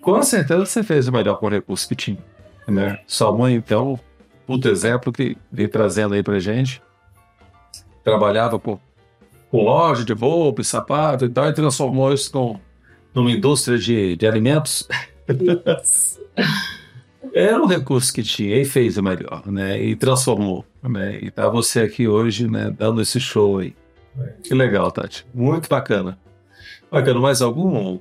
Com 0.02 0.22
certeza 0.22 0.66
você 0.66 0.82
fez 0.82 1.08
o 1.08 1.12
melhor 1.12 1.38
com 1.38 1.46
o 1.46 1.48
recurso 1.48 1.88
que 1.88 1.94
tinha. 1.94 2.18
Né? 2.66 2.98
Sua 3.06 3.32
mãe, 3.32 3.54
então, 3.54 3.98
puto 4.46 4.68
exemplo 4.68 5.12
que 5.12 5.38
veio 5.50 5.68
trazendo 5.70 6.14
aí 6.14 6.22
pra 6.22 6.38
gente. 6.38 6.82
Trabalhava 8.04 8.58
com 8.58 8.78
com 9.50 9.62
loja 9.62 10.04
de 10.04 10.12
roupa 10.12 10.60
e 10.60 10.64
sapato 10.64 11.24
e 11.24 11.28
tal, 11.28 11.48
e 11.48 11.54
transformou 11.54 12.12
isso 12.12 12.30
com, 12.30 12.60
numa 13.14 13.30
indústria 13.30 13.78
de, 13.78 14.16
de 14.16 14.26
alimentos. 14.26 14.86
Era 17.34 17.60
um 17.60 17.66
recurso 17.66 18.12
que 18.12 18.22
tinha 18.22 18.60
e 18.60 18.64
fez 18.64 18.96
o 18.96 19.02
melhor, 19.02 19.42
né? 19.46 19.80
E 19.82 19.96
transformou, 19.96 20.64
né? 20.82 21.18
E 21.20 21.30
tá 21.30 21.48
você 21.48 21.80
aqui 21.80 22.06
hoje, 22.06 22.48
né? 22.48 22.74
Dando 22.76 23.02
esse 23.02 23.18
show 23.18 23.58
aí. 23.58 23.74
Que 24.42 24.54
legal, 24.54 24.90
Tati. 24.90 25.26
Muito 25.34 25.68
bacana. 25.68 26.18
Bacana, 26.90 27.20
mais 27.20 27.42
algum? 27.42 27.98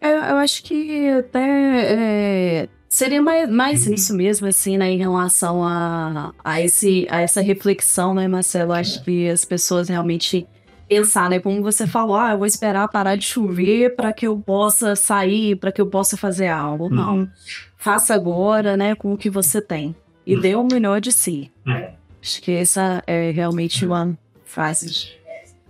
Eu, 0.00 0.10
eu 0.10 0.36
acho 0.36 0.62
que 0.62 1.08
até 1.08 2.62
é, 2.62 2.68
Seria 2.96 3.20
mais, 3.20 3.50
mais 3.50 3.86
uhum. 3.86 3.92
isso 3.92 4.14
mesmo, 4.14 4.46
assim, 4.46 4.78
né, 4.78 4.90
em 4.90 4.96
relação 4.96 5.62
a, 5.62 6.32
a, 6.42 6.62
esse, 6.62 7.06
a 7.10 7.20
essa 7.20 7.42
reflexão, 7.42 8.14
né, 8.14 8.26
Marcelo? 8.26 8.72
Acho 8.72 9.04
que 9.04 9.28
as 9.28 9.44
pessoas 9.44 9.90
realmente 9.90 10.46
pensar, 10.88 11.28
né? 11.28 11.38
Como 11.38 11.60
você 11.60 11.86
falou, 11.86 12.16
ah, 12.16 12.32
eu 12.32 12.38
vou 12.38 12.46
esperar 12.46 12.88
parar 12.88 13.16
de 13.16 13.26
chover 13.26 13.94
para 13.96 14.14
que 14.14 14.26
eu 14.26 14.38
possa 14.38 14.96
sair, 14.96 15.56
para 15.56 15.70
que 15.70 15.78
eu 15.78 15.86
possa 15.88 16.16
fazer 16.16 16.48
algo. 16.48 16.86
Uhum. 16.86 17.28
Faça 17.76 18.14
agora, 18.14 18.76
né, 18.76 18.94
com 18.94 19.12
o 19.12 19.16
que 19.16 19.30
você 19.30 19.60
tem. 19.60 19.94
E 20.26 20.34
uhum. 20.34 20.40
dê 20.40 20.54
o 20.54 20.64
melhor 20.64 21.00
de 21.00 21.12
si. 21.12 21.50
Uhum. 21.66 21.88
Acho 22.22 22.42
que 22.42 22.52
essa 22.52 23.02
é 23.06 23.30
realmente 23.30 23.84
uma 23.84 24.16
frase. 24.44 25.12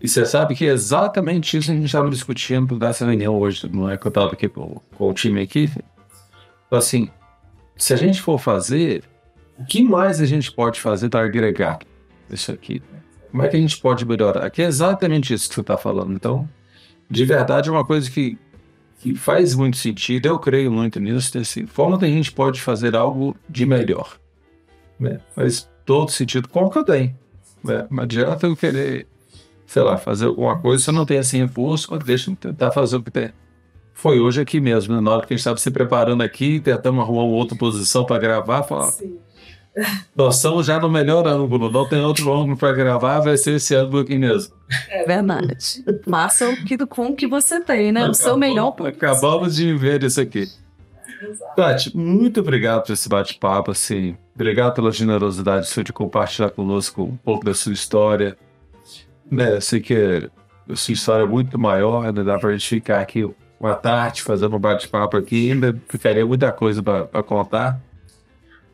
E 0.00 0.08
você 0.08 0.24
sabe 0.24 0.54
que 0.54 0.66
é 0.66 0.72
exatamente 0.72 1.56
isso 1.56 1.70
a 1.70 1.74
gente 1.74 1.86
estava 1.86 2.08
discutindo 2.10 2.78
nessa 2.78 3.04
reunião 3.04 3.38
hoje, 3.38 3.68
não 3.72 3.90
é 3.90 3.96
que 3.96 4.06
eu 4.06 4.10
estava 4.10 4.32
aqui 4.32 4.48
com, 4.48 4.80
com 4.96 5.10
o 5.10 5.14
time 5.14 5.42
aqui. 5.42 5.70
Assim, 6.70 7.10
se 7.76 7.92
a 7.92 7.96
gente 7.96 8.20
for 8.20 8.38
fazer, 8.38 9.04
o 9.58 9.64
que 9.64 9.82
mais 9.82 10.20
a 10.20 10.26
gente 10.26 10.52
pode 10.52 10.80
fazer 10.80 11.08
para 11.08 11.24
agregar 11.24 11.78
isso 12.30 12.52
aqui? 12.52 12.82
Como 13.30 13.42
é 13.42 13.48
que 13.48 13.56
a 13.56 13.60
gente 13.60 13.78
pode 13.78 14.04
melhorar? 14.04 14.48
Que 14.50 14.62
é 14.62 14.66
exatamente 14.66 15.32
isso 15.32 15.48
que 15.48 15.54
você 15.54 15.60
está 15.60 15.76
falando. 15.76 16.12
Então, 16.12 16.48
de 17.08 17.24
verdade, 17.24 17.68
é 17.68 17.72
uma 17.72 17.84
coisa 17.84 18.10
que, 18.10 18.38
que 19.06 19.14
faz 19.14 19.54
muito 19.54 19.76
sentido. 19.76 20.26
Eu 20.26 20.38
creio 20.38 20.70
muito 20.70 20.98
nisso. 20.98 21.32
Desse 21.32 21.64
forma 21.66 21.98
que 21.98 22.04
a 22.04 22.08
gente 22.08 22.32
pode 22.32 22.60
fazer 22.60 22.96
algo 22.96 23.36
de 23.48 23.64
melhor. 23.64 24.18
Né? 24.98 25.20
Faz 25.34 25.68
todo 25.84 26.10
sentido. 26.10 26.48
Como 26.48 26.70
que 26.70 26.78
eu 26.78 26.84
tenho? 26.84 27.16
Né? 27.62 27.86
Não 27.88 28.02
adianta 28.02 28.46
eu 28.46 28.56
querer, 28.56 29.06
sei 29.66 29.82
lá, 29.82 29.96
fazer 29.96 30.26
alguma 30.26 30.58
coisa 30.58 30.82
se 30.82 30.90
eu 30.90 30.94
não 30.94 31.06
tenho 31.06 31.20
esse 31.20 31.36
recurso, 31.36 31.96
deixa 31.98 32.30
eu 32.30 32.36
tentar 32.36 32.72
fazer 32.72 32.96
o 32.96 33.02
que 33.02 33.10
tem 33.10 33.30
foi 33.96 34.20
hoje 34.20 34.42
aqui 34.42 34.60
mesmo, 34.60 34.94
né? 34.94 35.00
na 35.00 35.10
hora 35.10 35.26
que 35.26 35.32
a 35.32 35.34
gente 35.34 35.40
estava 35.40 35.56
se 35.56 35.70
preparando 35.70 36.22
aqui, 36.22 36.60
tentando 36.60 37.00
arrumar 37.00 37.22
uma 37.22 37.34
outra 37.34 37.56
posição 37.56 38.04
para 38.04 38.18
gravar, 38.18 38.62
falar, 38.62 38.92
nós 40.14 40.36
estamos 40.36 40.66
já 40.66 40.80
no 40.80 40.88
melhor 40.88 41.26
ângulo, 41.26 41.70
não 41.70 41.86
tem 41.86 42.00
outro 42.00 42.32
ângulo 42.32 42.56
para 42.56 42.72
gravar, 42.72 43.20
vai 43.20 43.36
ser 43.36 43.56
esse 43.56 43.74
ângulo 43.74 44.00
aqui 44.02 44.18
mesmo. 44.18 44.54
É 44.88 45.04
verdade. 45.04 45.84
Faça 46.08 46.48
o 46.48 46.64
que, 46.64 46.78
com 46.86 47.08
o 47.08 47.16
que 47.16 47.26
você 47.26 47.60
tem, 47.60 47.92
né? 47.92 48.08
O 48.08 48.14
seu 48.14 48.36
melhor. 48.36 48.74
Acabamos 48.86 49.56
de 49.56 49.74
ver 49.74 50.02
isso 50.02 50.20
aqui. 50.20 50.48
Tati, 51.54 51.96
muito 51.96 52.40
obrigado 52.40 52.84
por 52.84 52.92
esse 52.92 53.08
bate-papo, 53.08 53.70
assim. 53.70 54.16
Obrigado 54.34 54.74
pela 54.74 54.92
generosidade 54.92 55.66
sua 55.66 55.82
de 55.82 55.92
compartilhar 55.92 56.50
conosco 56.50 57.02
um 57.02 57.16
pouco 57.16 57.44
da 57.44 57.54
sua 57.54 57.72
história. 57.72 58.36
Né, 59.30 59.60
sei 59.60 59.80
que 59.80 60.30
a 60.68 60.76
sua 60.76 60.92
história 60.92 61.24
é 61.24 61.26
muito 61.26 61.58
maior, 61.58 62.12
né? 62.12 62.22
dá 62.22 62.38
para 62.38 62.50
a 62.50 62.52
gente 62.52 62.68
ficar 62.68 63.00
aqui 63.00 63.28
uma 63.58 63.74
tarde 63.74 64.22
fazendo 64.22 64.54
um 64.56 64.58
bate-papo 64.58 65.16
aqui, 65.16 65.50
ainda 65.50 65.76
ficaria 65.88 66.24
muita 66.24 66.52
coisa 66.52 66.82
para 66.82 67.22
contar. 67.22 67.80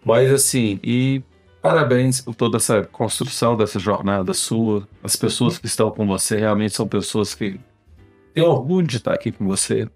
Mas 0.04 0.32
assim, 0.32 0.80
e 0.82 1.22
parabéns 1.60 2.20
por 2.20 2.34
toda 2.34 2.56
essa 2.56 2.82
construção 2.82 3.56
dessa 3.56 3.78
jornada 3.78 4.34
sua. 4.34 4.86
As 5.02 5.14
pessoas 5.14 5.58
que 5.58 5.66
estão 5.66 5.90
com 5.90 6.06
você 6.06 6.36
realmente 6.36 6.74
são 6.74 6.88
pessoas 6.88 7.34
que 7.34 7.58
têm 8.34 8.42
orgulho 8.42 8.86
de 8.86 8.96
estar 8.96 9.14
aqui 9.14 9.30
com 9.30 9.46
você. 9.46 9.88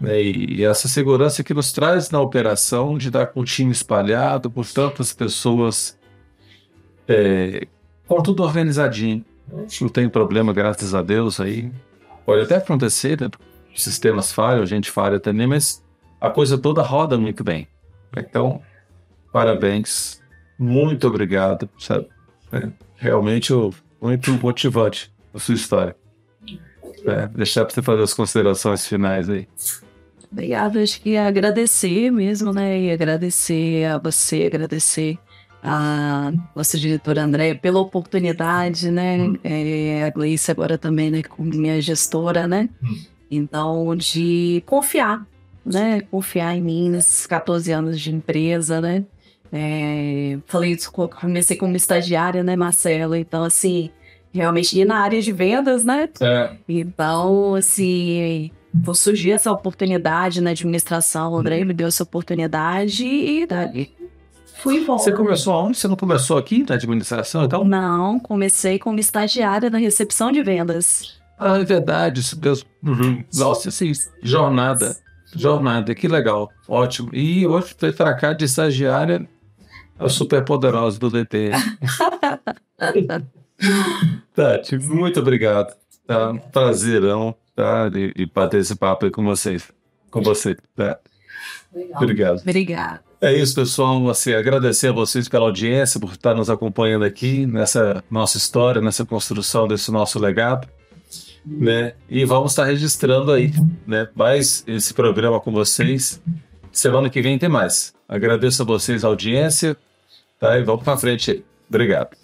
Né? 0.00 0.20
E 0.20 0.64
essa 0.64 0.88
segurança 0.88 1.44
que 1.44 1.54
nos 1.54 1.72
traz 1.72 2.10
na 2.10 2.20
operação 2.20 2.98
de 2.98 3.08
estar 3.08 3.26
com 3.26 3.40
o 3.40 3.44
time 3.44 3.70
espalhado 3.70 4.50
por 4.50 4.66
tantas 4.66 5.12
pessoas, 5.12 5.96
é, 7.06 7.66
com 8.06 8.20
tudo 8.20 8.42
organizadinho. 8.42 9.24
Não 9.80 9.88
tem 9.88 10.08
problema, 10.08 10.52
graças 10.52 10.94
a 10.94 11.02
Deus 11.02 11.38
aí. 11.38 11.70
Pode 12.26 12.42
até 12.42 12.56
acontecer, 12.56 13.20
né? 13.20 13.30
sistemas 13.74 14.32
falham, 14.32 14.62
a 14.62 14.66
gente 14.66 14.90
falha 14.90 15.20
também, 15.20 15.46
mas 15.46 15.84
a 16.20 16.30
coisa 16.30 16.56
toda 16.56 16.82
roda 16.82 17.18
muito 17.18 17.44
bem. 17.44 17.68
Então, 18.16 18.62
parabéns, 19.34 20.22
muito 20.56 21.08
obrigado, 21.08 21.68
sabe? 21.76 22.06
É, 22.52 22.68
realmente 22.94 23.52
muito 24.00 24.32
motivante 24.34 25.12
a 25.34 25.40
sua 25.40 25.56
história. 25.56 25.96
É, 27.04 27.26
deixar 27.26 27.64
para 27.64 27.74
você 27.74 27.82
fazer 27.82 28.02
as 28.04 28.14
considerações 28.14 28.86
finais 28.86 29.28
aí. 29.28 29.48
Obrigada, 30.30 30.80
acho 30.80 31.00
que 31.00 31.16
agradecer 31.16 32.12
mesmo, 32.12 32.52
né? 32.52 32.80
E 32.80 32.92
agradecer 32.92 33.86
a 33.86 33.98
você, 33.98 34.44
agradecer 34.44 35.18
a 35.60 36.32
nossa 36.54 36.78
diretora 36.78 37.24
Andréia 37.24 37.56
pela 37.56 37.80
oportunidade, 37.80 38.88
né? 38.88 39.18
Hum. 39.18 39.36
É, 39.42 40.04
a 40.04 40.10
Gleice 40.10 40.52
agora 40.52 40.78
também, 40.78 41.10
né, 41.10 41.24
como 41.24 41.50
minha 41.52 41.80
gestora, 41.80 42.46
né? 42.46 42.68
Hum. 42.80 43.00
Então, 43.28 43.96
de 43.96 44.62
confiar, 44.64 45.26
né? 45.66 46.02
Confiar 46.02 46.56
em 46.56 46.60
mim 46.60 46.88
nesses 46.88 47.26
14 47.26 47.72
anos 47.72 48.00
de 48.00 48.14
empresa, 48.14 48.80
né? 48.80 49.04
É, 49.56 50.38
falei 50.46 50.72
isso, 50.72 50.90
comecei 50.90 51.56
como 51.56 51.76
estagiária, 51.76 52.42
né, 52.42 52.56
Marcelo? 52.56 53.14
Então, 53.14 53.44
assim, 53.44 53.90
realmente, 54.32 54.78
e 54.78 54.84
na 54.84 54.98
área 54.98 55.22
de 55.22 55.30
vendas, 55.30 55.84
né? 55.84 56.08
É. 56.20 56.50
Então, 56.68 57.54
assim, 57.54 58.50
vou 58.72 58.96
surgir 58.96 59.30
essa 59.30 59.52
oportunidade 59.52 60.40
na 60.40 60.50
administração, 60.50 61.32
o 61.32 61.36
André 61.38 61.64
me 61.64 61.72
deu 61.72 61.86
essa 61.86 62.02
oportunidade 62.02 63.06
e 63.06 63.46
dali 63.46 63.94
fui 64.64 64.78
embora. 64.78 64.98
Você 64.98 65.12
começou 65.12 65.52
aonde? 65.52 65.76
Você 65.76 65.86
não 65.86 65.96
começou 65.96 66.38
aqui 66.38 66.64
na 66.66 66.74
administração 66.74 67.44
então? 67.44 67.62
Não, 67.62 68.18
comecei 68.18 68.78
como 68.78 68.98
estagiária 68.98 69.68
na 69.68 69.78
recepção 69.78 70.32
de 70.32 70.42
vendas. 70.42 71.20
Ah, 71.38 71.58
é 71.58 71.64
verdade, 71.64 72.20
isso 72.20 72.34
Deus. 72.36 72.64
Uhum. 72.82 73.22
Nossa, 73.34 73.68
assim, 73.68 73.92
jornada. 74.22 74.96
Jornada, 75.36 75.94
que 75.94 76.08
legal. 76.08 76.48
Ótimo. 76.68 77.10
E 77.12 77.46
hoje 77.46 77.74
foi 77.76 77.92
para 77.92 78.14
cá 78.14 78.32
de 78.32 78.44
estagiária 78.44 79.28
é 79.98 80.04
o 80.04 80.08
super 80.08 80.44
poderoso 80.44 80.98
do 80.98 81.10
DT. 81.10 81.50
Tati, 84.34 84.78
muito 84.78 85.20
obrigado. 85.20 85.74
Tá? 86.06 86.34
Prazerão 86.52 87.34
tá? 87.54 87.90
E, 87.94 88.12
e 88.22 88.26
bater 88.26 88.60
esse 88.60 88.74
papo 88.74 89.04
aí 89.06 89.10
com 89.10 89.24
vocês. 89.24 89.70
Com 90.10 90.22
você. 90.22 90.56
Tá? 90.74 90.98
Obrigado. 91.96 92.40
Obrigado. 92.40 93.00
É 93.20 93.32
isso, 93.32 93.54
pessoal. 93.54 94.08
Assim, 94.08 94.34
agradecer 94.34 94.88
a 94.88 94.92
vocês 94.92 95.28
pela 95.28 95.46
audiência, 95.46 95.98
por 95.98 96.12
estar 96.12 96.34
nos 96.34 96.50
acompanhando 96.50 97.04
aqui 97.04 97.46
nessa 97.46 98.04
nossa 98.10 98.36
história, 98.36 98.80
nessa 98.80 99.04
construção 99.04 99.66
desse 99.66 99.90
nosso 99.90 100.18
legado. 100.18 100.68
Né? 101.46 101.94
E 102.08 102.24
vamos 102.24 102.52
estar 102.52 102.64
registrando 102.64 103.30
aí 103.30 103.52
né, 103.86 104.08
mais 104.14 104.64
esse 104.66 104.92
programa 104.92 105.40
com 105.40 105.52
vocês. 105.52 106.20
Semana 106.72 107.08
que 107.08 107.22
vem 107.22 107.38
tem 107.38 107.48
mais. 107.48 107.94
Agradeço 108.08 108.62
a 108.62 108.64
vocês 108.64 109.04
a 109.04 109.08
audiência 109.08 109.76
tá? 110.48 110.58
e 110.58 110.62
vamos 110.62 110.84
para 110.84 110.96
frente. 110.96 111.44
Obrigado. 111.68 112.23